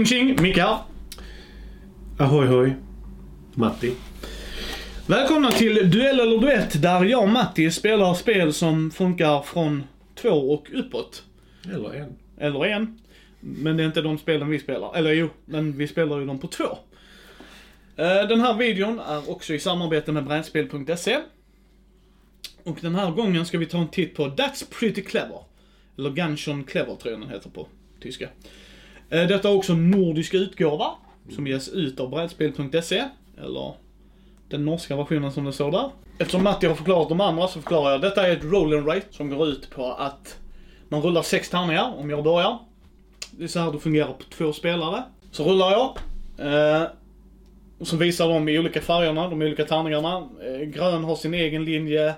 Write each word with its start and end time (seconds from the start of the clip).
Tjing 0.00 0.06
tjing, 0.06 0.42
Micke 0.42 0.58
här. 0.58 0.78
Ahoy 2.18 2.46
hoj. 2.46 2.76
Matti. 3.54 3.94
Välkomna 5.06 5.50
till 5.50 5.90
Duell 5.90 6.20
eller 6.20 6.38
Duett 6.38 6.82
där 6.82 7.04
jag 7.04 7.22
och 7.22 7.28
Matti 7.28 7.70
spelar 7.70 8.14
spel 8.14 8.52
som 8.52 8.90
funkar 8.90 9.42
från 9.42 9.84
två 10.14 10.28
och 10.28 10.70
uppåt. 10.74 11.24
Eller 11.64 11.94
en. 11.94 12.16
Eller 12.38 12.64
en. 12.64 12.98
Men 13.40 13.76
det 13.76 13.82
är 13.82 13.86
inte 13.86 14.02
de 14.02 14.18
spelen 14.18 14.48
vi 14.48 14.58
spelar. 14.58 14.96
Eller 14.96 15.12
jo, 15.12 15.28
men 15.44 15.76
vi 15.78 15.88
spelar 15.88 16.18
ju 16.18 16.26
dem 16.26 16.38
på 16.38 16.46
två. 16.46 16.78
Eh, 17.96 18.28
Den 18.28 18.40
här 18.40 18.54
videon 18.54 19.00
är 19.00 19.30
också 19.30 19.54
i 19.54 19.58
samarbete 19.58 20.12
med 20.12 20.24
brädspel.se. 20.24 21.18
Och 22.62 22.78
den 22.80 22.94
här 22.94 23.10
gången 23.10 23.46
ska 23.46 23.58
vi 23.58 23.66
ta 23.66 23.78
en 23.78 23.88
titt 23.88 24.14
på 24.16 24.26
That's 24.26 24.64
Pretty 24.78 25.02
Clever. 25.02 25.40
Eller 25.98 26.10
Gunshon 26.10 26.64
Clever 26.64 26.96
tror 26.96 27.12
jag 27.12 27.20
den 27.20 27.30
heter 27.30 27.50
på 27.50 27.68
tyska. 28.00 28.28
Eh, 29.10 29.26
detta 29.26 29.48
är 29.48 29.54
också 29.54 29.72
en 29.72 29.90
nordisk 29.90 30.34
utgåva 30.34 30.90
som 31.34 31.46
ges 31.46 31.68
ut 31.68 32.00
av 32.00 32.10
brädspel.se. 32.10 33.04
Eller 33.38 33.74
den 34.48 34.64
norska 34.64 34.96
versionen 34.96 35.32
som 35.32 35.44
det 35.44 35.52
står 35.52 35.72
där. 35.72 35.90
Eftersom 36.18 36.42
Matti 36.42 36.66
har 36.66 36.74
förklarat 36.74 37.08
de 37.08 37.20
andra 37.20 37.48
så 37.48 37.60
förklarar 37.60 37.90
jag. 37.90 38.00
Detta 38.00 38.26
är 38.26 38.32
ett 38.32 38.44
roll 38.44 38.74
and 38.74 38.86
write 38.86 39.06
som 39.10 39.30
går 39.30 39.48
ut 39.48 39.70
på 39.70 39.92
att 39.92 40.38
man 40.88 41.02
rullar 41.02 41.22
sex 41.22 41.50
tärningar 41.50 41.94
om 41.98 42.10
jag 42.10 42.24
börjar. 42.24 42.58
Det 43.30 43.44
är 43.44 43.48
så 43.48 43.60
här 43.60 43.72
det 43.72 43.78
fungerar 43.78 44.12
på 44.12 44.24
två 44.30 44.52
spelare. 44.52 45.02
Så 45.30 45.44
rullar 45.44 45.70
jag. 45.70 45.98
Eh, 46.38 46.88
och 47.78 47.86
så 47.86 47.96
visar 47.96 48.28
de 48.28 48.48
i 48.48 48.58
olika 48.58 48.80
färgerna, 48.80 49.28
de 49.28 49.42
olika 49.42 49.64
tärningarna. 49.64 50.28
Eh, 50.46 50.66
grön 50.68 51.04
har 51.04 51.16
sin 51.16 51.34
egen 51.34 51.64
linje. 51.64 52.08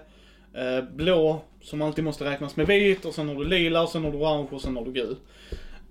Eh, 0.55 0.85
blå, 0.95 1.41
som 1.63 1.83
alltid 1.83 2.05
måste 2.05 2.25
räknas 2.25 2.57
med 2.57 2.67
vit. 2.67 3.05
Och 3.05 3.15
sen 3.15 3.29
har 3.29 3.35
du 3.35 3.45
lila, 3.45 3.83
och 3.83 3.89
sen 3.89 4.05
har 4.05 4.13
du 4.13 4.19
orange 4.19 4.49
och 4.51 4.61
sen 4.61 4.77
har 4.77 4.85
du 4.85 4.93
gul. 4.93 5.17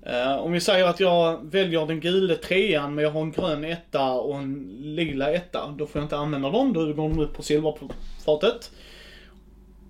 Uh, 0.07 0.37
om 0.37 0.51
vi 0.51 0.59
säger 0.59 0.85
att 0.85 0.99
jag 0.99 1.51
väljer 1.51 1.85
den 1.85 1.99
gula 1.99 2.35
trean 2.35 2.95
men 2.95 3.03
jag 3.03 3.11
har 3.11 3.21
en 3.21 3.31
grön 3.31 3.63
etta 3.63 4.11
och 4.11 4.37
en 4.37 4.77
lila 4.79 5.31
etta. 5.31 5.67
Då 5.77 5.87
får 5.87 5.99
jag 5.99 6.05
inte 6.05 6.17
använda 6.17 6.49
dem, 6.49 6.73
då 6.73 6.85
går 6.85 7.09
de 7.09 7.19
upp 7.19 7.33
på 7.33 7.43
silverfatet. 7.43 8.71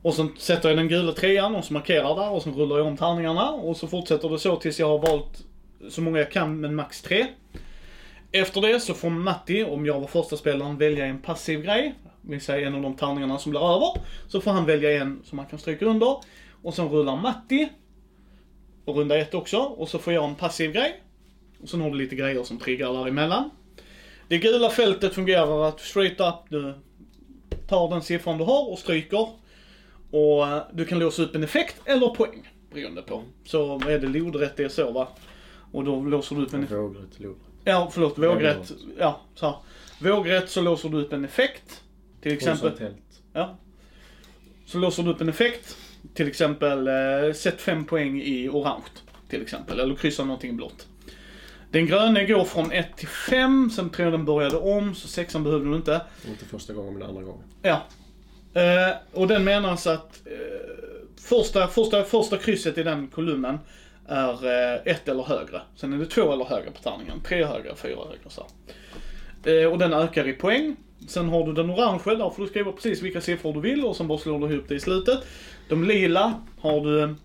Och 0.01 0.13
sen 0.13 0.35
sätter 0.37 0.69
jag 0.69 0.77
den 0.77 0.87
gula 0.87 1.11
trean 1.11 1.55
och 1.55 1.65
så 1.65 1.73
markerar 1.73 2.15
där 2.15 2.29
och 2.29 2.41
så 2.41 2.49
rullar 2.49 2.77
jag 2.77 2.87
om 2.87 2.97
tärningarna. 2.97 3.51
Och 3.51 3.77
så 3.77 3.87
fortsätter 3.87 4.29
det 4.29 4.39
så 4.39 4.55
tills 4.55 4.79
jag 4.79 4.87
har 4.87 4.99
valt 4.99 5.43
så 5.89 6.01
många 6.01 6.19
jag 6.19 6.31
kan 6.31 6.59
men 6.59 6.75
max 6.75 7.01
tre. 7.01 7.27
Efter 8.31 8.61
det 8.61 8.79
så 8.79 8.93
får 8.93 9.09
Matti, 9.09 9.63
om 9.63 9.85
jag 9.85 9.99
var 9.99 10.07
första 10.07 10.37
spelaren, 10.37 10.77
välja 10.77 11.05
en 11.05 11.21
passiv 11.21 11.61
grej. 11.61 11.95
Vi 12.21 12.39
säger 12.39 12.67
en 12.67 12.75
av 12.75 12.81
de 12.81 12.95
tärningarna 12.95 13.37
som 13.37 13.49
blir 13.49 13.75
över. 13.75 13.87
Så 14.27 14.41
får 14.41 14.51
han 14.51 14.65
välja 14.65 15.01
en 15.01 15.21
som 15.23 15.39
han 15.39 15.47
kan 15.47 15.59
stryka 15.59 15.85
under. 15.85 16.17
Och 16.61 16.73
sen 16.73 16.89
rullar 16.89 17.15
Matti. 17.15 17.69
Och 18.85 18.95
runda 18.95 19.17
ett 19.17 19.33
också. 19.33 19.57
Och 19.57 19.89
så 19.89 19.99
får 19.99 20.13
jag 20.13 20.29
en 20.29 20.35
passiv 20.35 20.71
grej. 20.71 21.03
Och 21.61 21.69
sen 21.69 21.81
har 21.81 21.89
du 21.89 21.97
lite 21.97 22.15
grejer 22.15 22.43
som 22.43 22.57
triggar 22.57 22.93
däremellan. 22.93 23.49
Det 24.27 24.37
gula 24.37 24.69
fältet 24.69 25.13
fungerar 25.13 25.67
att 25.67 25.79
straight 25.79 26.19
up, 26.19 26.49
du 26.49 26.73
tar 27.67 27.89
den 27.89 28.01
siffran 28.01 28.37
du 28.37 28.43
har 28.43 28.71
och 28.71 28.79
stryker. 28.79 29.27
Och 30.11 30.47
eh, 30.47 30.63
du 30.73 30.85
kan 30.85 30.99
låsa 30.99 31.21
upp 31.23 31.35
en 31.35 31.43
effekt 31.43 31.81
eller 31.85 32.07
poäng. 32.07 32.49
Beroende 32.73 33.01
på. 33.01 33.23
Så 33.45 33.79
är 33.87 33.99
det 33.99 34.07
lodrätt 34.07 34.57
det 34.57 34.63
är 34.63 34.69
så 34.69 34.91
va. 34.91 35.07
Och 35.71 35.83
då 35.83 36.03
låser 36.03 36.35
du 36.35 36.43
upp 36.43 36.53
en 36.53 36.65
Vågrätt, 36.65 37.19
lodrätt. 37.19 37.41
Ja, 37.63 37.89
förlåt. 37.93 38.17
Vågrätt. 38.17 38.71
Ja, 38.99 39.21
så 39.35 39.45
här. 39.45 39.55
Vågrätt 39.99 40.49
så 40.49 40.61
låser 40.61 40.89
du 40.89 41.01
upp 41.01 41.13
en 41.13 41.25
effekt. 41.25 41.83
Till 42.21 42.31
exempel. 42.31 42.71
Ja. 43.33 43.57
Så 44.65 44.77
låser 44.77 45.03
du 45.03 45.09
upp 45.09 45.21
en 45.21 45.29
effekt. 45.29 45.77
Till 46.13 46.27
exempel, 46.27 46.87
eh, 46.87 47.33
sätt 47.33 47.61
fem 47.61 47.85
poäng 47.85 48.21
i 48.21 48.49
orange. 48.49 48.83
Till 49.29 49.41
exempel. 49.41 49.79
Eller 49.79 49.95
kryssa 49.95 50.23
någonting 50.23 50.57
blått. 50.57 50.87
Den 51.71 51.85
gröna 51.85 52.23
går 52.23 52.43
från 52.43 52.71
1 52.71 52.97
till 52.97 53.07
5, 53.07 53.69
sen 53.69 53.89
tror 53.89 54.05
jag 54.05 54.13
den 54.13 54.25
började 54.25 54.57
om, 54.57 54.95
så 54.95 55.07
sexan 55.07 55.43
behövde 55.43 55.69
du 55.69 55.75
inte. 55.75 56.01
Inte 56.27 56.45
första 56.45 56.73
gången 56.73 56.93
men 56.93 57.03
andra 57.03 57.21
gången. 57.21 57.43
Ja. 57.61 57.81
Eh, 58.53 58.95
och 59.11 59.27
den 59.27 59.43
menas 59.43 59.87
att 59.87 60.21
eh, 60.25 60.31
första, 61.21 61.67
första, 61.67 62.03
första 62.03 62.37
krysset 62.37 62.77
i 62.77 62.83
den 62.83 63.07
kolumnen 63.07 63.59
är 64.07 64.45
eh, 64.45 64.79
ett 64.85 65.07
eller 65.07 65.23
högre. 65.23 65.61
Sen 65.75 65.93
är 65.93 65.97
det 65.97 66.05
två 66.05 66.33
eller 66.33 66.45
högre 66.45 66.71
på 66.71 66.83
tärningen. 66.83 67.21
Tre 67.23 67.45
högre, 67.45 67.75
fyra 67.75 67.99
högre 68.09 68.29
så. 68.29 68.47
Eh, 69.49 69.71
och 69.71 69.77
den 69.77 69.93
ökar 69.93 70.27
i 70.27 70.33
poäng. 70.33 70.75
Sen 71.07 71.29
har 71.29 71.45
du 71.45 71.53
den 71.53 71.71
orange, 71.71 72.01
där 72.05 72.29
får 72.29 72.43
du 72.43 72.49
skriva 72.49 72.71
precis 72.71 73.01
vilka 73.01 73.21
siffror 73.21 73.53
du 73.53 73.59
vill 73.59 73.85
och 73.85 73.95
sen 73.95 74.07
bara 74.07 74.17
slår 74.17 74.39
du 74.39 74.53
ihop 74.53 74.65
det 74.67 74.75
i 74.75 74.79
slutet. 74.79 75.19
De 75.69 75.83
lila 75.83 76.33
har 76.59 76.81
du, 76.81 77.15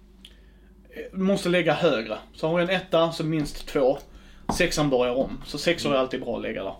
du 1.13 1.19
måste 1.19 1.49
lägga 1.49 1.75
högre. 1.75 2.19
Så 2.35 2.49
har 2.49 2.59
du 2.59 2.65
en 2.65 2.71
etta 2.71 3.13
så 3.13 3.25
minst 3.25 3.67
två. 3.67 3.99
Sexan 4.57 4.91
börjar 4.91 5.15
om. 5.15 5.43
Så 5.47 5.59
sexor 5.59 5.95
är 5.95 5.99
alltid 5.99 6.21
bra 6.21 6.37
att 6.37 6.43
lägga 6.43 6.65
där. 6.65 6.75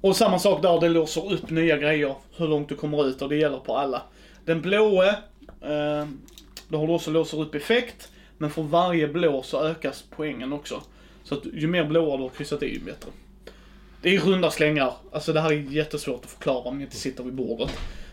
Och 0.00 0.16
samma 0.16 0.38
sak 0.38 0.62
där, 0.62 0.80
det 0.80 0.88
låser 0.88 1.32
upp 1.32 1.50
nya 1.50 1.76
grejer. 1.76 2.14
Hur 2.36 2.48
långt 2.48 2.68
du 2.68 2.76
kommer 2.76 3.06
ut 3.06 3.22
och 3.22 3.28
det 3.28 3.36
gäller 3.36 3.58
på 3.58 3.76
alla. 3.76 4.02
Den 4.44 4.62
blåe, 4.62 5.08
eh, 5.08 6.06
då 6.68 6.78
har 6.78 6.86
du 6.86 6.92
också 6.92 7.10
låser 7.10 7.40
upp 7.40 7.54
effekt. 7.54 8.12
Men 8.38 8.50
för 8.50 8.62
varje 8.62 9.08
blå 9.08 9.42
så 9.42 9.62
ökas 9.62 10.04
poängen 10.16 10.52
också. 10.52 10.82
Så 11.24 11.34
att 11.34 11.42
ju 11.52 11.66
mer 11.66 11.84
blåa 11.84 12.16
du 12.16 12.22
har 12.22 12.30
kryssat 12.30 12.62
i, 12.62 12.74
ju 12.74 12.80
bättre. 12.80 13.10
Det 14.02 14.16
är 14.16 14.20
runda 14.20 14.50
slängar. 14.50 14.92
Alltså 15.12 15.32
det 15.32 15.40
här 15.40 15.52
är 15.52 15.54
jättesvårt 15.54 16.24
att 16.24 16.30
förklara 16.30 16.58
om 16.58 16.78
ni 16.78 16.84
inte 16.84 16.96
sitter 16.96 17.24
vid 17.24 17.34
bordet. 17.34 17.70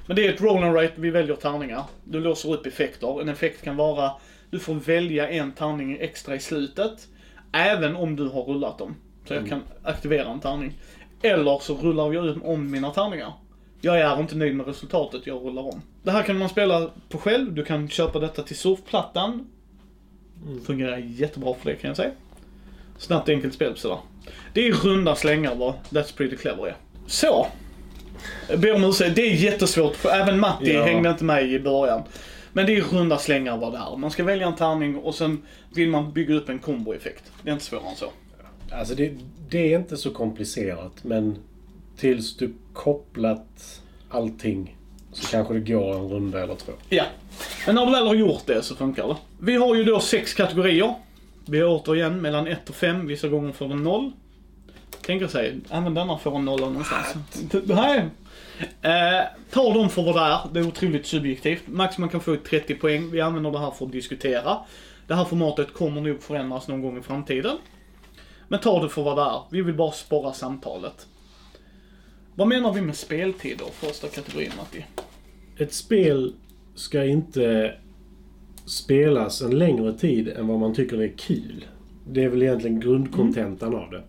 Men 0.08 0.16
det 0.16 0.28
är 0.28 0.34
ett 0.34 0.42
roll 0.42 0.64
and 0.64 0.74
write, 0.74 0.94
vi 0.96 1.10
väljer 1.10 1.36
tärningar. 1.36 1.84
Du 2.04 2.20
låser 2.20 2.54
upp 2.54 2.66
effekter. 2.66 3.22
En 3.22 3.30
effekt 3.30 3.64
kan 3.64 3.76
vara, 3.76 4.12
du 4.50 4.60
får 4.60 4.74
välja 4.74 5.30
en 5.30 5.52
tärning 5.52 5.98
extra 6.00 6.36
i 6.36 6.40
slutet. 6.40 7.08
Även 7.52 7.96
om 7.96 8.16
du 8.16 8.28
har 8.28 8.44
rullat 8.44 8.78
dem. 8.78 8.96
Så 9.28 9.34
jag 9.34 9.50
kan 9.50 9.62
aktivera 9.84 10.30
en 10.30 10.40
tärning. 10.40 10.74
Eller 11.22 11.60
så 11.60 11.76
rullar 11.76 12.14
jag 12.14 12.46
om 12.46 12.72
mina 12.72 12.92
tärningar. 12.92 13.34
Jag 13.82 14.00
är 14.00 14.20
inte 14.20 14.36
nöjd 14.36 14.56
med 14.56 14.68
resultatet, 14.68 15.28
jag 15.28 15.46
rullar 15.46 15.62
om. 15.62 15.82
Det 16.04 16.12
här 16.12 16.24
kan 16.24 16.38
man 16.38 16.50
spela 16.50 16.90
på 17.10 17.18
själv, 17.18 17.54
du 17.54 17.66
kan 17.66 17.90
köpa 17.90 18.20
detta 18.20 18.44
till 18.44 18.56
surfplattan. 18.56 19.48
Fungerar 20.66 20.98
jättebra 20.98 21.54
för 21.54 21.70
det 21.70 21.76
kan 21.76 21.88
jag 21.88 21.98
säga. 21.98 22.12
Snabbt 22.98 23.30
enkelt 23.30 23.54
spel 23.54 23.78
sådär. 23.78 23.98
Det 24.54 24.68
är 24.68 24.72
runda 24.74 25.16
slängar 25.16 25.56
vad 25.56 25.74
That's 25.90 26.18
Pretty 26.18 26.36
Clever 26.38 26.68
är. 26.68 26.76
Så. 27.08 27.48
Jag 28.50 28.60
ber 28.60 28.76
om 28.76 28.84
ursäkt, 28.84 29.16
det 29.16 29.22
är 29.22 29.36
jättesvårt 29.36 29.96
för 29.96 30.10
även 30.10 30.40
Matti 30.40 30.74
Ja. 30.74 30.84
hängde 30.86 31.10
inte 31.10 31.24
med 31.24 31.44
i 31.52 31.60
början. 31.60 32.02
Men 32.54 32.66
det 32.66 32.76
är 32.76 32.82
runda 32.82 33.18
slängar 33.18 33.58
vad 33.58 33.72
det 33.74 33.78
är. 33.78 33.98
Man 33.98 34.12
ska 34.12 34.24
välja 34.24 34.48
en 34.48 34.56
tärning 34.56 34.96
och 34.98 35.16
sen 35.16 35.42
vill 35.76 35.90
man 35.90 36.14
bygga 36.14 36.36
upp 36.36 36.50
en 36.50 36.60
komboeffekt. 36.60 37.24
Det 37.44 37.50
är 37.50 37.54
inte 37.54 37.66
svårare 37.66 37.90
än 37.90 37.96
så. 37.96 38.06
Alltså 38.72 38.96
det, 38.96 39.12
det 39.50 39.74
är 39.74 39.80
inte 39.80 39.98
så 39.98 40.10
komplicerat 40.12 40.92
men 41.04 41.38
tills 41.98 42.38
du 42.38 42.54
kopplat 42.74 43.82
allting 44.10 44.78
så 45.14 45.28
kanske 45.32 45.54
det 45.54 45.60
går 45.60 45.96
en 45.96 46.10
runda 46.10 46.44
eller 46.44 46.56
två. 46.56 46.72
Ja. 46.90 47.04
Men 47.66 47.76
när 47.76 47.86
du 47.86 47.92
väl 47.92 48.08
har 48.08 48.16
gjort 48.16 48.44
det 48.46 48.64
så 48.64 48.76
funkar 48.76 49.08
det. 49.08 49.16
Vi 49.40 49.56
har 49.56 49.76
ju 49.76 49.84
då 49.84 50.00
sex 50.00 50.34
kategorier. 50.34 50.94
Vi 51.48 51.60
har 51.60 51.68
återigen 51.68 52.22
mellan 52.22 52.48
1 52.48 52.70
och 52.70 52.76
5, 52.76 53.08
vissa 53.08 53.28
gånger 53.28 53.52
får 53.52 53.68
den 53.68 53.84
0. 53.84 54.12
Tänker 55.02 55.28
sig, 55.28 55.60
även 55.70 55.94
denna 55.94 56.18
får 56.18 56.36
en 56.36 56.46
nolla 56.46 56.70
någonstans. 56.70 57.16
Nej. 57.66 58.10
Eh, 58.82 59.24
ta 59.52 59.74
dem 59.74 59.90
för 59.90 60.04
vad 60.04 60.16
det 60.16 60.22
är. 60.22 60.40
Det 60.54 60.60
är 60.60 60.68
otroligt 60.68 61.06
subjektivt. 61.06 61.64
Max 61.68 61.98
man 61.98 62.10
kan 62.10 62.22
få 62.22 62.36
30 62.36 62.76
poäng. 62.76 63.12
Vi 63.12 63.22
använder 63.22 63.52
det 63.52 63.60
här 63.60 63.72
för 63.72 63.86
att 63.86 63.92
diskutera. 63.92 64.58
Det 65.08 65.16
här 65.16 65.26
formatet 65.26 65.74
kommer 65.74 66.02
nog 66.02 66.24
förändras 66.24 66.68
någon 66.68 66.82
gång 66.82 66.98
i 66.98 67.02
framtiden. 67.02 67.58
Men 68.48 68.60
ta 68.60 68.84
det 68.84 68.90
för 68.90 69.04
vad 69.04 69.18
det 69.18 69.22
är. 69.22 69.42
Vi 69.50 69.62
vill 69.62 69.76
bara 69.76 69.92
spara 69.92 70.34
samtalet. 70.34 71.08
Vad 72.36 72.48
menar 72.48 72.74
vi 72.74 72.82
med 72.82 72.96
speltid 72.96 73.58
då? 73.58 73.88
Första 73.88 74.08
kategorin 74.08 74.52
Matti. 74.58 74.86
Ett 75.58 75.74
spel 75.74 76.34
ska 76.76 77.06
inte 77.06 77.74
spelas 78.66 79.42
en 79.42 79.60
längre 79.60 79.94
tid 79.94 80.28
än 80.28 80.48
vad 80.48 80.60
man 80.60 80.74
tycker 80.74 81.02
är 81.02 81.14
kul. 81.18 81.66
Det 82.08 82.24
är 82.24 82.30
väl 82.30 82.44
egentligen 82.44 82.80
grundkontentan 82.80 83.76
av 83.76 83.92
det. 83.92 84.04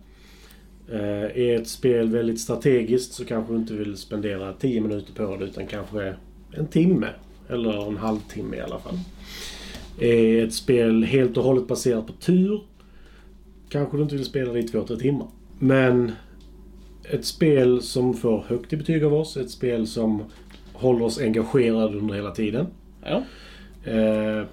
Eh, 0.91 1.43
är 1.43 1.61
ett 1.61 1.67
spel 1.67 2.09
väldigt 2.09 2.39
strategiskt 2.39 3.13
så 3.13 3.25
kanske 3.25 3.53
du 3.53 3.59
inte 3.59 3.73
vill 3.73 3.97
spendera 3.97 4.53
10 4.53 4.81
minuter 4.81 5.13
på 5.13 5.35
det 5.35 5.45
utan 5.45 5.67
kanske 5.67 6.15
en 6.51 6.67
timme. 6.67 7.07
Eller 7.49 7.87
en 7.87 7.97
halvtimme 7.97 8.57
i 8.57 8.61
alla 8.61 8.79
fall. 8.79 8.99
Är 9.99 10.43
ett 10.43 10.53
spel 10.53 11.03
helt 11.03 11.37
och 11.37 11.43
hållet 11.43 11.67
baserat 11.67 12.07
på 12.07 12.13
tur 12.13 12.61
kanske 13.69 13.97
du 13.97 14.03
inte 14.03 14.15
vill 14.15 14.25
spela 14.25 14.53
det 14.53 14.59
i 14.59 14.63
två, 14.63 14.83
tre 14.83 14.97
timmar. 14.97 15.27
Men 15.59 16.11
ett 17.03 17.25
spel 17.25 17.81
som 17.81 18.13
får 18.13 18.43
högt 18.47 18.73
i 18.73 18.77
betyg 18.77 19.03
av 19.03 19.13
oss, 19.13 19.37
ett 19.37 19.51
spel 19.51 19.87
som 19.87 20.23
håller 20.73 21.05
oss 21.05 21.19
engagerade 21.19 21.97
under 21.97 22.15
hela 22.15 22.31
tiden. 22.31 22.67
Ja. 23.03 23.23
Eh, 23.87 24.45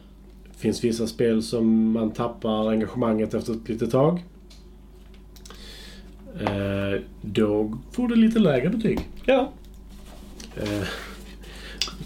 finns 0.56 0.84
vissa 0.84 1.06
spel 1.06 1.42
som 1.42 1.92
man 1.92 2.10
tappar 2.10 2.70
engagemanget 2.70 3.34
efter 3.34 3.52
ett 3.52 3.68
litet 3.68 3.90
tag. 3.90 4.24
Eh, 6.40 7.00
då 7.22 7.78
får 7.92 8.08
det 8.08 8.14
lite 8.16 8.38
lägre 8.38 8.68
betyg. 8.68 9.00
Ja. 9.24 9.52
Eh, 10.56 10.88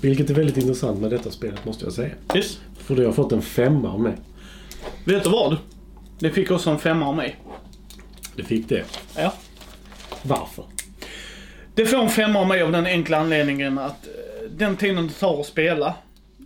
vilket 0.00 0.30
är 0.30 0.34
väldigt 0.34 0.56
intressant 0.56 1.00
med 1.00 1.10
detta 1.10 1.30
spelet 1.30 1.64
måste 1.64 1.84
jag 1.84 1.92
säga. 1.92 2.14
Visst. 2.34 2.60
För 2.76 2.96
det 2.96 3.04
har 3.04 3.12
fått 3.12 3.32
en 3.32 3.42
femma 3.42 3.92
av 3.92 4.00
mig. 4.00 4.14
Vet 5.04 5.24
du 5.24 5.31
vad? 5.31 5.56
Det 6.19 6.31
fick 6.31 6.50
också 6.50 6.70
en 6.70 6.78
femma 6.78 7.06
av 7.08 7.16
mig. 7.16 7.36
Det 8.36 8.42
fick 8.42 8.69
det. 8.69 8.84
Ja. 9.16 9.34
Varför? 10.22 10.64
Det 11.74 11.86
får 11.86 11.98
en 11.98 12.08
femma 12.08 12.40
av 12.40 12.46
mig 12.46 12.62
av 12.62 12.72
den 12.72 12.86
enkla 12.86 13.19
anledningen 13.19 13.78
att 13.78 14.06
eh, 14.06 14.50
den 14.50 14.76
tiden 14.76 15.06
det 15.06 15.12
tar 15.12 15.40
att 15.40 15.46
spela, 15.46 15.94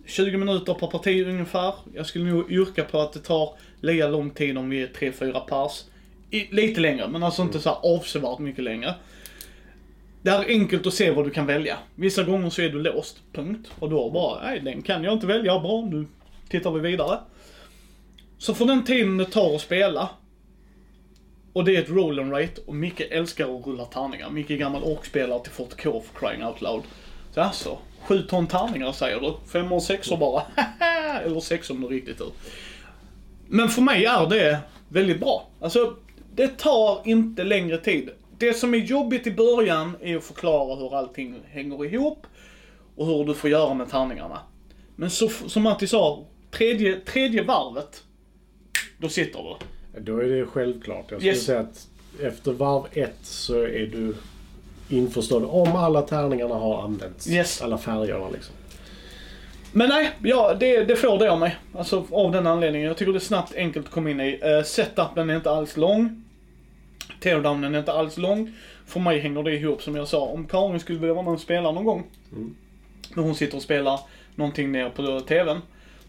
20 0.05 0.37
minuter 0.37 0.73
per 0.73 0.87
parti 0.87 1.25
ungefär. 1.25 1.73
Jag 1.93 2.05
skulle 2.05 2.25
nog 2.25 2.51
yrka 2.51 2.83
på 2.83 2.99
att 2.99 3.13
det 3.13 3.19
tar 3.19 3.53
lika 3.81 4.07
lång 4.07 4.29
tid 4.29 4.57
om 4.57 4.69
vi 4.69 4.81
är 4.81 4.87
3-4 4.87 5.39
pers. 5.39 5.83
I, 6.29 6.55
lite 6.55 6.81
längre, 6.81 7.07
men 7.07 7.23
alltså 7.23 7.41
inte 7.41 7.59
så 7.59 7.69
här 7.69 7.77
avsevärt 7.83 8.39
mycket 8.39 8.63
längre. 8.63 8.95
Det 10.21 10.29
är 10.29 10.45
enkelt 10.47 10.87
att 10.87 10.93
se 10.93 11.11
vad 11.11 11.25
du 11.25 11.29
kan 11.29 11.45
välja. 11.45 11.77
Vissa 11.95 12.23
gånger 12.23 12.49
så 12.49 12.61
är 12.61 12.69
du 12.69 12.81
låst, 12.81 13.21
punkt. 13.33 13.71
Och 13.79 13.89
då 13.89 14.09
bara, 14.09 14.43
nej 14.43 14.59
den 14.59 14.81
kan 14.81 15.03
jag 15.03 15.13
inte 15.13 15.27
välja, 15.27 15.59
bra 15.59 15.81
nu 15.81 16.05
tittar 16.49 16.71
vi 16.71 16.79
vidare. 16.79 17.19
Så 18.37 18.53
för 18.53 18.65
den 18.65 18.83
tiden 18.83 19.17
det 19.17 19.25
tar 19.25 19.55
att 19.55 19.61
spela, 19.61 20.09
och 21.53 21.65
det 21.65 21.75
är 21.75 21.81
ett 21.81 21.89
roll 21.89 22.19
and 22.19 22.31
rate 22.31 22.61
och 22.65 22.75
Micke 22.75 23.01
älskar 23.01 23.59
att 23.59 23.67
rulla 23.67 23.85
tärningar. 23.85 24.29
Micke 24.29 24.51
är 24.51 24.57
gammal 24.57 24.83
orkspelare 24.83 25.43
till 25.43 25.51
40K 25.51 26.01
för 26.01 26.19
crying 26.19 26.45
out 26.45 26.61
loud. 26.61 26.83
Så 27.31 27.41
alltså, 27.41 27.77
sju 28.07 28.21
ton 28.21 28.47
tärningar 28.47 28.91
säger 28.91 29.19
du. 29.19 29.33
Fem 29.51 29.71
och 29.71 29.83
sexor 29.83 30.17
bara. 30.17 30.43
Eller 31.25 31.39
sex 31.39 31.69
om 31.69 31.81
du 31.81 31.87
riktigt 31.87 32.17
tur. 32.17 32.31
Men 33.47 33.69
för 33.69 33.81
mig 33.81 34.05
är 34.05 34.29
det 34.29 34.59
väldigt 34.89 35.19
bra. 35.19 35.47
Alltså, 35.61 35.95
det 36.35 36.47
tar 36.57 37.01
inte 37.05 37.43
längre 37.43 37.77
tid. 37.77 38.09
Det 38.37 38.53
som 38.53 38.73
är 38.73 38.77
jobbigt 38.77 39.27
i 39.27 39.31
början 39.31 39.95
är 40.01 40.17
att 40.17 40.23
förklara 40.23 40.75
hur 40.75 40.95
allting 40.97 41.35
hänger 41.49 41.85
ihop 41.85 42.27
och 42.95 43.05
hur 43.05 43.25
du 43.25 43.33
får 43.33 43.49
göra 43.49 43.73
med 43.73 43.89
tärningarna. 43.89 44.39
Men 44.95 45.09
så, 45.09 45.29
som 45.29 45.63
Matti 45.63 45.87
sa, 45.87 46.25
tredje, 46.51 46.99
tredje 46.99 47.43
varvet, 47.43 48.03
då 48.97 49.09
sitter 49.09 49.39
du. 49.93 50.01
Då 50.01 50.17
är 50.19 50.25
det 50.29 50.45
självklart. 50.45 51.05
Jag 51.11 51.19
skulle 51.19 51.33
Yes. 51.33 51.45
säga 51.45 51.59
att 51.59 51.87
efter 52.21 52.51
varv 52.51 52.83
ett 52.91 53.17
så 53.21 53.61
är 53.61 53.85
du 53.87 54.15
införstådd 54.89 55.43
om 55.43 55.75
alla 55.75 56.01
tärningarna 56.01 56.55
har 56.55 56.83
använts. 56.83 57.29
Yes. 57.29 57.61
Alla 57.61 57.77
färgerna 57.77 58.29
liksom. 58.29 58.55
Men 59.71 59.89
nej, 59.89 60.11
ja, 60.23 60.53
det, 60.59 60.83
det 60.83 60.95
får 60.95 61.19
det 61.19 61.31
av 61.31 61.39
mig. 61.39 61.55
Alltså 61.77 62.05
av 62.11 62.31
den 62.31 62.47
anledningen. 62.47 62.87
Jag 62.87 62.97
tycker 62.97 63.11
det 63.11 63.17
är 63.17 63.19
snabbt, 63.19 63.55
enkelt 63.55 63.85
att 63.85 63.91
komma 63.91 64.09
in 64.09 64.19
i. 64.19 64.39
Uh, 64.43 64.63
setupen 64.63 65.29
är 65.29 65.35
inte 65.35 65.51
alls 65.51 65.77
lång. 65.77 66.23
Teardownen 67.19 67.75
är 67.75 67.79
inte 67.79 67.93
alls 67.93 68.17
lång. 68.17 68.53
För 68.85 68.99
mig 68.99 69.19
hänger 69.19 69.43
det 69.43 69.55
ihop 69.55 69.81
som 69.81 69.95
jag 69.95 70.07
sa. 70.07 70.19
Om 70.19 70.47
Karin 70.47 70.79
skulle 70.79 70.99
vilja 70.99 71.13
vara 71.13 71.25
med 71.25 71.33
och 71.33 71.39
spela 71.39 71.71
någon 71.71 71.85
gång. 71.85 72.03
När 73.15 73.23
hon 73.23 73.35
sitter 73.35 73.57
och 73.57 73.63
spelar 73.63 73.99
någonting 74.35 74.71
ner 74.71 74.89
på 74.89 75.19
TVn. 75.19 75.61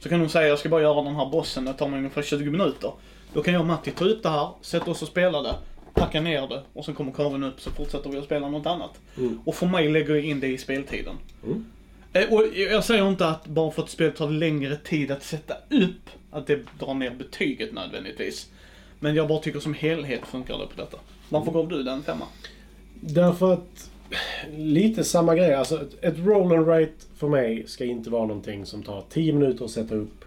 Så 0.05 0.09
kan 0.09 0.21
hon 0.21 0.29
säga 0.29 0.49
jag 0.49 0.59
ska 0.59 0.69
bara 0.69 0.83
göra 0.83 1.03
den 1.03 1.17
här 1.17 1.27
bossen, 1.27 1.65
det 1.65 1.73
tar 1.73 1.89
mig 1.89 1.99
ungefär 1.99 2.23
20 2.23 2.51
minuter. 2.51 2.93
Då 3.33 3.43
kan 3.43 3.55
jag 3.55 3.61
och 3.61 3.67
Matti 3.67 3.91
ta 3.91 4.05
ut 4.05 4.23
det 4.23 4.29
här, 4.29 4.49
sätta 4.61 4.91
oss 4.91 5.03
och 5.03 5.09
spela 5.09 5.43
det, 5.43 5.55
packa 6.07 6.21
ner 6.21 6.49
det 6.49 6.63
och 6.73 6.85
sen 6.85 6.95
kommer 6.95 7.13
Karin 7.13 7.45
upp 7.45 7.61
så 7.61 7.71
fortsätter 7.71 8.11
vi 8.11 8.19
att 8.19 8.25
spela 8.25 8.49
något 8.49 8.67
annat. 8.67 9.01
Och 9.45 9.55
för 9.55 9.67
mig 9.67 9.89
lägger 9.89 10.15
jag 10.15 10.25
in 10.25 10.41
det 10.41 10.49
i 10.49 10.59
speltiden. 10.59 11.17
Mm. 11.45 11.65
Eh, 12.13 12.33
Och 12.33 12.43
jag 12.57 12.85
säger 12.85 13.09
inte 13.09 13.27
att 13.29 13.47
bara 13.47 13.71
för 13.71 13.83
att 13.83 13.91
spelet 13.91 14.17
tar 14.17 14.31
längre 14.31 14.77
tid 14.77 15.11
att 15.11 15.23
sätta 15.23 15.55
upp, 15.71 16.11
att 16.31 16.47
det 16.47 16.59
drar 16.79 16.95
ner 16.95 17.11
betyget 17.11 17.73
nödvändigtvis. 17.73 18.51
Men 19.01 19.15
jag 19.15 19.29
bara 19.29 19.39
tycker 19.39 19.61
som 19.61 19.75
helhet 19.75 20.27
funkar 20.27 20.59
det 20.59 20.67
på 20.67 20.77
detta. 20.77 20.99
Varför 21.29 21.53
gav 21.53 21.69
du 21.69 21.83
den 21.83 22.03
femma? 22.03 22.25
Därför 23.01 23.53
att 23.53 23.91
lite 24.57 25.05
samma 25.05 25.35
grej. 25.35 25.55
Alltså 25.55 25.85
ett, 26.01 26.19
roll 26.19 26.53
and 26.53 26.69
rate 26.69 26.93
för 27.17 27.29
mig 27.29 27.65
ska 27.67 27.85
inte 27.85 28.11
vara 28.11 28.27
någonting 28.27 28.67
som 28.67 28.83
tar 28.83 29.05
10 29.11 29.33
minuter 29.33 29.65
att 29.65 29.71
sätta 29.71 29.95
upp. 29.95 30.25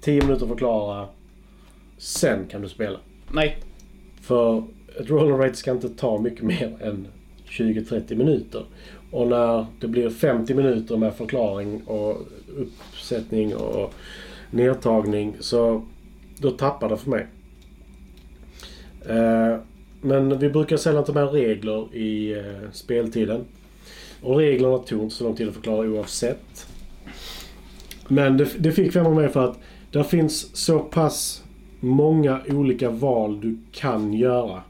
10 0.00 0.22
minuter 0.22 0.42
att 0.42 0.48
förklara. 0.50 1.08
Sen 1.98 2.46
kan 2.48 2.62
du 2.62 2.68
spela. 2.68 2.98
Nej. 3.32 3.58
För 4.22 4.64
ett 5.00 5.10
roller 5.10 5.36
rate 5.36 5.54
ska 5.54 5.70
inte 5.70 5.88
ta 5.88 6.18
mycket 6.18 6.42
mer 6.42 6.76
än 6.80 7.06
20-30 7.48 8.14
minuter. 8.14 8.64
Och 9.10 9.26
när 9.26 9.66
det 9.80 9.88
blir 9.88 10.10
50 10.10 10.54
minuter 10.54 10.96
med 10.96 11.14
förklaring 11.14 11.82
och 11.82 12.16
uppsättning 12.56 13.56
och 13.56 13.94
nedtagning 14.50 15.36
så 15.40 15.82
då 16.38 16.50
tappar 16.50 16.88
det 16.88 16.96
för 16.96 17.10
mig. 17.10 17.26
Eh, 19.08 19.56
men 20.00 20.38
vi 20.38 20.50
brukar 20.50 20.76
sällan 20.76 21.04
ta 21.04 21.12
med 21.12 21.32
regler 21.32 21.94
i 21.94 22.32
eh, 22.32 22.70
speltiden. 22.72 23.44
Och 24.22 24.36
reglerna 24.36 24.78
tog 24.78 25.02
inte 25.02 25.14
så 25.14 25.24
lång 25.24 25.36
tid 25.36 25.48
att 25.48 25.54
förklara 25.54 25.88
oavsett. 25.88 26.66
Men 28.08 28.36
det, 28.36 28.48
det 28.58 28.72
fick 28.72 28.92
fem 28.92 29.06
av 29.06 29.14
mig 29.14 29.28
för 29.28 29.44
att 29.50 29.58
det 29.90 30.04
finns 30.04 30.56
så 30.56 30.78
pass 30.78 31.41
många 31.82 32.40
olika 32.48 32.90
val 32.90 33.40
du 33.40 33.58
kan 33.72 34.12
göra. 34.12 34.62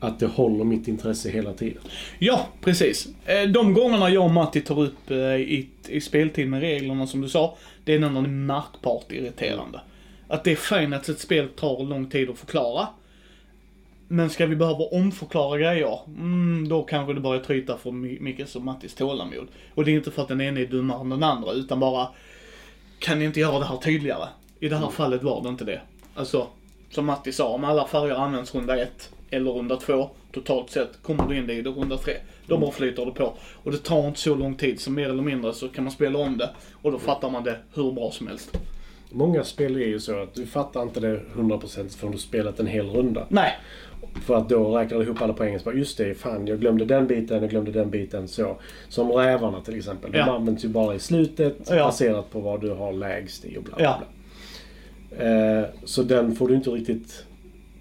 Att 0.00 0.18
det 0.18 0.26
håller 0.26 0.64
mitt 0.64 0.88
intresse 0.88 1.30
hela 1.30 1.52
tiden. 1.52 1.82
Ja, 2.18 2.46
precis. 2.60 3.08
Eh, 3.26 3.48
de 3.48 3.74
gångerna 3.74 4.10
jag 4.10 4.24
och 4.24 4.30
Matti 4.30 4.60
tar 4.60 4.80
upp 4.80 5.10
eh, 5.10 5.16
i, 5.16 5.68
i 5.88 6.00
speltid 6.00 6.48
med 6.48 6.60
reglerna 6.60 7.06
som 7.06 7.20
du 7.20 7.28
sa, 7.28 7.56
det 7.84 7.94
är 7.94 7.98
när 7.98 8.10
det 8.10 8.18
är 8.18 8.22
märkbart 8.22 9.12
irriterande. 9.12 9.80
Att 10.28 10.44
det 10.44 10.52
är 10.52 10.56
fint 10.56 10.94
att 10.94 11.08
ett 11.08 11.20
spel 11.20 11.48
tar 11.48 11.84
lång 11.84 12.10
tid 12.10 12.30
att 12.30 12.38
förklara. 12.38 12.88
Men 14.08 14.30
ska 14.30 14.46
vi 14.46 14.56
behöva 14.56 14.84
omförklara 14.84 15.58
grejer, 15.58 15.98
mm, 16.06 16.68
då 16.68 16.82
kanske 16.82 17.14
det 17.14 17.20
börjar 17.20 17.42
tryta 17.42 17.76
för 17.76 17.90
Mickes 17.92 18.56
och 18.56 18.62
Mattis 18.62 18.94
tålamod. 18.94 19.48
Och 19.74 19.84
det 19.84 19.90
är 19.90 19.94
inte 19.94 20.10
för 20.10 20.22
att 20.22 20.28
den 20.28 20.40
ena 20.40 20.60
är 20.60 20.66
dummare 20.66 21.00
än 21.00 21.08
den 21.08 21.22
andra, 21.22 21.52
utan 21.52 21.80
bara, 21.80 22.08
kan 22.98 23.18
ni 23.18 23.24
inte 23.24 23.40
göra 23.40 23.58
det 23.58 23.64
här 23.64 23.76
tydligare? 23.76 24.28
I 24.60 24.68
det 24.68 24.76
här 24.76 24.88
fallet 24.88 25.22
var 25.22 25.42
det 25.42 25.48
inte 25.48 25.64
det. 25.64 25.80
Alltså, 26.14 26.46
som 26.90 27.06
Matti 27.06 27.32
sa, 27.32 27.48
om 27.48 27.64
alla 27.64 27.86
färger 27.86 28.14
används 28.14 28.54
runda 28.54 28.76
ett 28.82 29.10
eller 29.30 29.50
runda 29.50 29.76
två, 29.76 30.10
totalt 30.32 30.70
sett, 30.70 31.02
kommer 31.02 31.28
du 31.28 31.38
in 31.38 31.50
i 31.50 31.62
det 31.62 31.70
runda 31.70 31.96
tre. 31.96 32.14
Då 32.46 32.58
bara 32.58 32.70
flyter 32.70 33.04
det 33.06 33.12
på. 33.12 33.32
Och 33.62 33.72
det 33.72 33.78
tar 33.78 34.06
inte 34.08 34.20
så 34.20 34.34
lång 34.34 34.54
tid, 34.54 34.80
så 34.80 34.90
mer 34.90 35.08
eller 35.08 35.22
mindre 35.22 35.52
så 35.52 35.68
kan 35.68 35.84
man 35.84 35.90
spela 35.90 36.18
om 36.18 36.38
det. 36.38 36.50
Och 36.82 36.92
då 36.92 36.98
fattar 36.98 37.30
man 37.30 37.44
det 37.44 37.56
hur 37.74 37.92
bra 37.92 38.10
som 38.10 38.26
helst. 38.26 38.58
Många 39.10 39.44
spel 39.44 39.76
är 39.76 39.86
ju 39.86 40.00
så 40.00 40.22
att 40.22 40.34
du 40.34 40.46
fattar 40.46 40.82
inte 40.82 41.00
det 41.00 41.20
100% 41.36 41.98
förrän 41.98 42.12
du 42.12 42.18
spelat 42.18 42.60
en 42.60 42.66
hel 42.66 42.90
runda. 42.90 43.26
Nej, 43.28 43.52
För 44.26 44.34
att 44.36 44.48
då 44.48 44.76
räknar 44.78 44.98
du 44.98 45.04
ihop 45.04 45.22
alla 45.22 45.32
poäng. 45.32 45.58
Så 45.58 45.64
bara, 45.64 45.74
just 45.74 45.98
det, 45.98 46.14
fan 46.14 46.46
jag 46.46 46.60
glömde 46.60 46.84
den 46.84 47.06
biten, 47.06 47.40
jag 47.40 47.50
glömde 47.50 47.70
den 47.72 47.90
biten. 47.90 48.28
Så. 48.28 48.56
Som 48.88 49.12
rävarna 49.12 49.60
till 49.60 49.76
exempel. 49.76 50.12
De 50.12 50.18
Ja. 50.18 50.24
används 50.36 50.64
ju 50.64 50.68
bara 50.68 50.94
i 50.94 50.98
slutet 50.98 51.56
Ja. 51.70 51.84
baserat 51.84 52.30
på 52.30 52.40
vad 52.40 52.60
du 52.60 52.70
har 52.70 52.92
lägst 52.92 53.44
i 53.44 53.58
och 53.58 53.62
bla 53.62 53.76
bla 53.76 53.84
Ja. 53.84 54.00
Eh, 55.10 55.64
så 55.84 56.02
den 56.02 56.36
får 56.36 56.48
du 56.48 56.54
inte 56.54 56.70
riktigt 56.70 57.26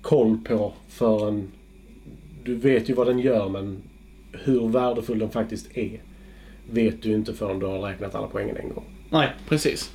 koll 0.02 0.38
på 0.38 0.74
förrän... 0.88 1.52
Du 2.44 2.56
vet 2.56 2.90
ju 2.90 2.94
vad 2.94 3.08
den 3.08 3.20
gör 3.20 3.50
men 3.50 3.84
hur 4.32 4.68
värdefull 4.68 5.20
den 5.20 5.30
faktiskt 5.30 5.78
är 5.78 6.02
vet 6.70 7.02
du 7.02 7.14
inte 7.14 7.34
förrän 7.34 7.60
du 7.60 7.66
har 7.66 7.80
räknat 7.80 8.16
alla 8.16 8.28
poängen 8.28 8.58
en 8.58 8.70
gång. 8.70 8.86
nej, 9.10 9.30
precis. 9.50 9.92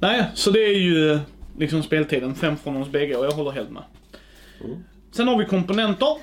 Nej, 0.00 0.24
så 0.34 0.50
det 0.50 0.60
är 0.60 0.78
ju 0.78 1.18
liksom 1.58 1.82
speltiden. 1.82 2.34
Fem 2.34 2.56
från 2.56 2.76
oss 2.76 2.88
bägge 2.88 3.16
och 3.16 3.24
jag 3.24 3.30
håller 3.30 3.50
helt 3.50 3.70
med. 3.70 3.82
Sen 5.10 5.28
har 5.28 5.38
vi 5.38 5.44
komponenter. 5.44 6.16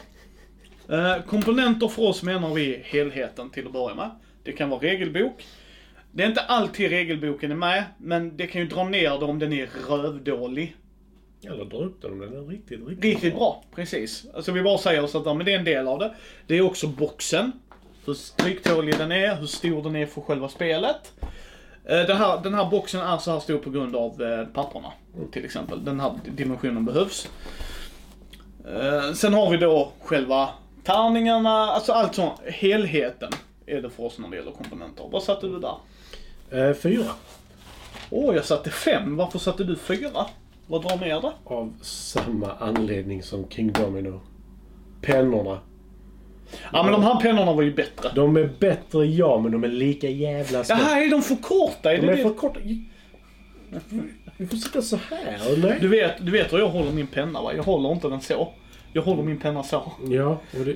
Eh, 0.89 1.23
komponenter 1.27 1.87
för 1.87 2.01
oss 2.01 2.23
menar 2.23 2.53
vi 2.53 2.81
helheten 2.83 3.49
till 3.49 3.65
att 3.65 3.73
börja 3.73 3.95
med. 3.95 4.09
Det 4.43 4.51
kan 4.51 4.69
vara 4.69 4.81
regelbok. 4.81 5.45
Det 6.11 6.23
är 6.23 6.27
inte 6.27 6.41
alltid 6.41 6.89
regelboken 6.89 7.51
är 7.51 7.55
med, 7.55 7.83
men 7.97 8.37
det 8.37 8.47
kan 8.47 8.61
ju 8.61 8.67
dra 8.67 8.83
ner 8.83 9.19
det 9.19 9.25
om 9.25 9.39
den 9.39 9.53
är 9.53 9.69
rövdålig. 9.89 10.75
Eller 11.43 11.65
dra 11.65 11.77
upp 11.77 12.01
den 12.01 12.11
om 12.11 12.19
den 12.19 12.33
är 12.37 12.41
riktigt, 12.47 12.79
riktigt, 12.87 13.03
Riktigt 13.03 13.35
bra, 13.35 13.63
precis. 13.75 14.25
Alltså 14.35 14.51
vi 14.51 14.61
bara 14.61 14.77
säger 14.77 15.07
så 15.07 15.17
att 15.19 15.25
ja, 15.25 15.33
men 15.33 15.45
det 15.45 15.53
är 15.53 15.59
en 15.59 15.65
del 15.65 15.87
av 15.87 15.99
det. 15.99 16.13
Det 16.47 16.55
är 16.57 16.61
också 16.61 16.87
boxen. 16.87 17.51
Hur 18.05 18.13
stryktålig 18.13 18.97
den 18.97 19.11
är, 19.11 19.35
hur 19.35 19.47
stor 19.47 19.83
den 19.83 19.95
är 19.95 20.05
för 20.05 20.21
själva 20.21 20.49
spelet. 20.49 21.13
Eh, 21.85 21.99
Den 22.07 22.17
här, 22.17 22.43
den 22.43 22.53
här 22.53 22.69
boxen 22.69 23.01
är 23.01 23.17
så 23.17 23.31
här 23.31 23.39
stor 23.39 23.57
på 23.57 23.69
grund 23.69 23.95
av 23.95 24.21
eh, 24.21 24.45
papperna, 24.45 24.91
till 25.31 25.45
exempel. 25.45 25.85
Den 25.85 25.99
här 25.99 26.13
dimensionen 26.35 26.85
behövs. 26.85 27.29
Eh, 28.67 29.13
Sen 29.13 29.33
har 29.33 29.51
vi 29.51 29.57
då 29.57 29.91
själva 30.01 30.49
tärningarna, 30.83 31.49
alltså 31.49 31.91
allt 31.91 32.15
sånt. 32.15 32.39
Helheten 32.45 33.31
är 33.65 33.81
det 33.81 33.89
för 33.89 34.03
oss 34.03 34.19
när 34.19 34.29
det 34.29 34.35
gäller 34.35 34.51
komponenter. 34.51 35.09
Vad 35.11 35.23
satte 35.23 35.47
du 35.47 35.59
där? 35.59 35.75
Eh, 36.51 36.73
fyra. 36.73 37.05
Åh, 38.09 38.35
jag 38.35 38.45
satte 38.45 38.69
fem. 38.69 39.17
Varför 39.17 39.39
satte 39.39 39.63
du 39.63 39.75
fyra? 39.75 40.25
Vad 40.67 40.81
drar 40.81 40.97
ner 40.97 41.21
det? 41.21 41.31
Av 41.43 41.73
samma 41.81 42.51
anledning 42.59 43.23
som 43.23 43.49
King 43.49 43.71
Domino. 43.71 44.21
Pennorna. 45.01 45.59
Ja, 46.73 46.83
men 46.83 46.91
de 46.91 47.03
här 47.03 47.21
pennorna 47.21 47.53
var 47.53 47.61
ju 47.63 47.73
bättre. 47.73 48.09
De 48.15 48.37
är 48.37 48.49
bättre, 48.59 49.05
ja, 49.05 49.39
men 49.39 49.51
de 49.51 49.63
är 49.63 49.67
lika 49.67 50.09
jävla 50.09 50.63
små. 50.63 50.75
Jaha, 50.79 51.03
är 51.03 51.11
de 51.11 51.21
för 51.21 51.35
korta? 51.35 51.93
Är 51.93 52.01
De 52.01 52.07
är 52.09 52.15
det? 52.17 52.23
för 52.23 52.33
korta. 52.33 52.59
Vi 54.37 54.47
får 54.47 54.57
sitta 54.57 54.81
så 54.81 54.95
här, 55.09 55.39
nej? 55.57 55.77
Du 55.81 55.87
vet, 55.87 56.25
du 56.25 56.31
vet 56.31 56.53
hur 56.53 56.57
jag 56.59 56.69
håller 56.69 56.91
min 56.91 57.07
penna 57.07 57.41
va? 57.41 57.53
Jag 57.53 57.63
håller 57.63 57.91
inte 57.91 58.07
den 58.07 58.21
så. 58.21 58.53
Jag 58.93 59.01
håller 59.01 59.23
min 59.23 59.39
penna 59.39 59.63
så. 59.63 59.91
Ja, 60.09 60.29
och 60.59 60.65
det... 60.65 60.75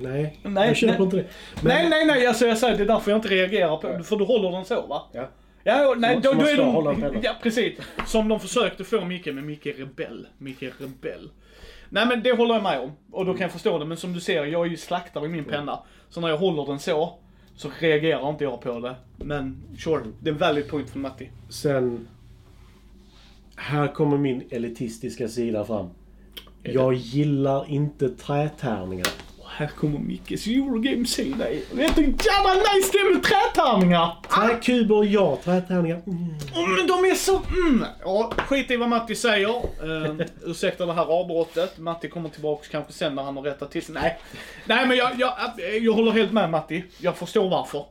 Nej, 0.00 0.38
Nej, 0.42 0.68
jag 0.68 0.76
köper 0.76 0.94
nej. 0.94 1.02
inte 1.02 1.16
det. 1.16 1.26
Men, 1.62 1.64
Nej, 1.64 1.88
nej, 1.88 2.06
nej. 2.06 2.26
Alltså 2.26 2.46
jag 2.46 2.58
säger 2.58 2.76
det 2.76 2.82
är 2.82 2.86
därför 2.86 3.10
jag 3.10 3.18
inte 3.18 3.28
reagerar 3.28 3.76
på 3.76 4.04
För 4.04 4.16
du 4.16 4.24
håller 4.24 4.50
den 4.50 4.64
så 4.64 4.86
va? 4.86 5.02
Ja. 5.12 5.28
Ja, 5.64 5.94
nej, 5.98 6.12
Som- 6.12 6.22
då, 6.22 6.30
som 6.30 6.38
då 6.38 6.46
är 6.90 7.10
de... 7.10 7.18
Ja, 7.22 7.36
precis. 7.42 7.78
Som 8.06 8.28
de 8.28 8.40
försökte 8.40 8.84
få 8.84 9.04
Micke, 9.04 9.26
men 9.26 9.46
Micke 9.46 9.66
är 9.66 9.72
rebell. 9.72 10.26
Micke 10.38 10.62
är 10.62 10.72
rebell. 10.78 11.30
Nej 11.88 12.06
men 12.06 12.22
det 12.22 12.32
håller 12.32 12.54
jag 12.54 12.62
med 12.62 12.80
om. 12.80 12.92
Och 13.10 13.26
då 13.26 13.32
kan 13.32 13.40
jag 13.42 13.52
förstå 13.52 13.78
det. 13.78 13.84
Men 13.84 13.96
som 13.96 14.12
du 14.12 14.20
ser, 14.20 14.44
jag 14.44 14.66
är 14.66 14.70
ju 14.70 14.76
slaktare 14.76 15.24
i 15.24 15.28
min 15.28 15.44
penna. 15.44 15.78
Så 16.10 16.20
när 16.20 16.28
jag 16.28 16.36
håller 16.36 16.66
den 16.66 16.78
så, 16.78 17.18
så 17.56 17.70
reagerar 17.80 18.30
inte 18.30 18.44
jag 18.44 18.60
på 18.60 18.80
det. 18.80 18.94
Men 19.16 19.62
sure, 19.78 20.02
det 20.20 20.30
är 20.30 20.32
en 20.32 20.38
valid 20.38 20.68
point 20.68 20.90
från 20.90 21.02
Matti. 21.02 21.30
Sen... 21.48 22.08
Här 23.56 23.88
kommer 23.88 24.18
min 24.18 24.42
elitistiska 24.50 25.28
sida 25.28 25.64
fram. 25.64 25.86
Jag 26.62 26.94
gillar 26.94 27.70
inte 27.70 28.08
trätärningar. 28.08 29.06
Här 29.60 29.66
kommer 29.66 29.98
Mickes 29.98 30.46
Eurogame-sida. 30.46 31.44
Vet 31.72 31.96
du 31.96 32.02
jävla 32.02 32.54
nice 32.54 32.90
det 32.92 32.98
är 32.98 33.14
med 33.14 33.22
trätärningar? 33.22 34.16
Träkuber, 34.28 35.04
ja. 35.04 35.38
Trätärningar, 35.44 36.02
mm. 36.06 36.28
Oh, 36.54 36.76
men 36.76 36.86
de 36.86 37.10
är 37.10 37.14
så... 37.14 37.36
Mm. 37.36 37.84
Ja, 38.04 38.32
skit 38.36 38.70
i 38.70 38.76
vad 38.76 38.88
Matti 38.88 39.14
säger. 39.14 39.84
Uh, 39.84 40.20
ursäkta 40.44 40.86
det 40.86 40.92
här 40.92 41.20
avbrottet. 41.20 41.78
Matti 41.78 42.08
kommer 42.08 42.28
tillbaka 42.28 42.66
kanske 42.70 42.92
sen 42.92 43.14
när 43.14 43.22
han 43.22 43.36
har 43.36 43.42
rättat 43.42 43.70
till 43.70 43.82
sig. 43.82 43.94
Nej, 43.94 44.18
Nej 44.64 44.86
men 44.86 44.96
jag, 44.96 45.10
jag, 45.18 45.32
jag 45.80 45.92
håller 45.92 46.12
helt 46.12 46.32
med 46.32 46.50
Matti. 46.50 46.84
Jag 46.98 47.16
förstår 47.16 47.48
varför. 47.48 47.84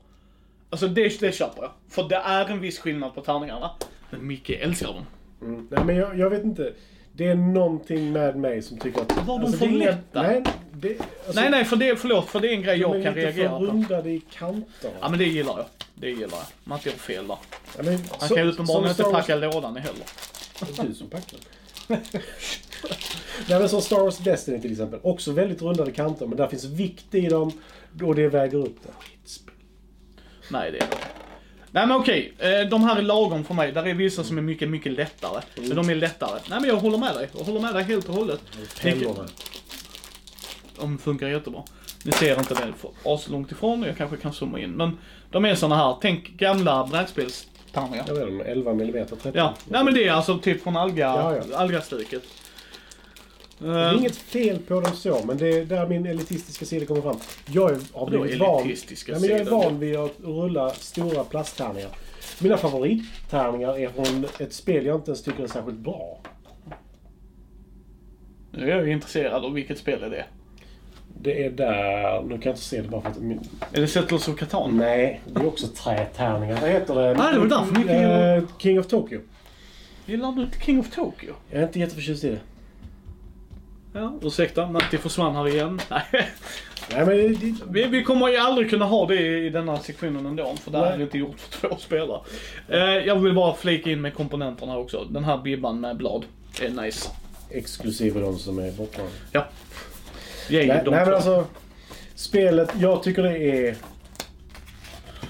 Alltså 0.70 0.88
det, 0.88 1.20
det 1.20 1.32
köper 1.32 1.62
jag. 1.62 1.72
För 1.90 2.10
det 2.10 2.16
är 2.16 2.50
en 2.50 2.60
viss 2.60 2.80
skillnad 2.80 3.16
på 3.16 3.22
tärningarna. 3.22 3.72
Men 4.10 4.28
Micke 4.28 4.50
älskar 4.50 4.88
dem. 4.88 5.06
Mm. 5.42 5.68
Nej 5.72 5.84
men 5.86 5.96
jag, 5.96 6.20
jag 6.20 6.30
vet 6.30 6.44
inte. 6.44 6.74
Det 7.20 7.28
är 7.28 7.36
någonting 7.36 8.12
med 8.12 8.36
mig 8.36 8.62
som 8.62 8.78
tycker 8.78 9.02
att... 9.02 9.18
Var 9.18 9.24
de 9.40 9.42
alltså, 9.46 9.58
för 9.58 9.66
är 9.66 9.70
inga- 9.70 9.86
lätta? 9.86 10.22
Nej, 10.22 10.44
det, 10.74 10.90
alltså, 11.26 11.42
nej, 11.42 11.50
nej, 11.50 11.66
för 11.66 11.76
det, 11.76 11.96
förlåt, 11.96 12.26
för 12.30 12.40
det 12.40 12.48
är 12.48 12.54
en 12.54 12.62
grej 12.62 12.80
de 12.80 12.84
är 12.92 12.96
jag 12.96 13.04
kan 13.04 13.14
lite 13.14 13.26
reagera 13.28 13.50
för 13.50 13.58
på. 13.58 13.64
rundade 13.66 14.10
i 14.10 14.22
kanterna. 14.32 14.94
Ja 15.02 15.10
men 15.10 15.20
det 15.20 15.26
gillar 15.26 15.58
jag. 15.58 15.66
Det 15.96 16.10
gillar 16.10 16.22
jag. 16.38 16.46
Matti 16.64 16.90
har 16.90 16.98
fel 16.98 17.28
där. 17.28 17.38
Ja, 17.78 17.84
men, 17.84 17.94
Han 18.20 18.30
så- 18.30 18.36
kan 18.36 18.44
ju 18.46 18.52
uppenbarligen 18.52 18.90
inte 18.90 19.04
Star 19.04 19.12
Wars- 19.12 19.22
packa 19.22 19.36
lådan 19.36 19.78
heller. 19.78 20.04
Det 20.60 20.80
är 20.80 20.84
du 20.88 20.94
som 20.94 21.10
packar. 21.10 21.40
Nej 21.88 23.60
men 23.60 23.70
som 23.70 23.82
Star 23.82 24.00
Wars 24.00 24.18
Destiny 24.18 24.62
till 24.62 24.72
exempel. 24.72 25.00
Också 25.04 25.32
väldigt 25.32 25.62
rundade 25.62 25.92
kanter 25.92 26.26
men 26.28 26.38
där 26.38 26.48
finns 26.48 26.66
vikt 26.66 27.16
i 27.16 27.22
dem 27.28 27.52
och 28.04 28.16
det 28.16 28.28
väger 28.28 28.58
upp 28.58 28.78
det. 28.84 28.92
Nej, 30.52 30.72
det 30.72 30.78
är 30.78 30.82
det 30.82 30.98
Nej 31.72 31.88
men 31.88 31.98
okej, 31.98 32.34
eh, 32.40 32.70
de 32.70 32.84
här 32.84 32.98
är 32.98 33.02
lagom 33.02 33.44
för 33.44 33.54
mig. 33.54 33.72
Där 33.72 33.88
är 33.88 33.94
vissa 33.94 34.24
som 34.24 34.38
är 34.38 34.42
mycket, 34.42 34.70
mycket 34.70 34.92
lättare. 34.92 35.42
Men 35.56 35.76
de 35.76 35.90
är 35.90 35.96
lättare. 35.96 36.40
Nej 36.50 36.60
men 36.60 36.70
jag 36.70 36.76
håller 36.76 36.98
med 36.98 37.16
dig. 37.16 37.30
Jag 37.38 37.46
håller 37.46 37.60
med 37.60 37.74
dig 37.74 37.84
helt 37.84 38.10
och 38.10 38.16
hållet. 38.16 38.42
De 40.80 40.98
funkar 40.98 41.28
jättebra. 41.28 41.64
Ni 42.04 42.12
ser 42.12 42.40
inte 42.40 42.54
det 42.54 42.74
för 42.78 42.92
as 43.14 43.28
långt 43.30 43.52
ifrån, 43.52 43.84
jag 43.84 43.98
kanske 43.98 44.18
kan 44.18 44.34
zooma 44.34 44.60
in. 44.60 44.72
Men 44.72 44.98
de 45.32 45.46
är 45.46 45.56
såna 45.56 45.76
här, 45.76 45.98
tänk 46.02 46.28
gamla 46.30 46.88
brädspelstärningar. 46.88 48.06
Jag 48.08 48.16
vet 48.16 48.30
inte, 48.30 48.46
11 48.46 48.72
mm 48.72 49.08
30. 49.08 49.32
Ja, 49.34 49.54
nej 49.68 49.84
men 49.84 49.94
det 49.94 50.08
är 50.08 50.12
alltså 50.12 50.38
typ 50.38 50.64
från 50.64 50.78
Alga, 50.78 51.06
Ja, 51.06 51.36
ja. 51.52 51.58
Alga-stuket. 51.58 52.24
Det 53.60 53.68
är 53.68 53.94
Eh, 53.94 53.98
inget 54.00 54.16
fel 54.16 54.60
på 54.60 54.82
dem 54.82 54.94
så, 54.94 55.22
men 55.26 55.38
det 55.38 55.48
är 55.50 55.66
där 55.66 55.88
min 55.88 56.06
elitistiska 56.06 56.66
sida 56.66 56.86
kommer 56.86 57.02
fram. 57.02 57.18
Jag 57.46 57.72
är, 57.72 57.80
har 57.94 58.10
blivit 58.10 58.40
van, 58.40 58.70
ja, 59.08 59.20
men 59.20 59.30
jag 59.30 59.40
är 59.40 59.50
van 59.50 59.80
vid 59.80 59.96
att 59.96 60.16
rulla 60.24 60.70
stora 60.70 61.24
plasttärningar. 61.24 61.90
Mina 62.42 62.58
favorittärningar 62.58 63.80
är 63.80 63.90
från 63.90 64.26
ett 64.40 64.54
spel 64.54 64.86
jag 64.86 64.96
inte 64.96 65.12
ens 65.12 65.24
tycker 65.24 65.44
är 65.44 65.48
särskilt 65.48 65.78
bra. 65.78 66.20
nu 68.52 68.72
är 68.72 68.78
jag 68.78 68.90
intresserad 68.90 69.46
av 69.46 69.54
vilket 69.54 69.78
spel 69.78 70.04
är 70.04 70.10
det 70.10 70.26
Det 71.22 71.46
är 71.46 71.50
där... 71.52 72.22
Nu 72.22 72.30
kan 72.30 72.42
jag 72.44 72.54
inte 72.54 72.62
se 72.62 72.82
det 72.82 72.88
bara 72.88 73.02
för 73.02 73.10
att... 73.10 73.18
Min, 73.18 73.40
Är 73.74 73.82
det 73.82 73.88
Settlers 73.88 74.28
of 74.28 74.36
Catan? 74.36 74.78
nej, 74.78 75.22
det 75.28 75.40
är 75.42 75.48
också 75.48 75.68
trätärningar. 75.68 76.62
Vad 76.62 76.70
heter 76.70 76.96
det? 76.96 77.12
Ah, 77.12 77.32
det 77.32 77.40
var 77.40 77.48
därför 77.48 77.76
mycket 77.76 77.92
Eh, 77.92 78.58
King 78.58 78.80
of 78.80 78.88
Tokyo. 78.88 79.20
Gillar 80.06 80.32
du 80.32 80.42
inte 80.42 80.60
King 80.60 80.80
of 80.80 80.96
Tokyo? 80.96 81.34
Jag 81.52 81.62
är 81.62 81.68
inte 81.68 81.80
jätteförtjust 81.80 82.24
i 82.24 82.30
det. 82.30 82.40
Ja, 83.94 84.14
ursäkta, 84.22 84.68
Matti 84.68 84.98
försvann 84.98 85.36
här 85.36 85.48
igen. 85.48 85.82
Nej. 85.90 86.30
Nej, 86.92 87.06
men 87.06 87.58
Vi, 87.70 87.84
vi 87.86 88.04
kommer 88.04 88.28
ju 88.28 88.38
aldrig 88.38 88.70
kunna 88.70 88.86
ha 88.86 89.08
det 89.08 89.38
i 89.46 89.50
denna 89.50 89.80
sektionen 89.80 90.26
ändå, 90.26 90.56
för 90.56 90.72
det 90.72 90.78
här 90.78 90.94
är 90.94 91.02
inte 91.02 91.18
gjort 91.18 91.40
för 91.40 91.70
två 91.70 91.78
spelare. 91.78 92.22
Eh, 92.68 92.80
jag 92.80 93.16
vill 93.16 93.34
bara 93.34 93.54
flika 93.54 93.90
in 93.92 94.02
med 94.02 94.14
komponenterna 94.14 94.78
också. 94.78 95.06
Den 95.10 95.24
här 95.24 95.38
bibban 95.38 95.80
med 95.80 95.98
blad 95.98 96.26
är 96.62 96.70
nice. 96.70 97.10
exklusive 97.50 98.20
de 98.20 98.40
som 98.40 98.60
är 98.60 98.72
borta. 98.72 99.02
Ja. 99.32 99.46
Ge 100.50 100.58
Nej, 100.58 100.68
nej 100.68 101.06
men 101.06 101.14
alltså. 101.14 101.46
Spelet, 102.16 102.72
jag 102.80 103.04
tycker 103.04 103.24
det 103.24 103.38
är... 103.38 103.76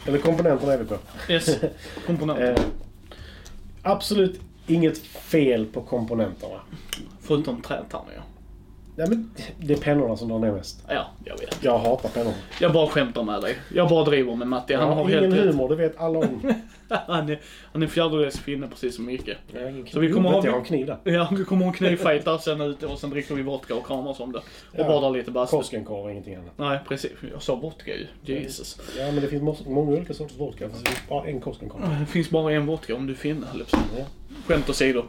Eller 0.06 0.18
komponenterna 0.18 0.74
är 0.74 0.78
vi 0.78 0.86
på. 0.86 0.98
Yes, 1.30 1.58
komponenter. 2.06 2.52
Eh, 2.52 2.60
absolut 3.84 4.40
inget 4.68 4.98
fel 5.08 5.66
på 5.66 5.82
komponenterna. 5.82 6.60
Förutom 7.22 7.62
trätärningar. 7.62 8.24
Nej, 9.00 9.10
men 9.10 9.32
det 9.58 9.74
är 9.74 9.78
pennorna 9.78 10.18
som 10.18 10.28
drar 10.28 10.40
ner 10.40 10.52
mest. 10.52 10.84
Ja, 10.90 11.08
jag 11.26 11.38
vet. 11.40 11.64
Jag 11.64 11.80
hatar 11.80 12.10
pennorna. 12.10 12.36
Jag 12.62 12.74
bara 12.74 12.88
skämtar 12.88 13.24
med 13.24 13.42
dig. 13.42 13.56
Jag 13.76 13.90
bara 13.90 14.04
driver 14.06 14.36
med 14.36 14.48
Matti. 14.48 14.74
Han 14.74 14.88
Jag 14.88 14.96
har 14.96 15.10
ingen 15.10 15.34
helt 15.34 15.46
humor, 15.46 15.70
det 15.70 15.76
vet 15.76 15.98
alla 16.00 16.20
om. 16.20 16.54
Han 17.08 17.30
är, 17.30 17.40
han 17.74 17.84
är 17.84 17.88
fjärdedels 17.88 18.40
finne 18.40 18.68
precis 18.68 18.96
som 18.96 19.06
Micke. 19.06 19.30
Jag 19.54 19.62
har 19.62 19.70
ingen 19.70 19.88
Så 19.88 20.00
vi 20.00 20.12
kommer 20.12 20.30
ha- 20.30 20.46
Jag 20.46 20.52
har 20.52 20.60
en 20.60 20.66
kniv 20.66 20.86
där. 20.86 20.98
Ja, 21.04 21.30
vi 21.38 21.44
kommer 21.44 21.66
ha 21.66 21.72
en 21.72 21.78
knivfight 21.78 22.26
där 22.26 22.38
sen 22.38 22.62
ute 22.62 22.88
och 22.88 23.00
sen 23.00 23.10
dricker 23.10 23.36
vi 23.36 23.42
vodka 23.42 23.76
och 23.76 23.88
kramas 23.88 24.20
om 24.20 24.32
det. 24.32 24.40
Och 24.40 24.44
Ja. 24.80 24.84
badar 24.88 25.12
lite 25.12 25.32
bastu. 25.32 25.58
Koskenkorv 25.58 26.04
och 26.06 26.12
ingenting 26.12 26.36
annat. 26.36 26.52
Nej, 26.58 26.80
precis. 26.88 27.12
Jag 27.32 27.42
sa 27.42 27.56
vodka 27.56 27.92
ju. 27.96 28.08
Jesus. 28.36 28.80
Ja, 28.98 29.06
men 29.12 29.16
det 29.22 29.28
finns 29.28 29.66
många, 29.68 29.92
olika 29.92 30.14
sorters 30.14 30.38
vodka. 30.40 30.68
Det 30.68 30.74
finns 30.74 31.08
bara 31.10 31.28
en 31.28 31.42
Koskenkorv. 31.42 31.82
Det 32.00 32.06
finns 32.06 32.30
bara 32.30 32.54
en 32.54 32.66
vodka 32.66 32.96
om 32.96 33.08
du 33.08 33.14
är 33.14 33.18
finne, 33.18 33.46
höll 33.46 33.60
jag 33.60 33.68
på 33.70 33.78
att 33.78 33.86
säga. 33.92 34.06
Ja. 34.30 34.36
Skämt 34.48 34.70
åsido. 34.70 35.00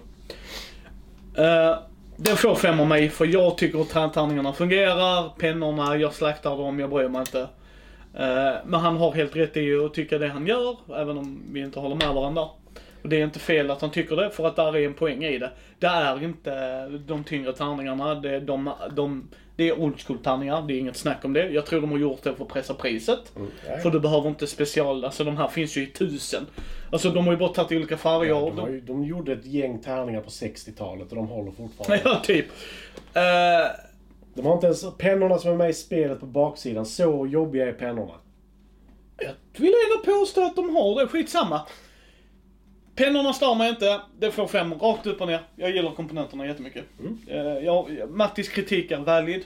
Uh, 1.39 1.79
den 2.23 2.37
får 2.37 2.55
fem 2.55 2.81
av 2.81 2.87
mig 2.87 3.09
för 3.09 3.27
jag 3.27 3.59
tycker 3.59 3.81
att 3.81 4.15
tärningarna 4.15 4.53
fungerar. 4.53 5.29
Pennorna, 5.39 5.97
jag 5.97 6.15
slaktar 6.15 6.57
dem, 6.57 6.81
jag 6.81 6.91
bryr 6.91 7.09
mig 7.09 7.21
inte. 7.21 7.41
Eh, 8.15 8.55
men 8.65 8.81
han 8.81 8.97
har 8.97 9.13
helt 9.13 9.37
rätt 9.37 9.57
i 9.57 9.75
att 9.75 9.95
tycka 9.95 10.19
det 10.19 10.29
han 10.29 10.47
gör, 10.47 10.77
även 10.97 11.19
om 11.19 11.43
vi 11.53 11.61
inte 11.61 11.81
håller 11.81 11.97
med 11.97 12.15
varandra. 12.15 12.43
Och 13.03 13.09
det 13.09 13.21
är 13.21 13.25
inte 13.25 13.39
fel 13.39 13.71
att 13.71 13.81
han 13.81 13.91
tycker 13.91 14.17
det, 14.17 14.31
för 14.31 14.47
att 14.47 14.57
där 14.57 14.77
är 14.77 14.87
en 14.87 14.95
poäng 14.95 15.25
i 15.25 15.39
det. 15.39 15.51
Det 15.79 15.87
är 15.87 16.25
inte 16.25 16.87
de 16.89 17.25
tyngre 17.25 17.53
tärningarna, 17.53 18.15
det 18.15 18.31
är, 18.31 18.41
de, 18.41 18.73
de, 18.93 19.29
det 19.61 19.69
är 19.69 19.81
old 19.81 20.01
school 20.01 20.19
tärningar, 20.19 20.63
det 20.63 20.75
är 20.75 20.79
inget 20.79 20.97
snack 20.97 21.25
om 21.25 21.33
det. 21.33 21.49
Jag 21.49 21.67
tror 21.67 21.81
de 21.81 21.91
har 21.91 21.99
gjort 21.99 22.23
det 22.23 22.35
för 22.35 22.45
att 22.45 22.51
pressa 22.51 22.75
priset. 22.75 23.37
Mm. 23.37 23.51
För 23.83 23.91
du 23.91 24.01
behöver 24.01 24.29
inte 24.29 24.47
special, 24.47 25.05
alltså 25.05 25.25
de 25.25 25.37
här 25.37 25.49
finns 25.49 25.77
ju 25.77 25.83
i 25.83 25.87
tusen. 25.87 26.47
Alltså 26.93 27.11
de 27.11 27.25
har 27.25 27.33
ju 27.33 27.39
bara 27.39 27.49
tagit 27.49 27.73
olika 27.73 27.97
färger. 27.97 28.29
Ja, 28.31 28.53
de, 28.57 28.73
ju, 28.73 28.81
de 28.81 29.05
gjorde 29.05 29.33
ett 29.33 29.47
gäng 29.47 29.79
tärningar 29.79 30.21
på 30.21 30.31
60-talet 30.31 31.11
och 31.11 31.17
de 31.17 31.27
håller 31.29 31.51
fortfarande. 31.53 32.01
ja, 32.11 32.21
typ. 32.25 32.47
Eh, 33.15 33.23
De 34.35 34.47
har 34.47 34.55
inte 34.55 34.67
ens 34.67 34.85
pennorna 34.99 35.39
som 35.39 35.51
är 35.51 35.57
med 35.57 35.71
i 35.71 35.75
spelet 35.75 36.21
på 36.21 36.27
baksidan. 36.27 36.87
Så 36.87 37.27
jobbiga 37.27 37.69
är 37.69 37.73
pennorna. 37.73 38.15
jag 39.19 39.33
vill 39.57 39.75
ändå 39.91 40.19
påstå 40.19 40.43
att 40.47 40.57
de 40.57 40.77
har 40.77 41.01
det, 41.01 41.09
skitsamma. 41.09 41.61
Pennorna 43.01 43.33
stör 43.33 43.55
mig 43.55 43.69
inte, 43.69 44.01
det 44.19 44.31
får 44.31 44.47
fem 44.47 44.75
rakt 44.75 45.07
upp 45.07 45.21
och 45.21 45.27
ner. 45.27 45.41
Jag 45.57 45.71
gillar 45.71 45.91
komponenterna 45.91 46.47
jättemycket. 46.47 46.85
Mm. 47.01 47.19
Eh, 47.27 47.65
jag, 47.65 48.11
Mattis 48.11 48.49
kritik 48.49 48.91
är 48.91 48.99
valid. 48.99 49.45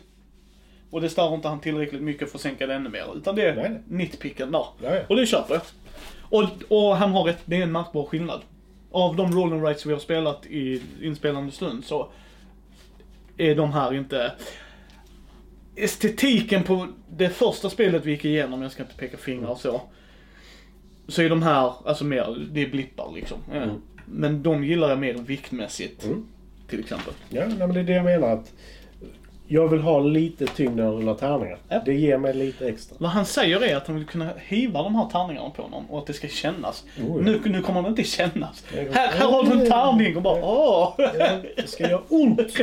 Och 0.90 1.00
det 1.00 1.08
stör 1.08 1.34
inte 1.34 1.49
han 1.49 1.61
tillräckligt 1.61 2.02
mycket 2.02 2.30
för 2.30 2.38
att 2.38 2.42
sänka 2.42 2.66
det 2.66 2.75
ännu 2.75 2.88
mer. 2.88 3.16
Utan 3.16 3.37
det 3.37 3.42
är 3.42 3.54
Nej, 3.56 3.70
nej. 3.70 3.80
nitpicken 3.88 4.52
där. 4.52 4.66
Ja. 4.82 5.00
Och 5.08 5.16
det 5.16 5.26
köper 5.26 5.54
jag. 5.54 5.62
Och, 6.20 6.49
och 6.68 6.96
han 6.96 7.11
har 7.11 7.25
rätt, 7.25 7.38
det 7.44 7.56
är 7.56 7.62
en 7.62 7.73
märkbar 7.73 8.04
skillnad. 8.04 8.40
Av 8.90 9.16
de 9.16 9.32
roll 9.32 9.52
and 9.52 9.64
rights 9.64 9.87
vi 9.87 9.92
har 9.92 10.00
spelat 10.00 10.46
i 10.46 10.82
inspelande 11.02 11.52
stund 11.52 11.84
så 11.84 12.08
är 13.37 13.54
de 13.54 13.73
här 13.73 13.94
inte... 13.94 14.32
Estetiken 15.76 16.62
på 16.62 16.88
det 17.11 17.28
första 17.28 17.70
spelet 17.70 18.04
vi 18.04 18.11
gick 18.11 18.25
igenom, 18.25 18.62
jag 18.62 18.73
ska 18.73 18.82
inte 18.82 18.94
peka 18.94 19.16
fingrar 19.16 19.49
och 19.49 19.61
så. 19.61 19.80
Så 21.08 21.23
är 21.23 21.28
de 21.30 21.42
här, 21.42 21.73
alltså 21.84 22.04
mer, 22.04 22.37
det 22.52 22.62
är 22.62 22.68
blippar 22.70 23.12
liksom. 23.14 23.38
Ja. 23.50 23.56
Mm. 23.56 23.76
Men 24.06 24.42
de 24.42 24.64
gillar 24.64 24.88
jag 24.88 24.99
mer 24.99 25.14
viktmässigt. 25.14 26.04
Mm. 26.04 26.26
Till 26.68 26.80
exempel. 26.80 27.14
Ja, 27.28 27.44
nej, 27.46 27.58
men 27.58 27.75
det 27.75 27.80
är 27.80 27.84
det 27.84 27.92
jag 27.92 28.04
menar. 28.04 28.28
att 28.28 28.52
Jag 29.46 29.68
vill 29.68 29.80
ha 29.80 30.00
lite 30.00 30.46
tyngd 30.46 30.76
när 30.76 30.84
jag 30.84 30.92
rullar 30.94 31.14
tärningar. 31.14 31.58
Ja. 31.68 31.82
Det 31.84 31.94
ger 31.94 32.18
mig 32.18 32.34
lite 32.34 32.68
extra. 32.68 32.96
Vad 33.00 33.11
han 33.11 33.26
säger 33.26 33.62
är 33.62 33.76
att 33.76 33.87
han 33.87 33.96
vill 33.96 34.06
kunna 34.06 34.28
hiva 34.37 34.82
de 34.82 34.94
här 34.94 35.08
tärningarna 35.08 35.50
på 35.50 35.68
någon 35.68 35.84
och 35.88 35.99
att 35.99 36.06
det 36.06 36.12
ska 36.12 36.28
kännas. 36.28 36.84
Oh, 37.00 37.16
ja. 37.16 37.23
nu, 37.23 37.40
nu 37.44 37.62
kommer 37.62 37.82
det 37.82 37.88
inte 37.88 38.04
kännas. 38.04 38.64
Nej, 38.75 38.88
Här, 38.92 39.12
här 39.12 39.30
har 39.30 39.44
du 39.44 39.52
en 39.52 39.70
tärning 39.70 40.16
och 40.16 40.23
bara 40.23 40.44
åh! 40.44 40.94
Ja, 40.99 41.40
det 41.56 41.70
ska 41.70 41.88
göra 41.88 42.02
ont. 42.08 42.40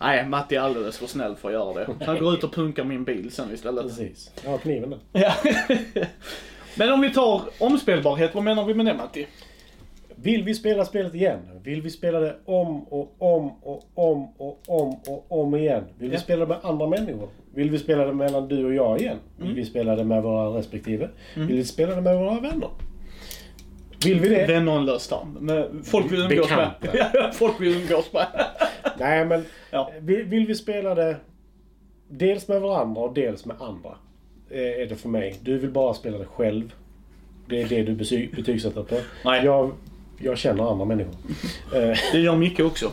Nej, 0.00 0.26
Matti 0.26 0.56
är 0.56 0.60
alldeles 0.60 0.98
för 0.98 1.06
snäll 1.06 1.36
för 1.36 1.48
att 1.48 1.54
göra 1.54 1.74
det. 1.74 2.04
Han 2.06 2.18
går 2.18 2.34
ut 2.34 2.44
och 2.44 2.52
punkar 2.52 2.84
min 2.84 3.04
bil 3.04 3.30
sen 3.30 3.54
istället. 3.54 3.82
Precis. 3.82 4.30
Jag 4.44 4.50
har 4.50 4.58
kniven 4.58 4.90
där. 4.90 4.98
Ja. 5.12 5.34
Men 6.78 6.92
om 6.92 7.00
vi 7.00 7.10
tar 7.10 7.42
omspelbarhet, 7.60 8.34
vad 8.34 8.44
menar 8.44 8.64
vi 8.64 8.74
med 8.74 8.86
det 8.86 8.94
Matti? 8.94 9.26
Vill 10.14 10.44
vi 10.44 10.54
spela 10.54 10.84
spelet 10.84 11.14
igen? 11.14 11.38
Vill 11.62 11.82
vi 11.82 11.90
spela 11.90 12.20
det 12.20 12.36
om 12.44 12.82
och 12.84 13.14
om 13.18 13.52
och 13.62 13.82
om 13.94 14.28
och 14.38 14.60
om 14.66 14.94
och 15.06 15.26
om 15.40 15.54
igen? 15.56 15.84
Vill 15.98 16.08
vi 16.10 16.16
Ja. 16.16 16.20
spela 16.20 16.40
det 16.44 16.48
med 16.48 16.58
andra 16.62 16.86
människor? 16.86 17.28
Vill 17.54 17.70
vi 17.70 17.78
spela 17.78 18.04
det 18.04 18.12
mellan 18.12 18.48
du 18.48 18.64
och 18.66 18.74
jag 18.74 19.00
igen? 19.00 19.16
Vill 19.36 19.54
vi 19.54 19.64
spela 19.64 19.96
det 19.96 20.04
med 20.04 20.22
våra 20.22 20.58
respektive? 20.58 21.08
Vill 21.36 21.56
vi 21.56 21.64
spela 21.64 21.94
det 21.94 22.00
med 22.00 22.18
våra 22.18 22.40
vänner? 22.40 22.68
Vill 24.04 24.20
vi 24.20 24.28
det? 24.28 24.46
Vänner 24.46 24.72
är 24.72 24.76
en 24.76 24.86
lös 24.86 25.08
term. 25.08 25.82
Folk 25.84 26.12
vill 26.12 26.20
umgås 26.20 26.50
med. 26.50 26.70
Folk 27.34 27.60
vill 27.60 27.76
umgås 27.82 28.12
med. 28.12 28.26
Nej, 28.98 29.24
men 29.24 29.44
Ja. 29.70 29.90
vill, 30.00 30.24
vill 30.24 30.46
vi 30.46 30.54
spela 30.54 30.94
det 30.94 31.16
dels 32.08 32.48
med 32.48 32.60
varandra 32.60 33.00
och 33.02 33.14
dels 33.14 33.46
med 33.46 33.56
andra? 33.60 33.90
Eh, 34.50 34.82
Är 34.82 34.86
det 34.86 34.96
för 34.96 35.08
mig. 35.08 35.36
Du 35.42 35.58
vill 35.58 35.70
bara 35.70 35.94
spela 35.94 36.18
det 36.18 36.24
själv. 36.26 36.72
Det 37.48 37.62
är 37.62 37.68
det 37.68 37.82
du 37.82 37.92
betygsätter 38.36 38.82
på. 38.82 38.96
Nej. 39.24 39.44
Jag, 39.44 39.72
jag 40.18 40.38
känner 40.38 40.70
andra 40.70 40.84
människor. 40.84 41.14
Eh, 41.74 41.96
Det 42.12 42.18
gör 42.18 42.36
Micke 42.36 42.60
också. 42.60 42.92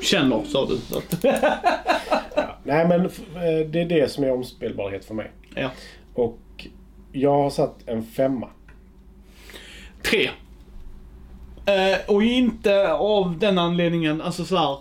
Känner, 0.00 0.44
sa 0.44 0.66
du. 0.66 0.96
Att- 0.96 1.24
Nej, 2.64 2.88
men 2.88 3.00
eh, 3.00 3.66
det 3.70 3.80
är 3.80 3.84
det 3.88 4.10
som 4.10 4.24
är 4.24 4.32
omspelbarhet 4.32 5.04
för 5.04 5.14
mig. 5.14 5.30
Ja. 5.54 5.70
Och 6.14 6.38
jag 7.12 7.32
har 7.42 7.50
satt 7.50 7.76
en 7.88 8.02
femma. 8.02 8.48
Tre. 10.02 10.30
Eh, 11.66 11.98
och 12.14 12.22
inte 12.22 12.92
av 12.92 13.38
den 13.38 13.58
anledningen, 13.58 14.20
alltså 14.22 14.44
så 14.44 14.56
här. 14.56 14.78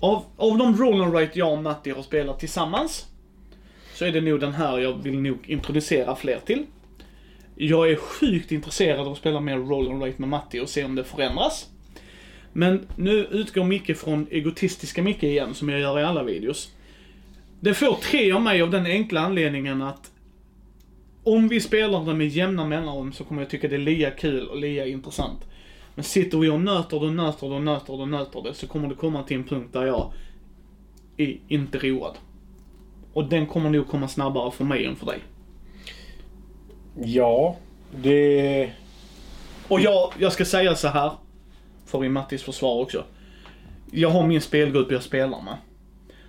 Av, 0.00 0.24
av 0.36 0.58
de 0.58 0.76
roll 0.76 1.02
and 1.02 1.12
write 1.12 1.38
jag 1.38 1.52
och 1.52 1.62
Matti 1.62 1.90
har 1.90 2.02
spelat 2.02 2.38
tillsammans. 2.40 3.06
Så 3.96 4.04
är 4.04 4.12
det 4.12 4.20
nog 4.20 4.40
den 4.40 4.52
här 4.52 4.78
jag 4.78 5.02
vill 5.02 5.18
nog 5.20 5.38
introducera 5.46 6.16
fler 6.16 6.40
till. 6.46 6.66
Jag 7.54 7.90
är 7.90 7.96
sjukt 7.96 8.52
intresserad 8.52 9.00
av 9.00 9.12
att 9.12 9.18
spela 9.18 9.40
mer 9.40 9.56
roll 9.56 9.90
and 9.90 10.02
write 10.02 10.20
med 10.20 10.28
Matti 10.28 10.60
och 10.60 10.68
se 10.68 10.84
om 10.84 10.94
det 10.94 11.04
förändras. 11.04 11.70
Men 12.52 12.86
nu 12.96 13.24
utgår 13.24 13.64
Micke 13.64 13.96
från 13.96 14.26
egotistiska 14.30 15.02
Micke 15.02 15.22
igen, 15.22 15.54
som 15.54 15.68
jag 15.68 15.80
gör 15.80 16.00
i 16.00 16.04
alla 16.04 16.22
videos. 16.22 16.72
Det 17.60 17.74
får 17.74 17.94
tre 17.94 18.32
av 18.32 18.42
mig 18.42 18.62
av 18.62 18.70
den 18.70 18.86
enkla 18.86 19.20
anledningen 19.20 19.82
att 19.82 20.10
om 21.24 21.48
vi 21.48 21.60
spelar 21.60 22.04
det 22.04 22.14
med 22.14 22.28
jämna 22.28 22.64
mellanrum 22.64 23.12
så 23.12 23.24
kommer 23.24 23.42
jag 23.42 23.50
tycka 23.50 23.68
det 23.68 23.76
är 23.76 23.78
lika 23.78 24.10
kul 24.10 24.48
och 24.48 24.56
lika 24.56 24.86
intressant. 24.86 25.40
Men 25.94 26.04
sitter 26.04 26.38
vi 26.38 26.48
och 26.48 26.60
nöter 26.60 27.00
det 27.00 27.06
och 27.06 27.12
nöter 27.12 27.48
det 27.48 27.54
och 27.54 27.62
nöter 27.62 27.92
det 27.96 28.02
och 28.02 28.08
nöter 28.08 28.42
det 28.42 28.54
så 28.54 28.66
kommer 28.66 28.88
det 28.88 28.94
komma 28.94 29.22
till 29.22 29.36
en 29.36 29.44
punkt 29.44 29.72
där 29.72 29.86
jag 29.86 30.12
är 31.16 31.36
inte 31.48 31.78
road. 31.78 32.16
Och 33.16 33.24
den 33.24 33.46
kommer 33.46 33.70
nog 33.70 33.88
komma 33.88 34.08
snabbare 34.08 34.50
för 34.50 34.64
mig 34.64 34.84
än 34.86 34.96
för 34.96 35.06
dig. 35.06 35.18
Ja, 36.94 37.56
det... 38.02 38.72
Och 39.68 39.80
jag, 39.80 40.12
jag 40.18 40.32
ska 40.32 40.44
säga 40.44 40.74
så 40.74 40.88
här 40.88 41.12
för 41.86 42.04
i 42.04 42.08
Mattis 42.08 42.42
försvar 42.42 42.82
också. 42.82 43.04
Jag 43.90 44.10
har 44.10 44.26
min 44.26 44.40
spelgrupp 44.40 44.92
jag 44.92 45.02
spelar 45.02 45.42
med. 45.42 45.56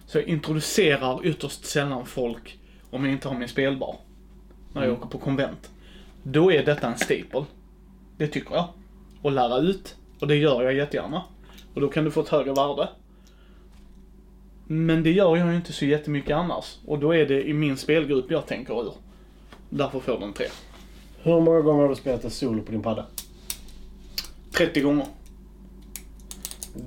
Så 0.06 0.18
jag 0.18 0.28
introducerar 0.28 1.26
ytterst 1.26 1.66
sällan 1.66 2.06
folk 2.06 2.60
om 2.92 3.06
jag 3.06 3.14
inte 3.14 3.28
har 3.28 3.36
min 3.36 3.48
spelbar. 3.48 3.96
När 4.74 4.84
jag 4.84 4.94
åker 4.94 5.08
på 5.08 5.18
konvent. 5.18 5.70
Då 6.24 6.52
är 6.52 6.66
detta 6.66 6.88
en 6.88 6.98
staple. 6.98 7.46
Det 8.18 8.28
tycker 8.28 8.56
jag. 8.56 8.68
Och 9.22 9.32
lära 9.32 9.58
ut. 9.58 9.96
Och 10.20 10.28
det 10.28 10.36
gör 10.36 10.64
jag 10.64 10.74
jättegärna. 10.74 11.24
Och 11.74 11.82
då 11.82 11.88
kan 11.88 12.04
du 12.04 12.12
få 12.12 12.22
ett 12.22 12.30
högre 12.30 12.54
värde. 12.54 12.90
Men 14.68 15.04
det 15.04 15.12
gör 15.12 15.38
jag 15.38 15.50
ju 15.50 15.56
inte 15.56 15.74
så 15.74 15.86
jättemycket 15.86 16.36
annars. 16.36 16.78
Och 16.86 17.00
då 17.00 17.16
är 17.16 17.26
det 17.26 17.48
i 17.48 17.54
min 17.54 17.78
spelgrupp 17.78 18.32
jag 18.32 18.46
tänker 18.46 18.82
ur. 18.82 18.94
Därför 19.70 20.00
får 20.00 20.20
den 20.20 20.34
tre. 20.34 20.46
Hur 21.24 21.42
många 21.42 21.62
gånger 21.62 21.82
har 21.82 21.90
du 21.90 21.96
spelat 21.96 22.26
ett 22.26 22.34
solo 22.34 22.62
på 22.62 22.72
din 22.72 22.82
padda? 22.82 23.06
30 24.52 24.82
gånger. 24.82 25.06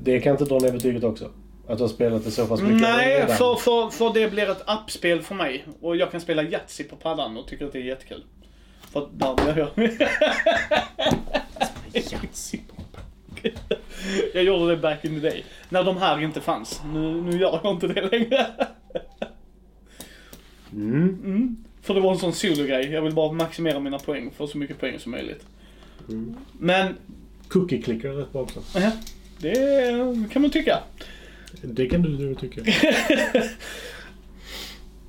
Det 0.03 0.21
kan 0.21 0.33
inte 0.33 0.45
dra 0.45 0.59
ner 0.59 0.73
betyget 0.73 1.05
också? 1.05 1.31
Att 1.69 1.79
du 1.79 1.85
har 1.85 1.89
spelat 1.89 2.25
det 2.25 2.31
så 2.31 2.47
pass 2.47 2.61
mycket 2.61 2.81
Nej, 2.81 3.27
för, 3.27 3.55
för, 3.55 3.91
för 3.91 4.15
det 4.15 4.31
blir 4.31 4.51
ett 4.51 4.63
appspel 4.67 5.23
för 5.23 5.35
mig. 5.35 5.65
Och 5.81 5.97
jag 5.97 6.11
kan 6.11 6.21
spela 6.21 6.43
Yatzy 6.43 6.85
på 6.85 6.97
paddan 6.97 7.37
och 7.37 7.47
tycker 7.47 7.67
att 7.67 7.73
det 7.73 7.79
är 7.79 7.83
jättekul. 7.83 8.25
För 8.81 9.09
där 9.13 9.35
blir 9.35 9.59
jag... 9.59 9.69
jag 14.35 14.45
gjorde 14.45 14.71
det 14.71 14.77
back 14.77 15.05
in 15.05 15.21
the 15.21 15.29
day. 15.29 15.45
När 15.69 15.85
de 15.85 15.97
här 15.97 16.23
inte 16.23 16.41
fanns. 16.41 16.81
Nu, 16.93 17.23
nu 17.23 17.39
gör 17.39 17.61
jag 17.63 17.73
inte 17.75 17.87
det 17.87 18.03
längre. 18.11 18.47
Mm. 20.73 21.57
För 21.83 21.95
det 21.95 22.01
var 22.01 22.13
en 22.13 22.19
sån 22.19 22.33
solo-grej. 22.33 22.93
Jag 22.93 23.03
vill 23.03 23.15
bara 23.15 23.33
maximera 23.33 23.81
mina 23.81 23.99
poäng. 23.99 24.31
Få 24.37 24.47
så 24.47 24.59
mycket 24.59 24.81
poäng 24.81 24.99
som 24.99 25.13
möjligt. 25.13 25.47
Men, 26.59 26.97
Cookie 27.49 27.83
clicker 27.83 28.09
är 28.09 28.13
rätt 28.13 28.33
bra 28.33 28.43
också. 28.43 28.63
ja, 28.75 28.91
det 29.39 30.31
kan 30.33 30.43
man 30.43 30.51
tycka. 30.51 30.79
Det 31.63 31.87
kan 31.87 32.03
du 32.03 32.09
nu 32.09 32.35
tycka. 32.35 32.61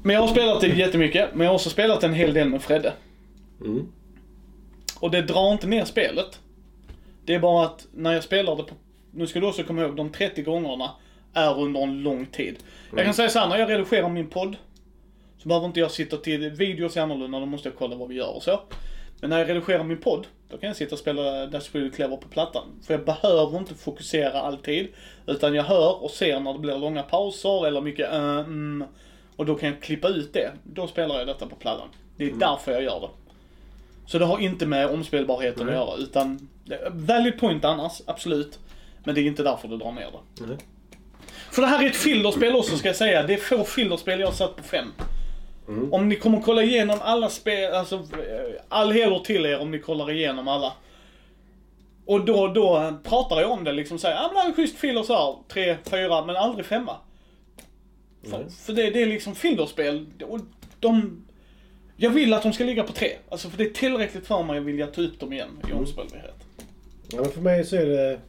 Men 0.04 0.14
jag 0.16 0.22
har 0.22 0.28
spelat 0.28 0.62
det 0.62 0.68
jättemycket. 0.68 1.30
Men 1.34 1.42
jag 1.42 1.50
har 1.50 1.56
också 1.56 1.70
spelat 1.70 2.04
en 2.04 2.14
hel 2.14 2.34
del 2.34 2.50
med 2.50 2.62
Fredde. 2.62 2.94
Mm. 3.62 3.88
Och 5.00 5.12
det 5.12 5.22
drar 5.22 5.52
inte 5.54 5.68
ner 5.68 5.86
spelet. 5.86 6.40
Det 7.26 7.36
är 7.36 7.40
bara 7.40 7.66
att 7.66 7.88
när 7.94 8.14
jag 8.14 8.24
spelar 8.24 8.56
det 8.56 8.64
på, 8.64 8.76
nu 9.12 9.28
ska 9.28 9.40
du 9.40 9.48
också 9.48 9.64
komma 9.64 9.82
ihåg, 9.82 9.96
de 9.96 10.12
30 10.12 10.42
gångerna 10.42 10.92
är 11.34 11.60
under 11.60 11.82
en 11.82 12.04
lång 12.04 12.26
tid. 12.26 12.58
Jag 12.96 13.06
kan 13.06 13.14
säga 13.14 13.30
såhär, 13.30 13.48
när 13.48 13.58
jag 13.58 13.70
redigerar 13.70 14.10
min 14.10 14.30
podd, 14.30 14.56
så 15.38 15.48
behöver 15.48 15.68
inte 15.68 15.80
jag 15.80 15.92
sitta 15.92 16.18
till, 16.18 16.50
videos 16.50 16.98
är 16.98 17.02
annorlunda, 17.02 17.40
då 17.40 17.46
måste 17.46 17.70
jag 17.70 17.78
kolla 17.78 17.96
vad 17.96 18.10
vi 18.10 18.16
gör 18.16 18.36
och 18.36 18.44
så. 18.44 18.60
Men 19.22 19.30
när 19.30 19.40
jag 19.40 19.50
redigerar 19.50 19.84
min 19.84 19.98
podd, 19.98 20.28
då 20.50 20.58
kan 20.58 20.68
jag 20.68 20.78
sitta 20.78 20.96
och 20.96 21.00
spela 21.00 21.22
That's 21.22 21.70
Really 21.74 21.92
Clever 21.92 22.18
på 22.18 22.28
plattan. 22.28 22.64
För 22.84 22.94
jag 22.94 23.06
behöver 23.06 23.58
inte 23.58 23.76
fokusera 23.76 24.42
alltid, 24.42 24.88
utan 25.28 25.54
jag 25.54 25.64
hör 25.64 26.04
och 26.04 26.12
ser 26.12 26.40
när 26.40 26.54
det 26.54 26.60
blir 26.60 26.78
långa 26.78 27.04
pauser 27.04 27.68
eller 27.68 27.82
mycket 27.82 28.14
uh, 28.14 28.40
mm, 28.40 28.84
och 29.36 29.46
då 29.46 29.56
kan 29.56 29.70
jag 29.70 29.82
klippa 29.82 30.08
ut 30.08 30.34
det. 30.34 30.52
Då 30.64 30.88
spelar 30.88 31.18
jag 31.18 31.28
detta 31.28 31.48
på 31.48 31.56
plattan. 31.56 31.88
Det 32.18 32.26
är 32.26 32.34
därför 32.34 32.72
jag 32.72 32.84
gör 32.84 33.00
det. 33.00 33.21
Så 34.06 34.20
det 34.20 34.26
har 34.26 34.40
inte 34.40 34.66
med 34.66 34.90
omspelbarheten 34.90 35.66
Nej. 35.66 35.76
att 35.76 35.88
göra, 35.88 35.98
utan 35.98 36.50
valid 36.92 37.40
point 37.40 37.66
annars, 37.66 38.02
absolut. 38.06 38.60
Men 39.04 39.16
det 39.16 39.22
är 39.22 39.24
inte 39.26 39.44
därför 39.44 39.68
det 39.68 39.78
drar 39.78 39.92
ner 39.92 40.12
det. 40.12 40.46
Nej. 40.46 40.58
För 41.52 41.62
det 41.62 41.68
här 41.68 41.84
är 41.84 41.88
ett 41.88 41.96
fillerspel 41.96 42.56
också 42.56 42.78
ska 42.78 42.90
jag 42.90 42.96
säga. 42.96 43.24
Det 43.24 43.34
är 43.34 43.38
få 43.38 43.64
fillerspel 43.64 44.20
jag 44.20 44.28
har 44.28 44.34
satt 44.34 44.56
på 44.56 44.64
fem. 44.64 44.88
Mm. 45.68 45.94
Om 45.94 46.10
ni 46.10 46.16
kommer 46.16 46.42
kolla 46.42 46.64
igenom 46.64 47.00
alla 47.02 47.30
spel, 47.30 47.74
alltså 47.74 47.96
eh, 47.96 48.62
all 48.70 48.92
heder 48.92 49.20
till 49.20 49.46
er 49.46 49.60
om 49.60 49.72
ni 49.72 49.80
kollar 49.80 50.12
igenom 50.12 50.48
alla. 50.48 50.74
Och 52.06 52.26
då, 52.26 52.48
då 52.48 52.94
pratar 53.04 53.42
jag 53.42 53.52
om 53.52 53.64
det 53.64 53.72
liksom 53.72 54.00
säger, 54.00 54.16
ja 54.16 54.22
men 54.22 54.34
det 54.36 54.42
här 54.42 54.50
är 54.50 54.54
schysst 54.54 54.78
filler 54.78 55.04
så 55.04 55.16
här, 55.16 55.36
tre, 55.48 55.78
fyra, 55.84 56.26
men 56.26 56.36
aldrig 56.36 56.66
femma. 56.66 56.98
För, 58.30 58.38
Nej. 58.38 58.50
för 58.66 58.74
det, 58.74 58.90
det 58.90 59.02
är 59.02 59.06
liksom 59.06 59.36
fillerspel 59.36 60.06
och 60.28 60.40
de, 60.80 61.24
jag 62.02 62.10
vill 62.10 62.34
att 62.34 62.44
de 62.44 62.54
ska 62.54 62.64
ligga 62.64 62.84
på 62.84 62.94
tre. 62.94 63.08
Alltså 63.30 63.50
för 63.50 63.58
det 63.58 63.64
är 63.64 63.70
tillräckligt 63.70 64.28
för 64.28 64.44
mig 64.44 64.58
att 64.58 64.66
vilja 64.66 64.88
ta 64.88 65.02
upp 65.02 65.20
dem 65.20 65.34
igen 65.34 65.50
i 65.70 65.74
omspelbarhet. 65.74 66.36
Ja, 67.12 67.22
men 67.22 67.32
för 67.32 67.42
mig 67.42 67.66
så 67.66 67.76
är 67.76 67.86
det... 67.86 68.20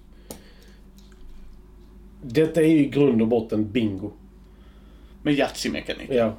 Detta 2.22 2.62
är 2.62 2.66
ju 2.66 2.78
i 2.78 2.88
grund 2.88 3.22
och 3.22 3.28
botten 3.28 3.70
bingo. 3.72 4.10
Med 5.22 5.34
Yatzy-mekanik. 5.34 6.08
Ja. 6.10 6.32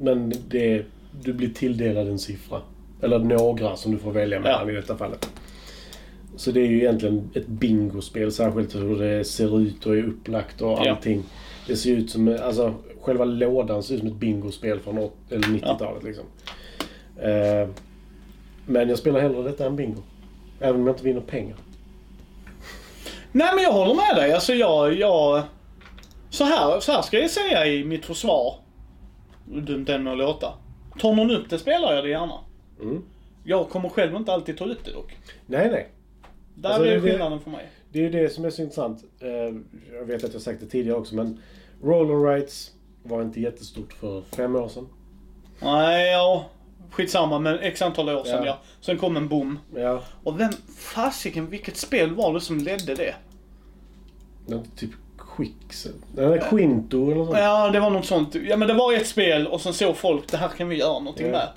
Men 0.00 0.32
det, 0.48 0.84
du 1.22 1.32
blir 1.32 1.48
tilldelad 1.48 2.08
en 2.08 2.18
siffra. 2.18 2.60
Eller 3.02 3.18
några 3.18 3.76
som 3.76 3.92
du 3.92 3.98
får 3.98 4.12
välja 4.12 4.40
mellan 4.40 4.66
Ja. 4.68 4.72
i 4.72 4.74
detta 4.74 4.96
fallet. 4.96 5.30
Så 6.36 6.50
det 6.50 6.60
är 6.60 6.66
ju 6.66 6.78
egentligen 6.78 7.30
ett 7.34 7.46
bingospel, 7.46 8.32
särskilt 8.32 8.74
hur 8.74 8.98
det 8.98 9.24
ser 9.24 9.60
ut 9.60 9.86
och 9.86 9.96
är 9.96 10.02
upplagt 10.02 10.60
och 10.60 10.78
Ja. 10.84 10.98
Det 11.68 11.76
ser 11.76 11.90
ut 11.92 12.10
som, 12.10 12.38
alltså 12.42 12.74
själva 13.00 13.24
lådan 13.24 13.82
ser 13.82 13.94
ut 13.94 14.00
som 14.00 14.08
ett 14.08 14.14
bingospel 14.14 14.80
från 14.80 14.98
åt- 14.98 15.16
eller 15.32 15.48
90-talet 15.48 16.02
liksom. 16.02 16.24
Eh, 17.20 17.68
men 18.66 18.88
jag 18.88 18.98
spelar 18.98 19.20
hellre 19.20 19.42
detta 19.42 19.66
än 19.66 19.76
bingo. 19.76 20.02
Även 20.60 20.80
om 20.80 20.86
jag 20.86 20.94
inte 20.94 21.04
vinner 21.04 21.20
pengar. 21.20 21.56
Nej 23.32 23.54
men 23.54 23.64
jag 23.64 23.72
håller 23.72 23.94
med 23.94 24.16
dig. 24.16 24.32
Alltså 24.32 24.54
jag, 24.54 24.94
jag... 24.94 25.42
Så 26.30 26.44
här, 26.44 26.80
så 26.80 26.92
här 26.92 27.02
ska 27.02 27.18
jag 27.18 27.30
säga 27.30 27.66
i 27.66 27.84
mitt 27.84 28.04
försvar. 28.04 28.54
Hur 29.52 29.60
dumt 29.60 29.84
det 29.84 29.94
än 29.94 30.02
må 30.04 30.14
låta. 30.14 30.54
Tar 31.00 31.14
någon 31.14 31.30
upp 31.30 31.50
det 31.50 31.58
spelar 31.58 31.94
jag 31.94 32.04
det 32.04 32.10
gärna. 32.10 32.34
Mm. 32.82 33.02
Jag 33.44 33.68
kommer 33.68 33.88
själv 33.88 34.16
inte 34.16 34.32
alltid 34.32 34.58
ta 34.58 34.64
ut 34.64 34.84
det 34.84 34.92
dock. 34.92 35.16
Nej, 35.46 35.68
nej. 35.70 35.88
Där 36.54 36.68
Alltså, 36.68 36.84
är 36.86 36.94
det- 36.94 37.00
skillnaden 37.00 37.40
för 37.40 37.50
mig. 37.50 37.66
Det 37.92 37.98
är 37.98 38.02
ju 38.02 38.10
det 38.10 38.32
som 38.32 38.44
är 38.44 38.50
så 38.50 38.62
intressant. 38.62 39.04
Eh, 39.20 39.28
Jag 39.98 40.04
vet 40.04 40.24
att 40.24 40.32
jag 40.32 40.42
sagt 40.42 40.60
det 40.60 40.66
tidigare 40.66 40.96
också, 40.98 41.14
men 41.14 41.38
roller 41.82 42.32
rights 42.34 42.70
var 43.02 43.22
inte 43.22 43.40
jättestort 43.40 43.92
för 43.92 44.22
fem 44.36 44.56
år 44.56 44.68
sedan. 44.68 44.88
Nej, 45.60 46.10
ja. 46.10 46.44
Skitsamma, 46.90 47.38
men 47.38 47.58
x 47.58 47.82
antal 47.82 48.08
år 48.08 48.24
sedan 48.24 48.44
ja. 48.44 48.46
Ja. 48.46 48.58
Sen 48.80 48.98
kom 48.98 49.16
en 49.16 49.28
boom. 49.28 49.58
Ja, 49.76 50.02
Och 50.24 50.40
vem 50.40 50.52
fasiken, 50.78 51.50
vilket 51.50 51.76
spel 51.76 52.14
var 52.14 52.34
det 52.34 52.40
som 52.40 52.58
ledde 52.58 52.94
det? 52.94 53.14
var 54.46 54.62
typ 54.76 54.90
Quixel. 55.36 55.92
Eller 56.16 56.50
Quinto 56.50 57.04
eller 57.06 57.14
något 57.16 57.26
sånt. 57.26 57.38
Ja, 57.38 57.70
det 57.70 57.80
var 57.80 57.90
något 57.90 58.04
sånt. 58.06 58.34
Ja 58.34 58.56
men 58.56 58.68
det 58.68 58.74
var 58.74 58.92
ett 58.92 59.06
spel 59.06 59.46
och 59.46 59.60
sen 59.60 59.72
såg 59.74 59.96
folk, 59.96 60.30
det 60.30 60.36
här 60.36 60.48
kan 60.48 60.68
vi 60.68 60.76
göra 60.76 60.98
någonting 60.98 61.26
Ja. 61.26 61.32
med. 61.32 61.48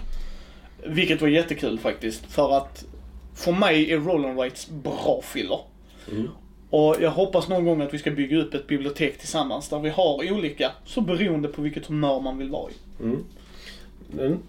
Vilket 0.95 1.21
var 1.21 1.27
jättekul 1.27 1.79
faktiskt. 1.79 2.25
För 2.25 2.57
att 2.57 2.85
för 3.35 3.51
mig 3.51 3.91
är 3.93 3.97
Roll 3.99 4.25
and 4.25 4.39
Rights 4.39 4.69
bra 4.69 5.19
filler. 5.23 5.59
Mm. 6.11 6.27
Och 6.71 6.95
jag 7.01 7.11
hoppas 7.11 7.49
någon 7.49 7.65
gång 7.65 7.81
att 7.81 7.93
vi 7.93 7.97
ska 7.97 8.11
bygga 8.11 8.37
upp 8.37 8.53
ett 8.53 8.67
bibliotek 8.67 9.17
tillsammans 9.17 9.69
där 9.69 9.79
vi 9.79 9.89
har 9.89 10.31
olika, 10.31 10.71
så 10.85 11.01
beroende 11.01 11.47
på 11.47 11.61
vilket 11.61 11.85
humör 11.85 12.19
man 12.19 12.37
vill 12.37 12.49
vara 12.49 12.71
i. 12.71 13.03
Mm. 13.03 13.23
Men 14.11 14.39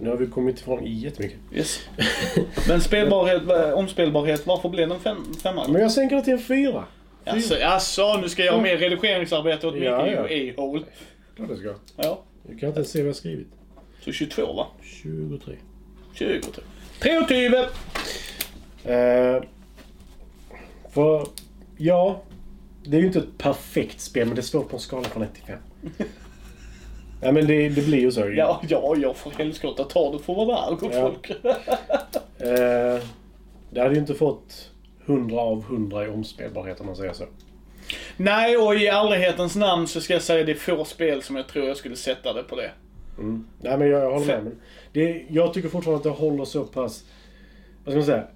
Nu 0.00 0.08
har 0.08 0.16
vi 0.16 0.26
kommit 0.26 0.60
ifrån 0.60 0.84
jättemycket. 0.84 1.38
Yes. 1.54 1.80
Men 2.68 2.80
spelbarhet, 2.80 3.50
eh, 3.50 3.78
omspelbarhet, 3.78 4.46
varför 4.46 4.68
blev 4.68 4.88
den 4.88 5.00
fem, 5.00 5.34
femma? 5.42 5.68
Men 5.68 5.82
jag 5.82 5.92
sänker 5.92 6.16
det 6.16 6.22
till 6.22 6.32
en 6.32 6.38
fyra. 6.38 6.84
Alltså, 7.24 7.54
alltså, 7.64 8.16
nu 8.22 8.28
ska 8.28 8.44
jag 8.44 8.52
ha 8.52 8.62
mer 8.62 8.76
redigeringsarbete 8.76 9.66
åt 9.66 9.76
Ja, 9.76 10.04
Micke, 10.04 10.14
ja. 10.16 10.28
you 10.28 10.50
a-hole. 10.50 10.84
Klart 11.36 11.48
det 11.48 11.56
ska. 11.56 11.74
Ja. 11.96 12.22
Jag 12.48 12.60
kan 12.60 12.68
inte 12.68 12.80
ens 12.80 12.90
se 12.90 12.98
vad 12.98 13.08
jag 13.08 13.16
skrivit. 13.16 13.48
Så 14.04 14.12
22 14.12 14.52
va? 14.52 14.66
23. 14.82 15.54
23. 16.14 16.62
23! 17.02 17.58
Eh, 18.84 19.42
för, 20.90 21.26
ja. 21.78 22.22
Det 22.84 22.96
är 22.96 23.00
ju 23.00 23.06
inte 23.06 23.18
ett 23.18 23.38
perfekt 23.38 24.00
spel, 24.00 24.26
men 24.26 24.36
det 24.36 24.42
svårt 24.42 24.68
på 24.68 24.76
en 24.76 24.80
skala 24.80 25.04
från 25.08 25.22
1 25.22 25.34
till 25.34 25.42
5. 25.44 25.58
ja, 27.22 27.32
men 27.32 27.46
det, 27.46 27.68
det 27.68 27.86
blir 27.86 27.98
ju 27.98 28.12
så. 28.12 28.20
Ja, 28.20 28.62
ja, 28.68 28.94
ja 28.96 29.14
för 29.14 29.30
helskotta. 29.30 29.84
Ta 29.84 30.12
det 30.12 30.18
för 30.18 30.34
vad 30.34 30.48
det 30.48 30.52
är, 30.52 30.70
gott 30.76 30.94
Ja. 30.94 31.00
folk. 31.00 31.32
Eh, 32.40 33.02
det 33.70 33.80
hade 33.80 33.94
ju 33.94 34.00
inte 34.00 34.14
fått 34.14 34.70
100 35.06 35.40
av 35.40 35.58
100 35.58 36.06
i 36.06 36.08
omspelbarhet 36.08 36.80
om 36.80 36.86
man 36.86 36.96
säger 36.96 37.12
så. 37.12 37.24
Nej, 38.16 38.56
och 38.56 38.74
i 38.74 38.86
ärlighetens 38.86 39.56
namn 39.56 39.86
så 39.86 40.00
ska 40.00 40.12
jag 40.12 40.22
säga 40.22 40.44
det 40.44 40.52
är 40.52 40.56
få 40.56 40.84
spel 40.84 41.22
som 41.22 41.36
jag 41.36 41.48
tror 41.48 41.66
jag 41.66 41.76
skulle 41.76 41.96
sätta 41.96 42.32
det 42.32 42.42
på 42.42 42.56
det. 42.56 42.70
Mm. 43.18 43.46
Nej, 43.60 43.78
men 43.78 43.88
jag, 43.88 44.04
jag 44.04 44.10
håller 44.10 44.26
med. 44.26 44.44
Men 44.44 44.60
det, 44.92 45.24
jag 45.28 45.54
tycker 45.54 45.68
fortfarande 45.68 45.96
att 45.96 46.16
det 46.16 46.24
håller 46.24 46.44
så 46.44 46.64
pass... 46.64 47.04
Vad 47.84 47.92
ska 47.92 47.96
man 47.96 48.06
säga? 48.06 48.26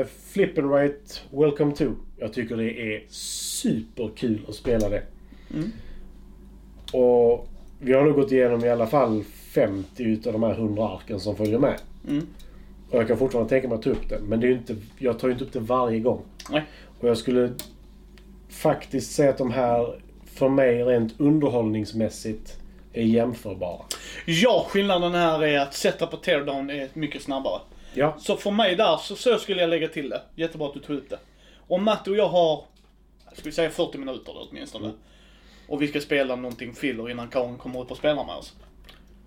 Uh, 0.00 0.06
Flip 0.32 0.58
and 0.58 0.72
right, 0.74 1.24
welcome 1.30 1.74
to. 1.74 1.84
Jag 2.18 2.32
tycker 2.32 2.56
det 2.56 2.94
är 2.94 3.02
superkul 3.08 4.40
att 4.48 4.54
spela 4.54 4.88
det. 4.88 5.02
Mm. 5.54 5.72
Och 6.92 7.48
vi 7.80 7.92
har 7.92 8.04
nog 8.04 8.14
gått 8.14 8.32
igenom 8.32 8.64
i 8.64 8.68
alla 8.68 8.86
fall 8.86 9.24
50 9.54 10.02
utav 10.02 10.32
de 10.32 10.42
här 10.42 10.52
100 10.52 10.88
arken 10.88 11.20
som 11.20 11.36
följer 11.36 11.58
med. 11.58 11.80
Mm. 12.08 12.26
Och 12.90 12.98
jag 12.98 13.08
kan 13.08 13.18
fortfarande 13.18 13.48
tänka 13.48 13.68
mig 13.68 13.76
att 13.76 13.82
ta 13.82 13.90
upp 13.90 14.08
det. 14.08 14.18
Men 14.20 14.40
det 14.40 14.46
är 14.46 14.50
inte, 14.50 14.76
jag 14.98 15.18
tar 15.18 15.28
ju 15.28 15.32
inte 15.32 15.44
upp 15.44 15.52
det 15.52 15.60
varje 15.60 16.00
gång. 16.00 16.22
Nej. 16.50 16.64
Och 17.00 17.08
jag 17.08 17.18
skulle 17.18 17.52
faktiskt 18.48 19.12
säga 19.12 19.30
att 19.30 19.38
de 19.38 19.50
här, 19.50 20.00
för 20.24 20.48
mig 20.48 20.82
rent 20.82 21.20
underhållningsmässigt, 21.20 22.56
är 22.92 23.02
jämförbara. 23.02 23.82
Ja, 24.26 24.66
skillnaden 24.68 25.14
här 25.14 25.44
är 25.44 25.58
att 25.58 25.74
sätta 25.74 26.06
på 26.06 26.16
teardown 26.16 26.70
är 26.70 26.88
mycket 26.94 27.22
snabbare. 27.22 27.60
Ja. 27.94 28.16
Så 28.18 28.36
för 28.36 28.50
mig 28.50 28.76
där, 28.76 28.96
så, 28.96 29.16
så 29.16 29.38
skulle 29.38 29.60
jag 29.60 29.70
lägga 29.70 29.88
till 29.88 30.08
det. 30.08 30.22
Jättebra 30.36 30.68
att 30.68 30.74
du 30.74 30.80
tog 30.80 30.96
upp 30.96 31.10
det. 31.10 31.18
Om 31.68 31.84
Matte 31.84 32.10
och 32.10 32.16
jag 32.16 32.28
har, 32.28 32.64
ska 33.32 33.42
vi 33.44 33.52
säga 33.52 33.70
40 33.70 33.98
minuter 33.98 34.32
då 34.34 34.46
åtminstone. 34.50 34.90
Och 35.68 35.82
vi 35.82 35.88
ska 35.88 36.00
spela 36.00 36.36
någonting 36.36 36.74
filler 36.74 37.10
innan 37.10 37.28
Karin 37.28 37.56
kommer 37.58 37.80
upp 37.80 37.90
och 37.90 37.96
spelar 37.96 38.24
med 38.24 38.34
oss. 38.36 38.56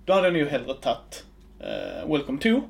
Då 0.05 0.13
hade 0.13 0.27
jag 0.27 0.33
nog 0.37 0.47
hellre 0.47 0.73
tagit 0.73 1.25
eh, 1.59 2.11
Welcome 2.11 2.39
to. 2.39 2.61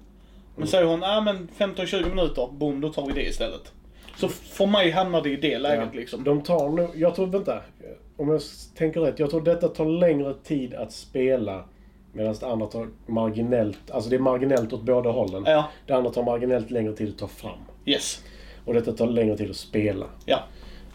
Men 0.56 0.68
säger 0.68 0.86
hon, 0.86 1.02
ja 1.02 1.22
men 1.22 1.48
15-20 1.58 2.10
minuter, 2.10 2.48
boom, 2.52 2.82
då 2.82 2.90
tar 2.94 3.06
vi 3.08 3.14
det 3.14 3.28
istället. 3.30 3.72
Så 4.18 4.28
för 4.30 4.66
mig 4.66 4.92
hamnar 4.92 5.22
det 5.22 5.30
i 5.30 5.36
det 5.36 5.60
läget 5.60 5.90
Ja. 5.94 6.00
liksom. 6.00 6.24
De 6.24 6.42
tar 6.42 6.70
nog, 6.70 6.90
jag 6.96 7.16
tror, 7.16 7.28
vänta. 7.28 7.62
Om 8.18 8.30
jag 8.30 8.42
tänker 8.76 9.02
rätt. 9.02 9.20
Jag 9.20 9.30
tror 9.30 9.42
detta 9.42 9.68
tar 9.68 9.86
längre 9.86 10.34
tid 10.44 10.74
att 10.74 10.92
spela. 10.92 11.64
Medan 12.14 12.36
det 12.40 12.48
andra 12.48 12.68
tar 12.68 12.88
marginellt, 13.06 13.92
alltså 13.92 14.10
det 14.10 14.16
är 14.16 14.20
marginellt 14.20 14.74
åt 14.74 14.82
båda 14.82 15.10
hållen. 15.12 15.44
Ja, 15.46 15.70
Det 15.88 15.94
andra 15.94 16.12
tar 16.12 16.24
marginellt 16.24 16.72
längre 16.72 16.94
tid 16.94 17.10
att 17.10 17.18
ta 17.18 17.28
fram. 17.28 17.58
yes. 17.86 18.24
Och 18.66 18.74
detta 18.74 18.92
tar 18.92 19.08
längre 19.08 19.38
tid 19.38 19.50
att 19.50 19.56
spela. 19.56 20.06
Ja. 20.26 20.44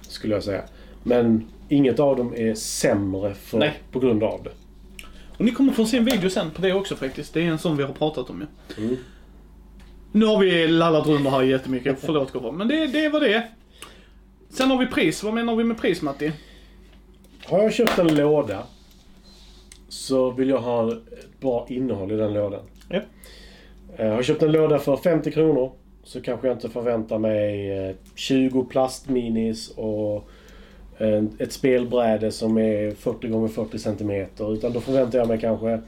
Skulle 0.01 0.35
jag 0.35 0.45
säga. 0.45 0.63
Men 1.03 1.47
inget 1.69 2.01
av 2.01 2.17
dem 2.17 2.35
är 2.37 2.55
sämre 2.55 3.35
för, 3.35 3.59
Nej. 3.59 3.73
på 3.93 3.99
grund 3.99 4.23
av 4.23 4.43
det. 4.43 4.51
Och 5.39 5.45
ni 5.45 5.51
kommer 5.51 5.73
få 5.73 5.85
se 5.85 5.97
en 5.97 6.05
video 6.05 6.31
sen 6.31 6.51
på 6.51 6.63
det 6.63 6.73
också 6.73 6.97
faktiskt. 6.97 7.35
Det 7.35 7.41
är 7.41 7.47
en 7.47 7.59
sån 7.59 7.77
vi 7.77 7.83
har 7.83 7.93
pratat 7.93 8.31
om 8.31 8.41
ju. 8.77 8.85
Mm. 8.85 8.97
Nu 10.13 10.27
har 10.27 10.39
vi 10.39 10.69
lallat 10.69 11.07
runt 11.07 11.29
här 11.29 11.43
jättemycket, 11.43 11.97
förlåt 12.01 12.33
Koffer. 12.33 12.53
Men 12.53 12.69
det, 12.69 12.87
det 12.87 13.09
var 13.09 13.21
det. 13.21 13.49
Sen 14.51 14.71
har 14.71 14.79
vi 14.79 14.87
pris. 14.87 15.23
Vad 15.23 15.35
menar 15.35 15.57
vi 15.57 15.65
med 15.65 15.79
pris 15.79 16.03
Matti? 16.03 16.33
Har 17.45 17.63
jag 17.63 17.73
köpt 17.73 17.99
en 17.99 18.15
låda 18.17 18.63
så 19.89 20.31
vill 20.31 20.49
jag 20.49 20.59
ha 20.59 20.93
ett 20.93 21.41
bra 21.41 21.67
innehåll 21.69 22.13
i 22.13 22.17
den 22.17 22.33
lådan. 22.35 22.61
Ja. 22.89 23.01
Eh, 23.97 24.09
Har 24.09 24.15
jag 24.15 24.25
köpt 24.25 24.43
en 24.43 24.53
låda 24.53 24.79
för 24.79 24.97
50 24.97 25.33
kronor 25.33 25.73
så 26.07 26.21
kanske 26.21 26.47
jag 26.47 26.57
inte 26.57 26.69
förväntar 26.69 27.19
mig 27.19 27.71
eh, 27.89 27.95
20 28.15 28.65
plastminis 28.65 29.69
och 29.77 30.29
en- 30.99 31.37
ett 31.39 31.53
spelbräde 31.53 32.33
som 32.33 32.59
är 32.59 32.91
40 32.91 33.29
gånger 33.29 33.49
40 33.49 33.79
centimeter. 33.79 34.55
Utan 34.55 34.73
då 34.73 34.81
förväntar 34.81 35.19
jag 35.19 35.29
mig 35.29 35.41
kanske 35.41 35.81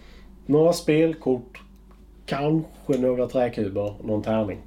några 0.46 0.72
spelkort, 0.72 1.61
kanske 2.26 2.98
några 2.98 3.26
träkuber, 3.26 3.94
någon 4.04 4.22
tärning. 4.22 4.59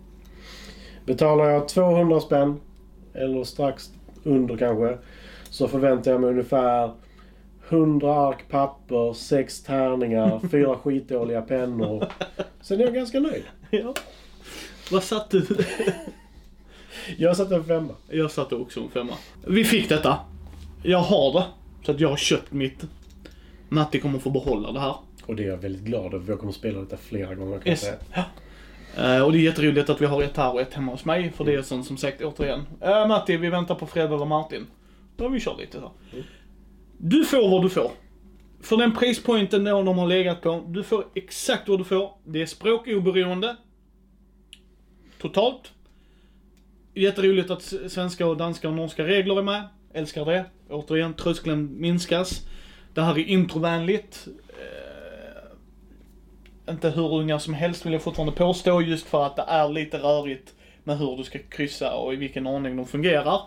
Betalar 1.05 1.49
jag 1.49 1.67
200 1.67 2.19
spänn, 2.19 2.59
eller 3.13 3.43
strax 3.43 3.89
under 4.23 4.57
kanske, 4.57 4.97
så 5.49 5.67
förväntar 5.67 6.11
jag 6.11 6.21
mig 6.21 6.29
ungefär 6.29 6.91
100 7.69 8.15
ark 8.15 8.43
papper, 8.49 9.13
6 9.13 9.63
tärningar, 9.63 10.39
fyra 10.51 10.75
skitdåliga 10.75 11.41
pennor. 11.41 12.05
Sen 12.61 12.79
är 12.79 12.83
jag 12.85 12.93
ganska 12.93 13.19
nöjd. 13.19 13.43
Ja. 13.69 13.93
Vad 14.91 15.03
satte 15.03 15.39
du? 15.39 15.57
Jag 17.17 17.37
satte 17.37 17.55
en 17.55 17.63
femma. 17.65 17.93
Jag 18.09 18.31
satte 18.31 18.55
också 18.55 18.79
en 18.79 18.89
femma. 18.89 19.13
Vi 19.47 19.63
fick 19.63 19.89
detta. 19.89 20.19
Jag 20.83 20.99
har 20.99 21.33
det. 21.33 21.45
Så 21.85 21.91
att 21.91 21.99
jag 21.99 22.09
har 22.09 22.17
köpt 22.17 22.51
mitt. 22.51 22.85
Matti 23.69 23.99
kommer 23.99 24.19
få 24.19 24.29
behålla 24.29 24.71
det 24.71 24.79
här. 24.79 24.95
Och 25.25 25.35
det 25.35 25.43
är 25.43 25.47
jag 25.47 25.57
väldigt 25.57 25.81
glad 25.81 26.13
över, 26.13 26.29
jag 26.29 26.39
kommer 26.39 26.53
spela 26.53 26.79
detta 26.79 26.97
flera 26.97 27.35
gånger 27.35 27.51
kan 27.51 27.61
jag 27.65 27.67
Yes. 27.67 27.81
säga. 27.81 27.95
Ja. 28.13 28.23
Eh, 29.15 29.21
och 29.21 29.31
det 29.31 29.37
är 29.37 29.41
jätteroligt 29.41 29.89
att 29.89 30.01
vi 30.01 30.05
har 30.05 30.23
ett 30.23 30.37
här 30.37 30.53
och 30.53 30.61
ett 30.61 30.73
hemma 30.73 30.91
hos 30.91 31.05
mig. 31.05 31.31
För 31.31 31.45
det 31.45 31.53
är 31.53 31.61
som, 31.61 31.83
som 31.83 31.97
sagt 31.97 32.21
återigen. 32.21 32.59
Uh, 32.85 33.07
Matti, 33.07 33.37
vi 33.37 33.49
väntar 33.49 33.75
på 33.75 33.87
Fred 33.87 34.13
eller 34.13 34.25
Martin. 34.25 34.67
Då 35.17 35.27
vi 35.27 35.39
kör 35.39 35.57
lite 35.57 35.79
så. 35.79 35.91
Du 36.97 37.25
får 37.25 37.49
vad 37.49 37.61
du 37.61 37.69
får. 37.69 37.91
För 38.61 38.77
den 38.77 38.95
prispointen 38.95 39.63
då 39.63 39.83
de 39.83 39.97
har 39.97 40.07
legat 40.07 40.41
på. 40.41 40.63
Du 40.67 40.83
får 40.83 41.05
exakt 41.15 41.69
vad 41.69 41.79
du 41.79 41.83
får. 41.83 42.11
Det 42.25 42.41
är 42.41 42.45
språkoberoende. 42.45 43.55
Totalt. 45.21 45.71
Jätteroligt 46.93 47.51
att 47.51 47.73
svenska 47.87 48.27
och 48.27 48.37
danska 48.37 48.69
och 48.69 48.73
norska 48.73 49.03
regler 49.03 49.37
är 49.37 49.43
med. 49.43 49.67
Älskar 49.93 50.25
det. 50.25 50.45
Återigen, 50.69 51.13
tröskeln 51.13 51.81
minskas. 51.81 52.47
Det 52.93 53.01
här 53.01 53.19
är 53.19 53.23
introvänligt. 53.23 54.27
Eh, 54.47 56.73
inte 56.73 56.89
hur 56.89 57.13
unga 57.13 57.39
som 57.39 57.53
helst 57.53 57.85
vill 57.85 57.93
jag 57.93 58.01
fortfarande 58.01 58.35
påstå 58.35 58.81
just 58.81 59.07
för 59.07 59.25
att 59.25 59.35
det 59.35 59.45
är 59.47 59.69
lite 59.69 59.97
rörigt 59.97 60.53
med 60.83 60.97
hur 60.97 61.17
du 61.17 61.23
ska 61.23 61.39
kryssa 61.39 61.93
och 61.93 62.13
i 62.13 62.15
vilken 62.15 62.47
ordning 62.47 62.77
de 62.77 62.87
fungerar. 62.87 63.41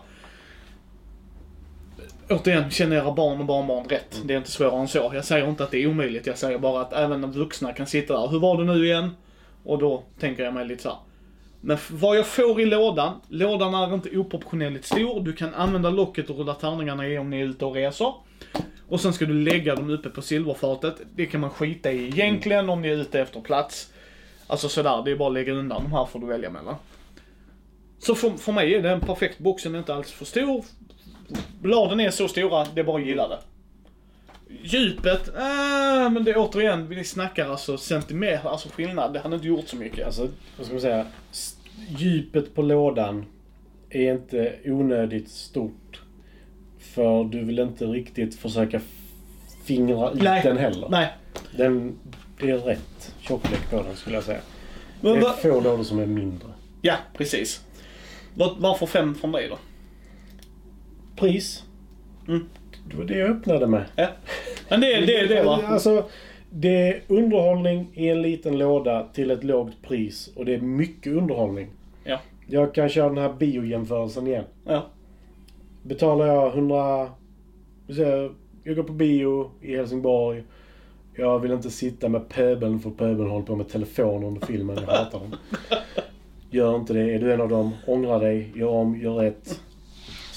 Återigen, 2.29 2.71
känner 2.71 2.95
era 2.95 3.11
barn 3.11 3.39
och 3.39 3.45
barnbarn 3.45 3.87
rätt. 3.87 4.21
Det 4.25 4.33
är 4.33 4.37
inte 4.37 4.51
svårare 4.51 4.79
än 4.79 4.87
så. 4.87 5.11
Jag 5.13 5.25
säger 5.25 5.49
inte 5.49 5.63
att 5.63 5.71
det 5.71 5.83
är 5.83 5.87
omöjligt, 5.87 6.27
jag 6.27 6.37
säger 6.37 6.59
bara 6.59 6.81
att 6.81 6.93
även 6.93 7.31
vuxna 7.31 7.73
kan 7.73 7.87
sitta 7.87 8.21
där. 8.21 8.27
Hur 8.27 8.39
var 8.39 8.57
det 8.57 8.63
nu 8.63 8.85
igen? 8.85 9.09
Och 9.63 9.79
då 9.79 10.03
tänker 10.19 10.43
jag 10.43 10.53
mig 10.53 10.65
lite 10.65 10.83
så 10.83 10.89
här. 10.89 10.97
Men 11.67 11.77
vad 11.89 12.17
jag 12.17 12.27
får 12.27 12.61
i 12.61 12.65
lådan, 12.65 13.21
lådan 13.27 13.73
är 13.73 13.93
inte 13.93 14.17
oproportionerligt 14.17 14.85
stor. 14.85 15.21
Du 15.21 15.33
kan 15.33 15.53
använda 15.53 15.89
locket 15.89 16.29
och 16.29 16.37
rulla 16.37 16.53
tärningarna 16.53 17.07
i 17.07 17.17
om 17.17 17.29
ni 17.29 17.39
är 17.39 17.45
ute 17.45 17.65
och 17.65 17.75
reser. 17.75 18.13
Och 18.89 19.01
sen 19.01 19.13
ska 19.13 19.25
du 19.25 19.33
lägga 19.33 19.75
dem 19.75 19.89
uppe 19.89 20.09
på 20.09 20.21
silverfatet. 20.21 20.95
Det 21.15 21.25
kan 21.25 21.41
man 21.41 21.49
skita 21.49 21.91
i 21.91 22.07
egentligen 22.07 22.69
om 22.69 22.81
ni 22.81 22.87
är 22.87 22.97
ute 22.97 23.21
efter 23.21 23.41
plats. 23.41 23.93
Alltså 24.47 24.69
sådär, 24.69 25.01
det 25.05 25.11
är 25.11 25.15
bara 25.15 25.27
att 25.27 25.33
lägga 25.33 25.53
undan 25.53 25.83
de 25.83 25.91
här 25.91 26.05
får 26.05 26.19
du 26.19 26.25
välja 26.25 26.49
mellan. 26.49 26.75
Så 27.99 28.15
för, 28.15 28.29
för 28.29 28.51
mig 28.51 28.73
är 28.73 28.81
det 28.81 28.89
en 28.89 29.01
perfekt 29.01 29.39
box, 29.39 29.63
den 29.63 29.75
är 29.75 29.79
inte 29.79 29.95
alls 29.95 30.11
för 30.11 30.25
stor. 30.25 30.65
Bladen 31.61 31.99
är 31.99 32.09
så 32.09 32.27
stora, 32.27 32.65
det 32.73 32.79
är 32.79 32.85
bara 32.85 33.01
att 33.01 33.07
gilla 33.07 33.27
det. 33.27 33.39
Djupet, 34.47 35.27
äh, 35.27 36.09
men 36.11 36.23
det 36.23 36.31
är 36.31 36.37
återigen, 36.37 36.87
vi 36.87 37.03
snackar 37.03 37.49
alltså 37.49 37.77
centimeter, 37.77 38.49
alltså 38.49 38.69
skillnad. 38.69 39.13
Det 39.13 39.19
hade 39.19 39.35
inte 39.35 39.47
gjort 39.47 39.67
så 39.67 39.75
mycket. 39.75 40.05
Alltså, 40.05 40.29
vad 40.57 40.65
ska 40.65 40.73
man 40.73 40.81
säga? 40.81 41.05
Djupet 41.97 42.55
på 42.55 42.61
lådan 42.61 43.25
är 43.89 44.13
inte 44.13 44.55
onödigt 44.65 45.29
stort. 45.29 46.01
För 46.79 47.23
du 47.23 47.43
vill 47.43 47.59
inte 47.59 47.85
riktigt 47.85 48.35
försöka 48.35 48.81
fingra 49.63 50.11
ut 50.11 50.21
Nej. 50.21 50.41
den 50.43 50.57
heller. 50.57 50.89
Nej. 50.89 51.13
Den, 51.57 51.95
det 52.39 52.51
är 52.51 52.57
rätt 52.57 53.15
tjocklek 53.19 53.69
på 53.69 53.83
den 53.83 53.95
skulle 53.95 54.15
jag 54.15 54.23
säga. 54.23 54.39
Men 55.01 55.13
det 55.13 55.19
är 55.19 55.21
va, 55.21 55.33
få 55.41 55.61
lådor 55.61 55.83
som 55.83 55.99
är 55.99 56.05
mindre. 56.05 56.47
ja, 56.81 56.95
precis. 57.13 57.65
Var, 58.35 58.55
varför 58.59 58.85
fem 58.85 59.15
från 59.15 59.31
dig 59.31 59.49
då? 59.49 59.57
Pris. 61.15 61.63
Mm. 62.27 62.49
Det 62.89 62.97
var 62.97 63.03
det 63.03 63.17
jag 63.17 63.29
öppnade 63.29 63.67
med. 63.67 63.85
Ja. 63.95 64.07
Men 64.69 64.81
det 64.81 64.93
är 64.93 65.05
det, 65.05 65.17
är 65.17 65.27
det 65.27 65.43
va? 65.43 65.61
Alltså, 65.65 66.05
det 66.49 66.87
är 66.87 67.01
underhållning 67.07 67.87
i 67.93 68.09
en 68.09 68.21
liten 68.21 68.57
låda 68.57 69.07
till 69.13 69.31
ett 69.31 69.43
lågt 69.43 69.81
pris. 69.81 70.29
Och 70.35 70.45
det 70.45 70.53
är 70.53 70.61
mycket 70.61 71.13
underhållning. 71.13 71.67
Ja. 72.03 72.19
Jag 72.47 72.73
kan 72.73 72.89
köra 72.89 73.09
den 73.09 73.17
här 73.17 73.33
biojämförelsen 73.33 74.27
igen. 74.27 74.43
Ja. 74.65 74.85
Betalar 75.83 76.27
jag 76.27 76.53
100... 76.53 77.09
vi 77.87 77.93
säger, 77.93 78.31
Jag 78.63 78.75
går 78.75 78.83
på 78.83 78.93
bio 78.93 79.51
i 79.61 79.75
Helsingborg. 79.75 80.43
Jag 81.15 81.39
vill 81.39 81.51
inte 81.51 81.69
sitta 81.69 82.09
med 82.09 82.29
pöbeln 82.29 82.79
för 82.79 82.89
pöbeln 82.89 83.29
håller 83.29 83.45
på 83.45 83.55
med 83.55 83.69
telefonen 83.69 84.23
under 84.23 84.45
filmen. 84.45 84.77
Jag 84.87 84.93
hatar 84.93 85.19
dem. 85.19 85.35
Gör 86.49 86.75
inte 86.75 86.93
det. 86.93 87.13
Är 87.13 87.19
du 87.19 87.33
en 87.33 87.41
av 87.41 87.49
dem, 87.49 87.71
ångra 87.87 88.19
dig. 88.19 88.51
Gör 88.55 88.67
om, 88.67 88.99
gör 89.01 89.15
rätt. 89.15 89.61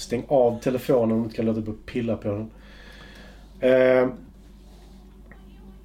Stäng 0.09 0.25
av 0.29 0.61
telefonen 0.61 1.13
om 1.13 1.19
du 1.19 1.25
inte 1.25 1.37
kan 1.37 1.47
låta 1.47 1.61
bli 1.61 1.73
att 1.73 1.87
pilla 1.87 2.17
på 2.17 2.29
den. 2.29 2.51
Eh, 3.61 4.09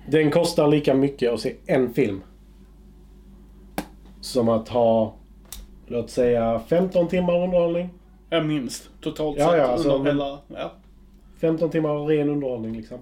den 0.08 0.32
kostar 0.32 0.68
lika 0.68 0.94
mycket 0.94 1.34
att 1.34 1.40
se 1.40 1.56
en 1.66 1.94
film. 1.94 2.22
Som 4.22 4.50
att 4.50 4.70
ha, 4.70 5.14
låt 5.88 6.10
säga 6.10 6.62
15 6.68 7.08
timmar 7.08 7.44
underhållning. 7.44 7.90
Ja, 8.30 8.42
minst. 8.44 8.90
Totalt 9.02 9.38
Ja, 9.40 9.50
sett. 9.50 9.58
ja, 9.58 9.64
alltså, 9.66 9.96
under 9.96 10.12
hela... 10.12 10.40
Ja. 10.48 10.72
15 11.42 11.70
timmar 11.70 12.06
ren 12.06 12.30
underhållning 12.30 12.76
liksom. 12.78 13.00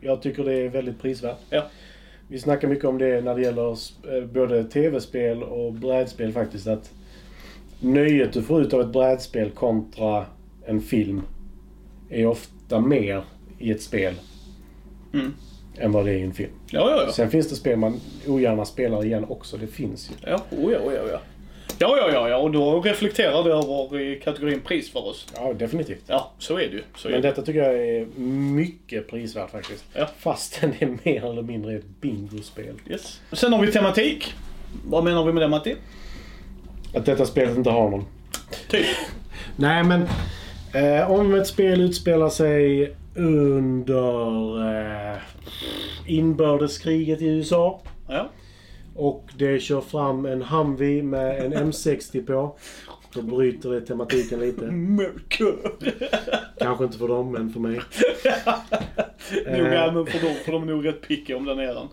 Jag 0.00 0.22
tycker 0.22 0.44
det 0.44 0.54
är 0.54 0.68
väldigt 0.68 1.02
prisvärt. 1.02 1.38
Ja. 1.50 1.62
Vi 2.28 2.38
snackar 2.38 2.68
mycket 2.68 2.84
om 2.84 2.98
det 2.98 3.20
när 3.20 3.34
det 3.34 3.42
gäller 3.42 3.70
eh, 3.70 4.24
både 4.32 4.64
tv-spel 4.64 5.42
och 5.42 5.72
brädspel 5.72 6.32
faktiskt. 6.32 6.66
Att 6.66 6.92
nöjet 7.80 8.32
du 8.32 8.42
får 8.42 8.62
ut 8.62 8.72
av 8.74 8.80
ett 8.80 8.92
brädspel 8.92 9.50
kontra 9.50 10.26
en 10.66 10.80
film 10.80 11.22
är 12.10 12.26
ofta 12.26 12.80
mer 12.80 13.24
i 13.58 13.70
ett 13.70 13.82
spel 13.82 14.14
Mm. 15.14 15.34
än 15.78 15.92
vad 15.92 16.04
det 16.04 16.10
är 16.12 16.16
i 16.16 16.22
en 16.22 16.34
film. 16.34 16.50
Ja, 16.70 16.90
ja, 16.90 17.02
ja. 17.06 17.12
Sen 17.12 17.30
finns 17.30 17.48
det 17.48 17.54
spel 17.56 17.78
man 17.78 18.00
ogärna 18.26 18.64
spelar 18.64 19.04
igen 19.04 19.24
också. 19.28 19.56
Det 19.56 19.66
finns 19.66 20.10
ju. 20.10 20.30
Ja, 20.30 20.40
oh, 20.50 20.72
ja, 20.72 20.78
oh, 20.78 20.94
ja, 20.94 21.00
ja. 21.10 21.20
Ja, 21.78 21.96
ja, 21.98 22.10
ja, 22.12 22.28
ja, 22.28 22.36
och 22.38 22.50
då 22.50 22.80
reflekterar 22.80 23.44
det 23.44 23.50
över 23.52 24.00
i 24.00 24.20
kategorin 24.20 24.60
pris 24.60 24.90
för 24.92 25.06
oss. 25.06 25.26
Ja, 25.36 25.52
definitivt. 25.52 26.02
Ja, 26.06 26.32
så 26.38 26.54
är 26.54 26.58
det 26.58 26.64
ju. 26.72 26.82
Så 26.96 27.08
Men 27.08 27.22
det. 27.22 27.28
detta 27.28 27.42
tycker 27.42 27.62
jag 27.62 27.74
är 27.88 28.06
mycket 28.54 29.08
prisvärt 29.10 29.50
faktiskt. 29.50 29.84
Ja. 29.94 30.08
Fastän 30.18 30.72
det 30.78 30.84
är 30.84 30.98
mer 31.02 31.30
eller 31.30 31.42
mindre 31.42 31.74
ett 31.74 32.00
bingospel. 32.00 32.74
Yes. 32.90 33.20
Sen 33.32 33.52
har 33.52 33.62
vi 33.66 33.72
tematik. 33.72 34.34
Vad 34.86 35.04
menar 35.04 35.24
vi 35.24 35.32
med 35.32 35.42
det 35.42 35.48
Matti? 35.48 35.76
Att 36.96 37.06
detta 37.06 37.26
spelet 37.26 37.56
inte 37.56 37.70
har 37.70 37.90
någon. 37.90 38.04
Typ. 38.68 38.86
Nej, 39.56 39.84
men 39.84 40.02
eh, 40.74 41.10
om 41.10 41.34
ett 41.34 41.46
spel 41.46 41.80
utspelar 41.80 42.28
sig 42.28 42.94
under 43.14 44.58
eh, 45.12 45.16
inbördeskriget 46.06 47.22
i 47.22 47.26
USA 47.26 47.82
Ja. 48.08 48.30
och 48.94 49.28
det 49.38 49.60
kör 49.60 49.80
fram 49.80 50.26
en 50.26 50.42
Humvee 50.42 51.02
med 51.02 51.44
en 51.44 51.54
M60 51.54 52.26
på. 52.26 52.56
Då 53.14 53.22
bryter 53.22 53.70
det 53.70 53.80
tematiken 53.80 54.40
lite. 54.40 54.64
Mörker. 54.64 55.54
Kanske 56.58 56.84
inte 56.84 56.98
för 56.98 57.08
dem, 57.08 57.32
men 57.32 57.50
för 57.52 57.60
mig. 57.60 57.74
nog 59.46 59.66
även 59.66 60.06
för 60.06 60.26
dem, 60.26 60.34
för 60.44 60.52
de 60.52 60.62
är 60.62 60.66
nog 60.66 60.86
rätt 60.86 61.08
pickiga 61.08 61.36
om 61.36 61.44
den 61.44 61.58
är 61.58 61.74
den. 61.74 61.88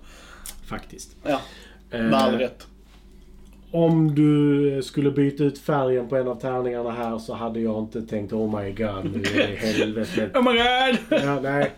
Faktiskt. 0.66 1.16
Ja, 1.24 1.42
Eh, 1.92 2.02
med 2.04 2.14
all 2.14 2.38
rätt. 2.38 2.68
Om 3.74 4.16
du 4.16 4.82
skulle 4.84 5.12
byta 5.12 5.44
ut 5.44 5.60
färgen 5.60 6.10
på 6.10 6.16
en 6.16 6.28
av 6.28 6.36
tärningarna 6.40 6.92
här 6.92 7.20
så 7.20 7.34
hade 7.34 7.60
jag 7.60 7.80
inte 7.80 8.02
tänkt 8.02 8.34
oh 8.34 8.62
my 8.62 8.72
god, 8.72 9.06
nu 9.06 9.22
är 9.24 9.48
det 9.48 9.56
helvete. 9.56 10.30
Oh 10.34 10.44
my 10.52 10.58
god! 10.58 11.22
Ja, 11.24 11.40
nej. 11.40 11.72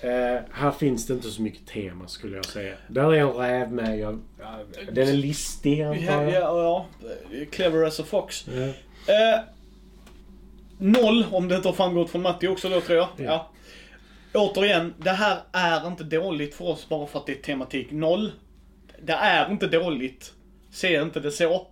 Eh, 0.00 0.42
här 0.52 0.70
finns 0.70 1.06
det 1.06 1.14
inte 1.14 1.30
så 1.30 1.42
mycket 1.42 1.66
tema 1.66 2.08
skulle 2.08 2.36
jag 2.36 2.44
säga. 2.44 2.74
Där 2.88 3.12
är 3.14 3.18
en 3.20 3.32
räv 3.32 3.72
med. 3.72 3.98
Jag, 3.98 4.18
ja, 4.38 4.58
den 4.92 5.08
är 5.08 5.12
listig 5.12 5.80
antar 5.82 6.02
Ja, 6.02 6.22
jag. 6.22 6.32
ja, 6.32 6.86
ja. 7.30 7.44
Clever 7.50 7.86
as 7.86 8.00
a 8.00 8.04
fox. 8.06 8.46
Ja. 8.48 8.62
Eh, 9.14 9.40
noll, 10.78 11.26
om 11.30 11.48
det 11.48 11.56
inte 11.56 11.68
har 11.68 11.72
framgått 11.74 12.10
från 12.10 12.22
Matti 12.22 12.48
också 12.48 12.68
då 12.68 12.80
tror 12.80 12.98
jag. 12.98 13.08
Ja. 13.16 13.50
Ja. 14.32 14.40
Återigen, 14.40 14.94
det 14.98 15.10
här 15.10 15.38
är 15.52 15.86
inte 15.86 16.04
dåligt 16.04 16.54
för 16.54 16.64
oss 16.64 16.88
bara 16.88 17.06
för 17.06 17.18
att 17.18 17.26
det 17.26 17.32
är 17.32 17.42
tematik. 17.42 17.90
Noll. 17.90 18.32
Det 19.02 19.12
är 19.12 19.50
inte 19.52 19.66
dåligt. 19.66 20.32
Se 20.70 21.02
inte 21.02 21.20
det 21.20 21.30
så. 21.30 21.66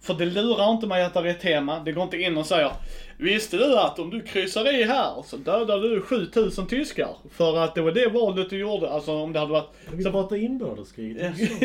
För 0.00 0.14
det 0.14 0.24
lurar 0.24 0.70
inte 0.70 0.86
mig 0.86 1.04
att 1.04 1.14
det 1.14 1.20
är 1.20 1.24
ett 1.24 1.40
tema. 1.40 1.80
Det 1.80 1.92
går 1.92 2.04
inte 2.04 2.16
in 2.16 2.36
och 2.36 2.46
säger 2.46 2.72
Visste 3.16 3.56
du 3.56 3.78
att 3.78 3.98
om 3.98 4.10
du 4.10 4.22
kryssar 4.22 4.74
i 4.74 4.84
här 4.84 5.22
så 5.26 5.36
dödar 5.36 5.78
du 5.78 6.02
7000 6.02 6.66
tyskar? 6.66 7.16
För 7.30 7.58
att 7.58 7.74
det 7.74 7.82
var 7.82 7.92
det 7.92 8.08
valet 8.08 8.50
du 8.50 8.58
gjorde. 8.58 8.90
Alltså 8.90 9.12
om 9.12 9.32
det 9.32 9.38
hade 9.38 9.52
varit... 9.52 9.70
Vi 9.92 10.04
pratar 10.04 10.36
inbördeskrig. 10.36 11.18
så. 11.18 11.64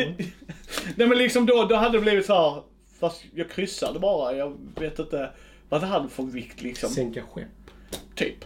Nej 0.96 1.08
men 1.08 1.18
liksom 1.18 1.46
då, 1.46 1.64
då 1.64 1.74
hade 1.76 1.98
det 1.98 2.02
blivit 2.02 2.26
så 2.26 2.34
här. 2.34 2.62
Fast 3.00 3.24
jag 3.34 3.50
kryssade 3.50 3.98
bara. 3.98 4.36
Jag 4.36 4.56
vet 4.80 4.98
inte 4.98 5.30
vad 5.68 5.80
det 5.80 5.86
hade 5.86 6.08
för 6.08 6.22
vikt 6.22 6.62
liksom. 6.62 6.90
Sänka 6.90 7.22
skepp. 7.22 7.46
Typ. 8.14 8.44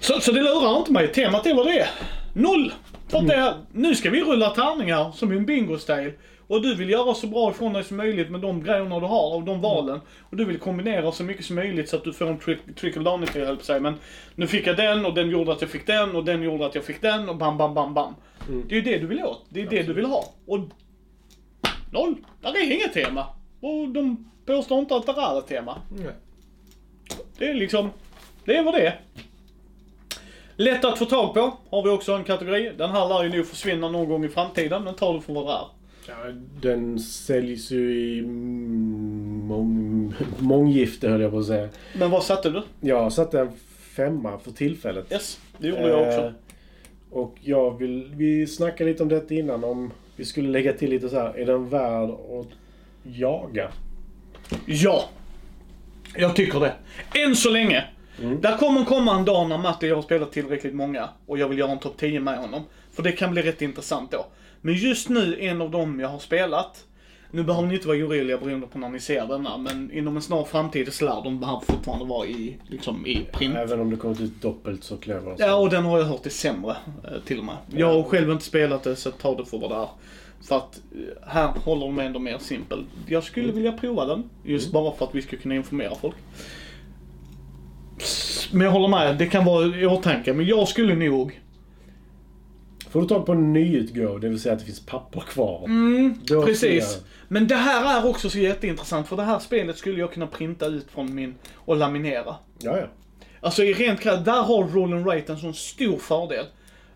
Så, 0.00 0.20
så 0.20 0.32
det 0.32 0.42
lurar 0.42 0.78
inte 0.78 0.92
mig. 0.92 1.12
Temat 1.12 1.46
är 1.46 1.54
vad 1.54 1.66
det 1.66 1.78
är. 1.78 1.88
Noll. 2.34 2.72
För 3.08 3.18
att 3.18 3.26
det 3.26 3.54
nu 3.72 3.94
ska 3.94 4.10
vi 4.10 4.22
rulla 4.22 4.50
tärningar 4.50 5.12
som 5.12 5.32
i 5.32 5.36
en 5.36 5.46
bingo-stil. 5.46 6.12
Och 6.50 6.62
du 6.62 6.74
vill 6.74 6.90
göra 6.90 7.14
så 7.14 7.26
bra 7.26 7.50
ifrån 7.50 7.72
dig 7.72 7.84
som 7.84 7.96
möjligt 7.96 8.30
med 8.30 8.40
de 8.40 8.62
grejerna 8.62 9.00
du 9.00 9.06
har 9.06 9.34
och 9.34 9.42
de 9.42 9.60
valen. 9.60 10.00
Och 10.30 10.36
du 10.36 10.44
vill 10.44 10.58
kombinera 10.58 11.12
så 11.12 11.24
mycket 11.24 11.44
som 11.44 11.56
möjligt 11.56 11.88
så 11.88 11.96
att 11.96 12.04
du 12.04 12.12
får 12.12 12.26
en 12.26 12.38
trick- 12.38 12.74
trickle 12.76 13.02
down 13.02 13.22
effekt, 13.22 13.46
höll 13.46 13.60
säga. 13.60 13.80
Men 13.80 13.94
nu 14.34 14.46
fick 14.46 14.66
jag 14.66 14.76
den 14.76 15.06
och 15.06 15.14
den 15.14 15.30
gjorde 15.30 15.52
att 15.52 15.60
jag 15.60 15.70
fick 15.70 15.86
den 15.86 16.16
och 16.16 16.24
den 16.24 16.42
gjorde 16.42 16.66
att 16.66 16.74
jag 16.74 16.84
fick 16.84 17.02
den 17.02 17.28
och 17.28 17.36
bam, 17.36 17.58
bam, 17.58 17.74
bam, 17.74 17.94
bam. 17.94 18.14
Det 18.68 18.74
är 18.74 18.76
ju 18.76 18.82
det 18.82 18.98
du 18.98 19.06
vill 19.06 19.24
åt. 19.24 19.42
Det 19.48 19.60
är 19.62 19.66
det 19.66 19.82
du 19.82 19.92
vill 19.92 20.04
ha. 20.04 20.24
Och 20.46 20.58
noll. 21.92 22.14
Där 22.42 22.56
är 22.56 22.72
inget 22.74 22.92
tema. 22.92 23.26
Och 23.60 23.88
de 23.88 24.30
påstår 24.46 24.78
inte 24.78 24.96
att 24.96 25.06
det 25.06 25.12
är 25.12 25.38
ett 25.38 25.46
tema. 25.46 25.78
Nej. 25.88 26.12
Det 27.38 27.48
är 27.50 27.54
liksom, 27.54 27.90
det 28.44 28.56
är 28.56 28.62
vad 28.64 28.74
det 28.74 28.86
är. 28.86 29.00
Lätt 30.56 30.84
att 30.84 30.98
få 30.98 31.04
tag 31.04 31.34
på 31.34 31.52
har 31.70 31.82
vi 31.82 31.90
också 31.90 32.12
en 32.12 32.24
kategori. 32.24 32.72
Den 32.78 32.90
här 32.90 33.08
lär 33.08 33.22
ju 33.24 33.36
nog 33.36 33.46
försvinna 33.46 33.88
någon 33.88 34.08
gång 34.08 34.24
i 34.24 34.28
framtiden, 34.28 34.84
men 34.84 34.94
ta 34.94 35.12
det 35.12 35.20
för 35.20 35.32
vad 35.32 35.46
det 35.46 35.52
är. 35.52 35.66
Ja, 36.08 36.14
den 36.62 36.98
säljs 37.00 37.70
ju 37.70 38.08
i 38.18 38.22
mång, 39.46 40.14
månggifte 40.38 41.08
höll 41.08 41.20
jag 41.20 41.30
på 41.30 41.38
att 41.38 41.46
säga. 41.46 41.68
Men 41.98 42.10
vad 42.10 42.22
satte 42.22 42.50
du? 42.50 42.62
Jag 42.80 43.12
satte 43.12 43.40
en 43.40 43.50
femma 43.96 44.38
för 44.38 44.50
tillfället. 44.50 45.12
Yes, 45.12 45.40
det 45.58 45.68
gjorde 45.68 45.88
jag 45.88 46.08
också. 46.08 46.20
Eh, 46.26 46.32
Och 47.10 47.36
jag 47.40 47.78
vill, 47.78 48.10
vi 48.14 48.46
snackade 48.46 48.90
lite 48.90 49.02
om 49.02 49.08
detta 49.08 49.34
innan 49.34 49.64
om 49.64 49.90
vi 50.16 50.24
skulle 50.24 50.48
lägga 50.48 50.72
till 50.72 50.90
lite 50.90 51.08
så 51.08 51.16
här. 51.16 51.38
Är 51.38 51.46
den 51.46 51.68
värd 51.68 52.10
att 52.10 52.46
jaga? 53.02 53.70
Ja. 54.66 55.04
Jag 56.16 56.36
tycker 56.36 56.60
det. 56.60 56.72
Än 57.26 57.36
så 57.36 57.50
länge. 57.50 57.84
Mm. 58.22 58.40
Där 58.40 58.56
kommer 58.56 58.84
komma 58.84 59.16
en 59.18 59.24
dag 59.24 59.48
när 59.48 59.58
Matti 59.58 59.86
och 59.86 59.90
jag 59.90 59.96
har 59.96 60.02
spelat 60.02 60.32
tillräckligt 60.32 60.74
många 60.74 61.08
och 61.26 61.38
jag 61.38 61.48
vill 61.48 61.58
göra 61.58 61.70
en 61.72 61.78
topp 61.78 61.94
10 61.98 62.20
med 62.20 62.38
honom. 62.38 62.62
För 62.92 63.02
det 63.02 63.12
kan 63.12 63.30
bli 63.32 63.42
rätt 63.42 63.62
intressant 63.62 64.10
då. 64.10 64.26
Men 64.60 64.74
just 64.74 65.08
nu, 65.08 65.40
en 65.40 65.62
av 65.62 65.70
dem 65.70 66.00
jag 66.00 66.08
har 66.08 66.18
spelat. 66.18 66.86
Nu 67.32 67.42
behöver 67.42 67.68
ni 67.68 67.74
inte 67.74 67.88
vara 67.88 67.98
oroliga 67.98 68.38
beroende 68.38 68.66
på 68.66 68.78
när 68.78 68.88
ni 68.88 69.00
ser 69.00 69.26
denna, 69.26 69.58
men 69.58 69.92
inom 69.92 70.16
en 70.16 70.22
snar 70.22 70.44
framtid 70.44 70.92
så 70.92 71.04
lär 71.04 71.22
de 71.24 71.40
behöva 71.40 71.60
fortfarande 71.60 72.04
vara 72.04 72.26
i, 72.26 72.56
liksom, 72.68 73.06
i 73.06 73.26
print. 73.32 73.56
Även 73.56 73.80
om 73.80 73.90
det 73.90 73.96
kommit 73.96 74.20
ut 74.20 74.42
doppelt 74.42 74.84
så 74.84 74.96
clever. 74.96 75.34
Ja, 75.38 75.54
och 75.54 75.70
den 75.70 75.84
har 75.84 75.98
jag 75.98 76.04
hört 76.04 76.26
är 76.26 76.30
sämre 76.30 76.76
eh, 77.04 77.20
till 77.24 77.38
och 77.38 77.44
med. 77.44 77.56
Jag 77.70 77.92
har 77.92 78.02
själv 78.02 78.30
inte 78.30 78.44
spelat 78.44 78.82
det, 78.82 78.96
så 78.96 79.10
ta 79.10 79.34
det 79.34 79.44
för 79.44 79.58
vad 79.58 79.70
det 79.70 79.76
är. 79.76 79.88
För 80.48 80.56
att 80.56 80.80
eh, 80.94 81.28
här 81.28 81.48
håller 81.48 81.86
de 81.86 81.98
ändå 81.98 82.18
mer 82.18 82.38
simpel. 82.38 82.84
Jag 83.06 83.24
skulle 83.24 83.52
vilja 83.52 83.72
prova 83.72 84.06
den, 84.06 84.30
just 84.44 84.72
bara 84.72 84.92
för 84.92 85.04
att 85.04 85.14
vi 85.14 85.22
ska 85.22 85.36
kunna 85.36 85.54
informera 85.54 85.94
folk. 85.94 86.16
Men 88.52 88.60
jag 88.60 88.70
håller 88.70 88.88
med, 88.88 89.18
det 89.18 89.26
kan 89.26 89.44
vara 89.44 89.76
i 89.76 89.86
åtanke. 89.86 90.32
Men 90.32 90.46
jag 90.46 90.68
skulle 90.68 90.94
nog, 90.94 91.40
Får 92.90 93.00
du 93.00 93.06
tag 93.08 93.26
på 93.26 93.32
en 93.32 93.52
nyutgåva, 93.52 94.18
det 94.18 94.28
vill 94.28 94.40
säga 94.40 94.52
att 94.52 94.58
det 94.58 94.64
finns 94.64 94.86
papper 94.86 95.20
kvar. 95.20 95.64
mm, 95.64 96.20
precis. 96.44 96.92
jag- 96.94 97.02
Men 97.28 97.46
det 97.46 97.54
här 97.54 98.00
är 98.00 98.06
också 98.10 98.30
så 98.30 98.38
jätteintressant, 98.38 99.08
för 99.08 99.16
det 99.16 99.22
här 99.22 99.38
spelet 99.38 99.78
skulle 99.78 100.00
jag 100.00 100.12
kunna 100.12 100.26
printa 100.26 100.66
ut 100.66 100.86
från 100.90 101.14
min 101.14 101.34
och 101.54 101.76
laminera. 101.76 102.36
Ja, 102.58 102.78
ja. 102.78 102.86
Alltså 103.40 103.64
i 103.64 103.72
rent 103.72 104.00
krasst, 104.00 104.24
där 104.24 104.42
har 104.42 104.64
roll 104.68 104.92
and 104.92 105.06
rate 105.06 105.32
en 105.32 105.38
sån 105.38 105.54
stor 105.54 105.98
fördel. 105.98 106.44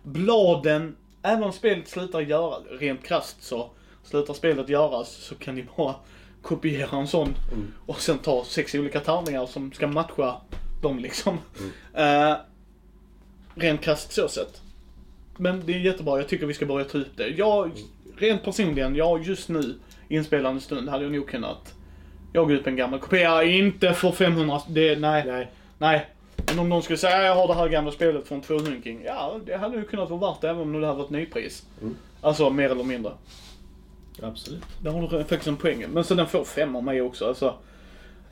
Bladen, 0.03 0.95
även 1.21 1.43
om 1.43 1.51
spelet 1.53 1.87
slutar 1.87 2.21
göra, 2.21 2.55
rent 2.79 3.03
krasst 3.03 3.43
så 3.43 3.69
slutar 4.03 4.33
spelet 4.33 4.69
göras 4.69 5.09
så 5.09 5.35
kan 5.35 5.55
ni 5.55 5.65
bara 5.77 5.95
kopiera 6.41 6.97
en 6.97 7.07
sån 7.07 7.29
och 7.85 8.01
sen 8.01 8.17
ta 8.17 8.43
sex 8.45 8.75
olika 8.75 8.99
tärningar 8.99 9.45
som 9.45 9.71
ska 9.71 9.87
matcha 9.87 10.35
dem 10.81 10.99
liksom. 10.99 11.37
Eh, 11.93 12.33
rent 13.55 13.81
krasst 13.81 14.11
så 14.13 14.27
sett. 14.27 14.61
Men 15.37 15.61
det 15.65 15.73
är 15.73 15.79
jättebra, 15.79 16.17
jag 16.17 16.27
tycker 16.27 16.45
vi 16.45 16.53
ska 16.53 16.65
börja 16.65 16.85
ta 16.85 16.97
ut 16.97 17.17
det. 17.17 17.27
Jag, 17.27 17.71
rent 18.17 18.43
personligen, 18.43 18.95
jag 18.95 19.23
just 19.23 19.49
nu, 19.49 19.75
inspelande 20.07 20.61
stund, 20.61 20.89
hade 20.89 21.03
jag 21.03 21.13
nog 21.13 21.27
kunnat 21.27 21.73
jag 22.35 22.47
går 22.47 22.55
ut 22.55 22.67
en 22.67 22.75
gammal 22.75 22.99
kopia, 22.99 23.43
inte 23.43 23.93
för 23.93 24.11
500, 24.11 24.61
det, 24.67 24.99
nej. 24.99 25.23
Nej. 25.25 25.51
Nej. 25.77 26.05
Men 26.47 26.59
om 26.59 26.69
någon 26.69 26.83
skulle 26.83 26.97
säga 26.97 27.23
jag 27.23 27.35
har 27.35 27.47
det 27.47 27.53
här 27.53 27.69
gamla 27.69 27.91
spelet 27.91 28.27
från 28.27 28.41
200 28.41 28.71
Ja, 29.05 29.39
det 29.45 29.57
hade 29.57 29.77
ju 29.77 29.83
kunnat 29.83 30.09
vara 30.09 30.31
värt 30.31 30.41
det 30.41 30.49
även 30.49 30.61
om 30.61 30.81
det 30.81 30.87
hade 30.87 30.99
varit 30.99 31.09
nypris. 31.09 31.65
Mm. 31.81 31.95
Alltså 32.21 32.49
mer 32.49 32.69
eller 32.69 32.83
mindre. 32.83 33.11
Absolut. 34.21 34.63
Där 34.81 34.91
har 34.91 35.01
du 35.01 35.07
faktiskt 35.07 35.47
en 35.47 35.57
poäng. 35.57 35.85
Men 35.89 36.03
så 36.03 36.15
den 36.15 36.27
får 36.27 36.43
fem 36.43 36.75
av 36.75 36.83
mig 36.83 37.01
också. 37.01 37.27
Alltså, 37.27 37.53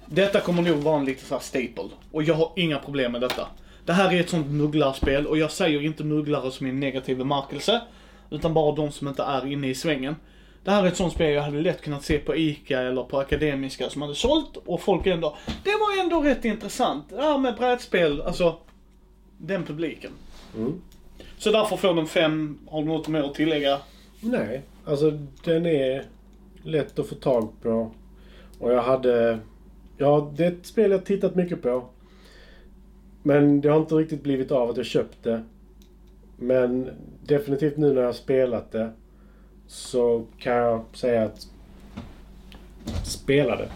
detta 0.05 0.39
kommer 0.39 0.61
nog 0.61 0.77
vara 0.77 0.99
en 0.99 1.05
lite 1.05 1.25
såhär 1.25 1.41
staple. 1.41 1.89
Och 2.11 2.23
jag 2.23 2.35
har 2.35 2.51
inga 2.55 2.79
problem 2.79 3.11
med 3.11 3.21
detta. 3.21 3.47
Det 3.85 3.93
här 3.93 4.13
är 4.13 4.19
ett 4.19 4.29
sånt 4.29 4.47
mugglarspel 4.47 5.27
och 5.27 5.37
jag 5.37 5.51
säger 5.51 5.81
inte 5.81 6.03
mugglare 6.03 6.51
som 6.51 6.67
en 6.67 6.79
negativ 6.79 7.17
bemärkelse. 7.17 7.81
Utan 8.29 8.53
bara 8.53 8.75
de 8.75 8.91
som 8.91 9.07
inte 9.07 9.23
är 9.23 9.47
inne 9.47 9.67
i 9.67 9.75
svängen. 9.75 10.15
Det 10.63 10.71
här 10.71 10.83
är 10.83 10.87
ett 10.87 10.97
sånt 10.97 11.13
spel 11.13 11.33
jag 11.33 11.43
hade 11.43 11.61
lätt 11.61 11.81
kunnat 11.81 12.03
se 12.03 12.17
på 12.17 12.35
ICA 12.35 12.81
eller 12.81 13.03
på 13.03 13.19
Akademiska 13.19 13.89
som 13.89 14.01
hade 14.01 14.15
sålt 14.15 14.57
och 14.65 14.81
folk 14.81 15.05
ändå, 15.05 15.37
det 15.63 15.69
var 15.69 16.03
ändå 16.03 16.21
rätt 16.21 16.45
intressant. 16.45 17.09
Det 17.09 17.21
här 17.21 17.37
med 17.37 17.55
brädspel, 17.55 18.21
alltså 18.21 18.57
den 19.37 19.63
publiken. 19.63 20.11
Mm. 20.57 20.81
Så 21.37 21.51
därför 21.51 21.77
får 21.77 21.93
den 21.93 22.07
fem, 22.07 22.59
har 22.69 22.81
du 22.81 22.87
något 22.87 23.07
mer 23.07 23.23
att 23.23 23.33
tillägga? 23.33 23.79
Nej, 24.19 24.61
alltså 24.85 25.11
den 25.43 25.65
är 25.65 26.03
lätt 26.63 26.99
att 26.99 27.09
få 27.09 27.15
tag 27.15 27.49
på. 27.61 27.91
Och 28.59 28.73
jag 28.73 28.83
hade... 28.83 29.39
Ja, 29.97 30.31
det 30.35 30.45
är 30.45 30.51
ett 30.51 30.65
spel 30.65 30.91
jag 30.91 31.05
tittat 31.05 31.35
mycket 31.35 31.61
på. 31.61 31.89
Men 33.23 33.61
det 33.61 33.69
har 33.69 33.79
inte 33.79 33.95
riktigt 33.95 34.23
blivit 34.23 34.51
av 34.51 34.69
att 34.69 34.77
jag 34.77 34.85
köpt 34.85 35.23
det. 35.23 35.43
Men 36.37 36.89
definitivt 37.25 37.77
nu 37.77 37.93
när 37.93 38.01
jag 38.01 38.07
har 38.07 38.13
spelat 38.13 38.71
det 38.71 38.89
så 39.67 40.25
kan 40.39 40.53
jag 40.53 40.85
säga 40.93 41.23
att 41.23 41.47
spela 43.05 43.55
det. 43.55 43.69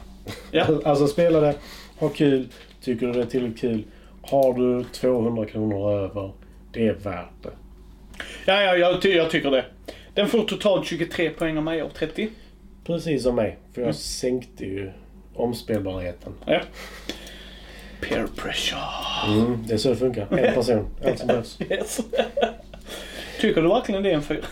Ja. 0.52 0.68
Alltså 0.86 1.08
spela 1.08 1.40
det, 1.40 1.56
ha 2.00 2.10
kul, 2.10 2.48
tycker 2.82 3.08
du 3.08 3.14
det 3.14 3.22
är 3.22 3.26
tillräckligt 3.26 3.60
kul. 3.62 3.84
Har 4.22 4.54
du 4.54 4.84
200 4.84 5.46
kronor 5.46 5.92
över, 5.92 6.32
det 6.72 6.88
är 6.88 6.94
värt 6.94 7.44
det. 7.44 7.50
Ja, 8.46 8.62
ja, 8.62 8.76
jag, 8.76 9.02
ty- 9.02 9.14
jag 9.14 9.30
tycker 9.32 9.52
det. 9.52 9.66
Den 10.14 10.28
får 10.28 10.44
totalt 10.44 10.86
23 10.88 11.30
poäng 11.30 11.58
av 11.58 11.64
mig 11.64 11.82
av 11.82 11.90
30. 11.90 12.30
Precis 12.84 13.24
som 13.24 13.36
mig, 13.36 13.58
för 13.74 13.82
jag 13.82 13.86
Mm. 13.88 13.94
sänkte 13.94 14.66
ju 14.66 14.92
omspelbarheten. 15.34 16.34
Ja. 16.46 16.62
Peer 18.02 18.28
pressure. 18.36 18.80
Mm, 19.28 19.64
det 19.68 19.74
är 19.74 19.78
så 19.78 19.90
det 19.90 19.96
funkar. 19.96 20.38
En 20.38 20.54
person, 20.54 20.88
allt 21.06 21.20
som 21.20 21.28
behövs. 21.28 21.62
Yes. 21.62 22.00
Tycker 23.40 23.62
du 23.62 23.68
verkligen 23.68 24.04
det 24.04 24.10
är 24.10 24.14
en 24.14 24.24
fyra? 24.24 24.46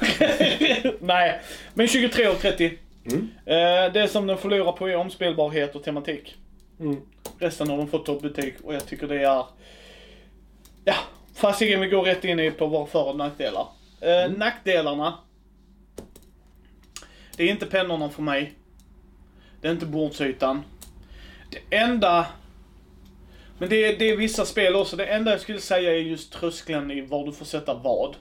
Nej, 1.00 1.42
men 1.74 1.88
23 1.88 2.26
av 2.26 2.36
30. 2.36 2.78
Mm. 3.06 3.30
Eh, 3.46 3.94
det 3.94 4.08
som 4.12 4.28
den 4.28 4.38
förlorar 4.38 4.72
på 4.72 4.90
är 4.90 4.96
omspelbarhet 4.96 5.76
och 5.76 5.84
tematik. 5.84 6.36
Mm. 6.80 7.02
Resten 7.40 7.70
har 7.70 7.78
de 7.78 7.88
fått 7.88 8.06
toppbetyg 8.06 8.56
och 8.64 8.74
jag 8.74 8.86
tycker 8.86 9.08
det 9.08 9.24
är... 9.24 9.44
Ja, 10.84 10.96
fasiken 11.36 11.82
vi 11.82 11.88
går 11.88 12.04
rätt 12.04 12.26
in 12.26 12.40
i 12.40 12.52
på 12.52 12.68
våra 12.68 12.86
för 12.86 13.04
och 13.04 13.16
nackdelar. 13.16 13.68
Eh, 14.02 14.32
Nackdelarna. 14.38 15.18
Det 17.38 17.44
är 17.44 17.48
inte 17.48 17.66
pennorna 17.66 18.10
för 18.10 18.22
mig. 18.22 18.54
Det 19.62 19.68
är 19.68 19.72
inte 19.72 19.86
bordsytan. 19.86 20.64
Det 21.52 21.78
enda... 21.78 22.26
Men 23.58 23.70
det 23.70 23.86
är, 23.86 24.00
det 24.00 24.10
är 24.10 24.18
vissa 24.18 24.46
spel 24.46 24.76
också. 24.76 24.96
Det 24.96 25.06
enda 25.06 25.32
jag 25.32 25.42
skulle 25.42 25.60
säga 25.60 25.92
är 25.92 25.98
just 25.98 26.34
tröskeln 26.34 26.92
i 26.92 27.02
var 27.02 27.26
du 27.26 27.32
får 27.32 27.46
sätta 27.46 27.74
vad. 27.74 28.16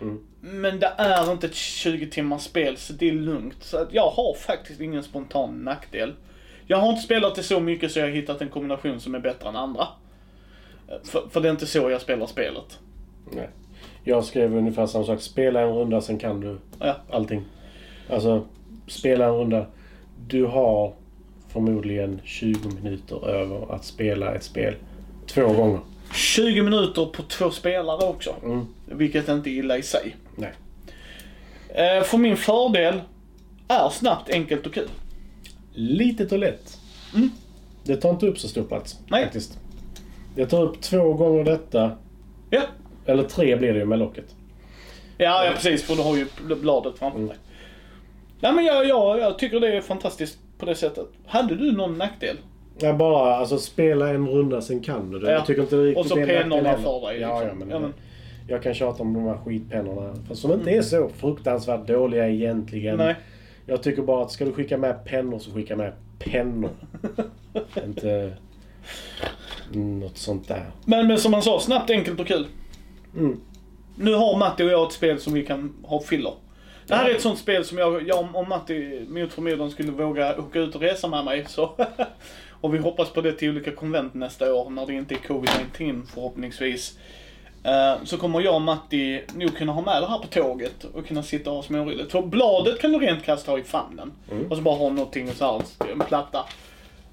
Mm. 0.00 0.20
Men 0.40 0.78
det 0.80 0.92
är 0.98 1.32
inte 1.32 1.46
ett 1.46 1.54
20 1.54 2.10
timmars 2.10 2.42
spel 2.42 2.76
så 2.76 2.92
det 2.92 3.08
är 3.08 3.12
lugnt. 3.12 3.56
Så 3.60 3.76
att 3.76 3.92
jag 3.94 4.10
har 4.10 4.34
faktiskt 4.34 4.80
ingen 4.80 5.02
spontan 5.02 5.64
nackdel. 5.64 6.14
Jag 6.66 6.76
har 6.78 6.90
inte 6.90 7.02
spelat 7.02 7.34
det 7.34 7.42
så 7.42 7.60
mycket 7.60 7.92
så 7.92 7.98
jag 7.98 8.06
har 8.06 8.12
hittat 8.12 8.40
en 8.40 8.48
kombination 8.48 9.00
som 9.00 9.14
är 9.14 9.18
bättre 9.18 9.48
än 9.48 9.56
andra. 9.56 9.88
För, 11.04 11.28
för 11.30 11.40
det 11.40 11.48
är 11.48 11.52
inte 11.52 11.66
så 11.66 11.90
jag 11.90 12.00
spelar 12.00 12.26
spelet. 12.26 12.78
Nej. 13.30 13.48
Jag 14.04 14.24
skrev 14.24 14.56
ungefär 14.56 14.86
samma 14.86 15.04
sak. 15.04 15.20
Spela 15.20 15.60
en 15.60 15.72
runda, 15.74 16.00
sen 16.00 16.18
kan 16.18 16.40
du 16.40 16.58
Ja. 16.80 16.96
allting. 17.10 17.44
Alltså, 18.10 18.46
spela 18.86 19.24
en 19.24 19.32
runda. 19.34 19.66
Du 20.26 20.44
har 20.44 20.92
förmodligen 21.52 22.20
20 22.24 22.68
minuter 22.68 23.28
över 23.28 23.74
att 23.74 23.84
spela 23.84 24.34
ett 24.34 24.42
spel 24.42 24.74
två 25.26 25.52
gånger. 25.52 25.80
20 26.14 26.62
minuter 26.62 27.06
på 27.06 27.22
två 27.22 27.50
spelare 27.50 28.08
också. 28.08 28.34
Mm. 28.44 28.66
Vilket 28.86 29.28
inte 29.28 29.50
är 29.50 29.52
illa 29.52 29.78
i 29.78 29.82
sig. 29.82 30.16
Nej. 30.36 30.52
Eh, 31.68 32.02
för 32.02 32.18
min 32.18 32.36
fördel 32.36 33.00
är 33.68 33.88
snabbt, 33.88 34.30
enkelt 34.30 34.66
och 34.66 34.74
kul. 34.74 34.88
Litet 35.72 36.32
och 36.32 36.38
lätt. 36.38 36.78
Mm. 37.14 37.30
Det 37.84 37.96
tar 37.96 38.10
inte 38.10 38.26
upp 38.26 38.38
så 38.38 38.48
stor 38.48 38.62
plats. 38.64 38.98
Nej. 39.08 39.24
Faktiskt. 39.24 39.58
Det 40.34 40.46
tar 40.46 40.62
upp 40.62 40.80
två 40.80 41.12
gånger 41.12 41.44
detta. 41.44 41.96
Ja. 42.50 42.62
Eller 43.06 43.22
tre 43.22 43.56
blir 43.56 43.72
det 43.72 43.78
ju 43.78 43.84
med 43.84 43.98
locket. 43.98 44.34
Ja, 45.18 45.44
ja 45.44 45.52
precis, 45.54 45.82
för 45.82 45.94
du 45.96 46.02
har 46.02 46.16
ju 46.16 46.26
bladet 46.60 46.98
framför 46.98 47.18
Mm. 47.18 47.28
dig. 47.28 47.38
Nej 48.40 48.52
men 48.52 48.64
jag, 48.64 48.86
jag, 48.88 49.18
jag 49.18 49.38
tycker 49.38 49.60
det 49.60 49.76
är 49.76 49.80
fantastiskt 49.80 50.38
på 50.62 50.66
det 50.66 50.74
sättet. 50.74 51.06
Hade 51.26 51.56
du 51.56 51.72
någon 51.72 51.98
nackdel? 51.98 52.36
Ja, 52.78 52.92
bara 52.92 53.36
alltså 53.36 53.58
spela 53.58 54.08
en 54.08 54.28
runda, 54.28 54.60
sen 54.60 54.80
kan 54.80 55.10
du 55.10 55.18
det. 55.18 55.26
Ja. 55.30 55.32
Jag 55.32 55.46
tycker 55.46 55.62
inte 55.62 55.76
riktigt 55.76 55.98
Och 56.04 56.06
så 56.06 56.14
pennorna 56.16 56.76
för 56.78 57.06
dig, 57.08 57.20
Ja, 57.20 57.40
liksom. 57.40 57.48
ja, 57.48 57.54
men, 57.54 57.70
Ja, 57.70 57.78
men- 57.78 57.94
Jag 58.48 58.62
kan 58.62 58.74
tjata 58.74 59.02
om 59.02 59.14
de 59.14 59.24
här 59.24 59.38
skitpennorna. 59.44 60.14
Som 60.32 60.52
inte 60.52 60.70
är 60.70 60.82
så 60.82 61.08
fruktansvärt 61.08 61.86
dåliga 61.86 62.28
egentligen. 62.28 62.96
Nej. 62.96 63.14
Jag 63.66 63.82
tycker 63.82 64.02
bara 64.02 64.22
att 64.22 64.30
ska 64.30 64.44
du 64.44 64.52
skicka 64.52 64.78
med 64.78 65.04
pennor 65.04 65.38
så 65.38 65.50
skicka 65.50 65.76
med 65.76 65.92
pennor. 66.18 66.70
inte 67.86 68.32
något 69.72 70.16
sånt 70.18 70.48
där. 70.48 70.70
Men, 70.84 71.06
men 71.06 71.18
som 71.18 71.30
man 71.30 71.42
sa, 71.42 71.60
snabbt, 71.60 71.90
enkelt 71.90 72.20
och 72.20 72.26
kul. 72.26 72.46
Mm. 73.16 73.40
Nu 73.96 74.14
har 74.14 74.38
Matti 74.38 74.62
och 74.62 74.68
jag 74.68 74.86
ett 74.86 74.92
spel 74.92 75.20
som 75.20 75.32
vi 75.32 75.46
kan 75.46 75.74
ha 75.82 76.00
filler. 76.00 76.32
Det 76.86 76.94
här 76.94 77.10
är 77.10 77.14
ett 77.14 77.22
sånt 77.22 77.38
spel 77.38 77.64
som 77.64 77.78
jag, 77.78 78.08
jag 78.08 78.36
om 78.36 78.48
Matti 78.48 79.06
mot 79.08 79.32
förmodan 79.32 79.70
skulle 79.70 79.92
våga 79.92 80.38
åka 80.38 80.58
ut 80.58 80.74
och 80.74 80.80
resa 80.80 81.08
med 81.08 81.24
mig 81.24 81.44
så. 81.48 81.76
och 82.60 82.74
vi 82.74 82.78
hoppas 82.78 83.10
på 83.10 83.20
det 83.20 83.32
till 83.32 83.50
olika 83.50 83.70
konvent 83.70 84.14
nästa 84.14 84.54
år 84.54 84.70
när 84.70 84.86
det 84.86 84.94
inte 84.94 85.14
är 85.14 85.18
covid-19 85.18 86.06
förhoppningsvis. 86.14 86.98
Eh, 87.64 88.04
så 88.04 88.16
kommer 88.16 88.40
jag 88.40 88.54
och 88.54 88.62
Matti 88.62 89.22
nog 89.34 89.56
kunna 89.56 89.72
ha 89.72 89.82
med 89.82 90.02
det 90.02 90.06
här 90.06 90.18
på 90.18 90.26
tåget 90.26 90.84
och 90.84 91.06
kunna 91.06 91.22
sitta 91.22 91.50
och 91.50 91.56
ha 91.56 91.62
småroligt. 91.62 92.12
För 92.12 92.22
bladet 92.22 92.80
kan 92.80 92.92
du 92.92 92.98
rent 92.98 93.24
krasst 93.24 93.46
ha 93.46 93.58
i 93.58 93.62
famnen. 93.62 94.12
Mm. 94.30 94.46
Och 94.50 94.56
så 94.56 94.62
bara 94.62 94.74
ha 94.74 94.88
någonting 94.88 95.32
så 95.34 95.44
här, 95.44 95.90
en 95.92 95.98
platta. 95.98 96.44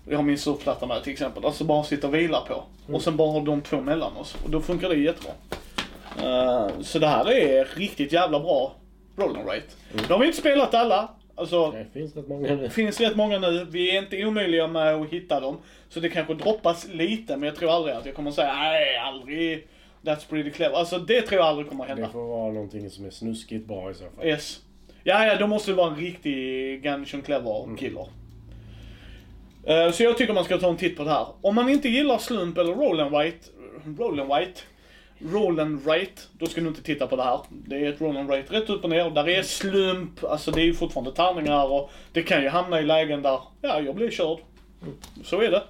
Jag 0.09 0.17
har 0.17 0.23
min 0.23 0.37
surfplatta 0.37 0.85
med 0.85 1.03
till 1.03 1.13
exempel. 1.13 1.45
Alltså 1.45 1.63
bara 1.63 1.83
sitta 1.83 2.07
och 2.07 2.13
vila 2.13 2.41
på. 2.41 2.63
Och 2.93 3.01
sen 3.01 3.17
bara 3.17 3.31
ha 3.31 3.39
de 3.39 3.61
två 3.61 3.81
mellan 3.81 4.17
oss. 4.17 4.35
Och 4.43 4.49
då 4.49 4.61
funkar 4.61 4.89
det 4.89 4.95
jättebra. 4.95 5.31
Eh, 6.17 6.67
så 6.81 6.99
det 6.99 7.07
här 7.07 7.31
är 7.31 7.65
riktigt 7.75 8.13
jävla 8.13 8.39
bra 8.39 8.75
roll 9.19 9.35
and 9.37 9.47
rate. 9.47 9.63
Nu 9.93 10.13
har 10.13 10.19
vi 10.19 10.25
inte 10.25 10.37
spelat 10.39 10.73
alla. 10.73 11.09
Alltså, 11.35 11.71
Det 11.71 11.85
finns 11.93 12.15
rätt 12.15 12.27
många 12.27 12.47
nu. 12.47 12.55
det 12.55 12.69
finns 12.69 12.99
rätt 12.99 13.15
många 13.15 13.39
nu. 13.39 13.67
Vi 13.71 13.95
är 13.97 14.01
inte 14.01 14.25
omöjliga 14.25 14.67
med 14.67 14.95
att 14.95 15.09
hitta 15.09 15.39
dem. 15.39 15.57
Så 15.89 15.99
det 15.99 16.09
kanske 16.09 16.33
droppas 16.33 16.87
lite, 16.93 17.37
men 17.37 17.47
jag 17.47 17.55
tror 17.55 17.71
aldrig 17.71 17.95
att 17.95 18.05
jag 18.05 18.15
kommer 18.15 18.31
säga 18.31 18.53
nej, 18.55 18.97
aldrig. 18.97 19.67
That's 20.03 20.29
pretty 20.29 20.51
clever. 20.51 20.75
Alltså 20.77 20.97
det 20.99 21.21
tror 21.21 21.39
jag 21.39 21.47
aldrig 21.47 21.69
kommer 21.69 21.85
hända. 21.85 22.03
Det 22.07 22.11
får 22.11 22.27
vara 22.27 22.51
någonting 22.53 22.89
som 22.89 23.05
är 23.05 23.09
snuskigt 23.09 23.67
bra 23.67 23.91
i 23.91 23.93
så 23.93 24.03
fall. 24.15 24.25
Yes. 24.25 24.59
Ja, 25.03 25.25
ja, 25.25 25.35
då 25.35 25.47
måste 25.47 25.71
det 25.71 25.75
vara 25.75 25.91
en 25.91 25.95
riktig 25.99 26.33
Gungeon 26.83 27.21
Clever 27.21 27.77
killer. 27.77 28.07
Eh, 29.63 29.91
Så 29.91 30.03
jag 30.03 30.17
tycker 30.17 30.33
man 30.33 30.43
ska 30.43 30.57
ta 30.57 30.69
en 30.69 30.77
titt 30.77 30.97
på 30.97 31.03
det 31.03 31.09
här. 31.09 31.27
Om 31.41 31.55
man 31.55 31.69
inte 31.69 31.89
gillar 31.89 32.17
slump 32.17 32.57
eller 32.57 32.73
roll 32.73 32.99
and 32.99 33.11
write, 33.15 33.37
roll 33.97 34.19
and 34.19 34.29
white, 34.39 34.61
roll 35.19 35.59
and 35.59 35.85
write, 35.85 36.21
då 36.33 36.45
ska 36.45 36.61
du 36.61 36.67
inte 36.67 36.83
titta 36.83 37.07
på 37.07 37.15
det 37.15 37.23
här. 37.23 37.39
Det 37.49 37.75
är 37.75 37.93
ett 37.93 38.01
roll 38.01 38.17
and 38.17 38.29
write 38.29 38.53
rätt 38.53 38.69
upp 38.69 38.83
och 38.83 38.89
ner. 38.89 39.09
Där 39.09 39.29
är 39.29 39.43
slump, 39.43 40.23
alltså 40.23 40.51
det 40.51 40.61
är 40.61 40.65
ju 40.65 40.73
fortfarande 40.73 41.11
tärningar 41.11 41.71
och 41.71 41.91
det 42.13 42.23
kan 42.23 42.43
ju 42.43 42.49
hamna 42.49 42.79
i 42.79 42.83
lägen 42.83 43.21
där, 43.21 43.39
ja, 43.61 43.81
jag 43.81 43.95
blir 43.95 44.11
körd. 44.11 44.37
Så 45.23 45.41
är 45.41 45.51
det. 45.51 45.63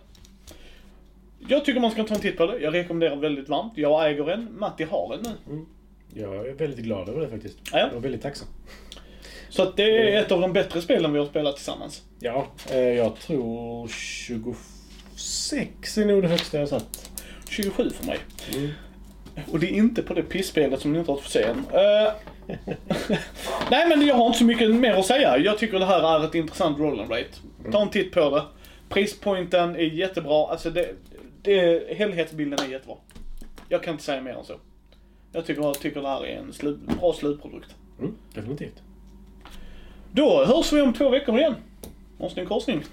Jag 1.47 1.65
tycker 1.65 1.79
man 1.79 1.91
ska 1.91 2.03
ta 2.03 2.15
en 2.15 2.21
titt 2.21 2.37
på 2.37 2.45
det. 2.45 2.59
Jag 2.59 2.73
rekommenderar 2.73 3.15
väldigt 3.15 3.49
varmt. 3.49 3.73
Jag 3.75 4.09
äger 4.09 4.29
en, 4.29 4.59
Matti 4.59 4.83
har 4.83 5.13
en 5.13 5.21
nu. 5.47 5.65
Jag 6.13 6.47
är 6.47 6.53
väldigt 6.53 6.85
glad 6.85 7.09
över 7.09 7.21
det 7.21 7.29
faktiskt. 7.29 7.57
Ja. 7.71 7.79
Jag 7.79 7.93
är 7.93 7.99
väldigt 7.99 8.21
tacksam. 8.21 8.47
Så 9.49 9.63
att 9.63 9.77
det 9.77 10.13
är 10.13 10.21
ett 10.21 10.31
av 10.31 10.41
de 10.41 10.53
bättre 10.53 10.81
spelen 10.81 11.13
vi 11.13 11.19
har 11.19 11.25
spelat 11.25 11.55
tillsammans. 11.55 12.03
Ja, 12.19 12.47
eh, 12.71 12.79
jag 12.79 13.15
tror 13.15 13.87
26 13.87 15.97
är 15.97 16.05
nog 16.05 16.21
det 16.21 16.27
högsta 16.27 16.59
jag 16.59 16.69
satt. 16.69 17.09
27 17.49 17.89
för 17.89 18.05
mig. 18.05 18.17
Mm. 18.55 18.69
Och 19.51 19.59
det 19.59 19.67
är 19.67 19.71
inte 19.71 20.01
på 20.01 20.13
det 20.13 20.23
pissspelet 20.23 20.81
som 20.81 20.93
ni 20.93 20.99
inte 20.99 21.11
har 21.11 21.17
fått 21.17 21.31
se 21.31 21.43
än. 21.43 21.65
Eh, 21.73 22.13
Nej 23.71 23.89
men 23.89 24.07
jag 24.07 24.15
har 24.15 24.25
inte 24.25 24.37
så 24.37 24.45
mycket 24.45 24.75
mer 24.75 24.93
att 24.93 25.05
säga. 25.05 25.37
Jag 25.37 25.57
tycker 25.57 25.79
det 25.79 25.85
här 25.85 26.19
är 26.19 26.25
ett 26.25 26.35
intressant 26.35 26.79
roll 26.79 26.99
and 26.99 27.11
rate. 27.11 27.71
Ta 27.71 27.81
en 27.81 27.89
titt 27.89 28.11
på 28.11 28.29
det. 28.29 28.43
Prispointen 28.89 29.75
är 29.75 29.79
jättebra. 29.79 30.47
Alltså 30.47 30.69
det, 30.69 30.89
det, 31.41 31.83
helhetsbilden 31.97 32.59
är 32.59 32.71
jättebra. 32.71 32.95
Jag 33.69 33.83
kan 33.83 33.91
inte 33.91 34.03
säga 34.03 34.21
mer 34.21 34.33
än 34.33 34.45
så. 34.45 34.53
Jag 35.31 35.45
tycker, 35.45 35.61
jag 35.61 35.79
tycker 35.79 36.01
det 36.01 36.07
här 36.07 36.25
är 36.25 36.37
en 36.37 36.53
slut, 36.53 36.79
bra 36.99 37.13
slutprodukt. 37.13 37.75
Mm, 37.99 38.15
definitivt. 38.33 38.81
Då 40.11 40.45
hörs 40.45 40.73
vi 40.73 40.81
om 40.81 40.93
två 40.93 41.09
veckor 41.09 41.37
igen. 41.39 41.55
Måste 42.17 42.41
en 42.41 42.47
korsning. 42.47 42.83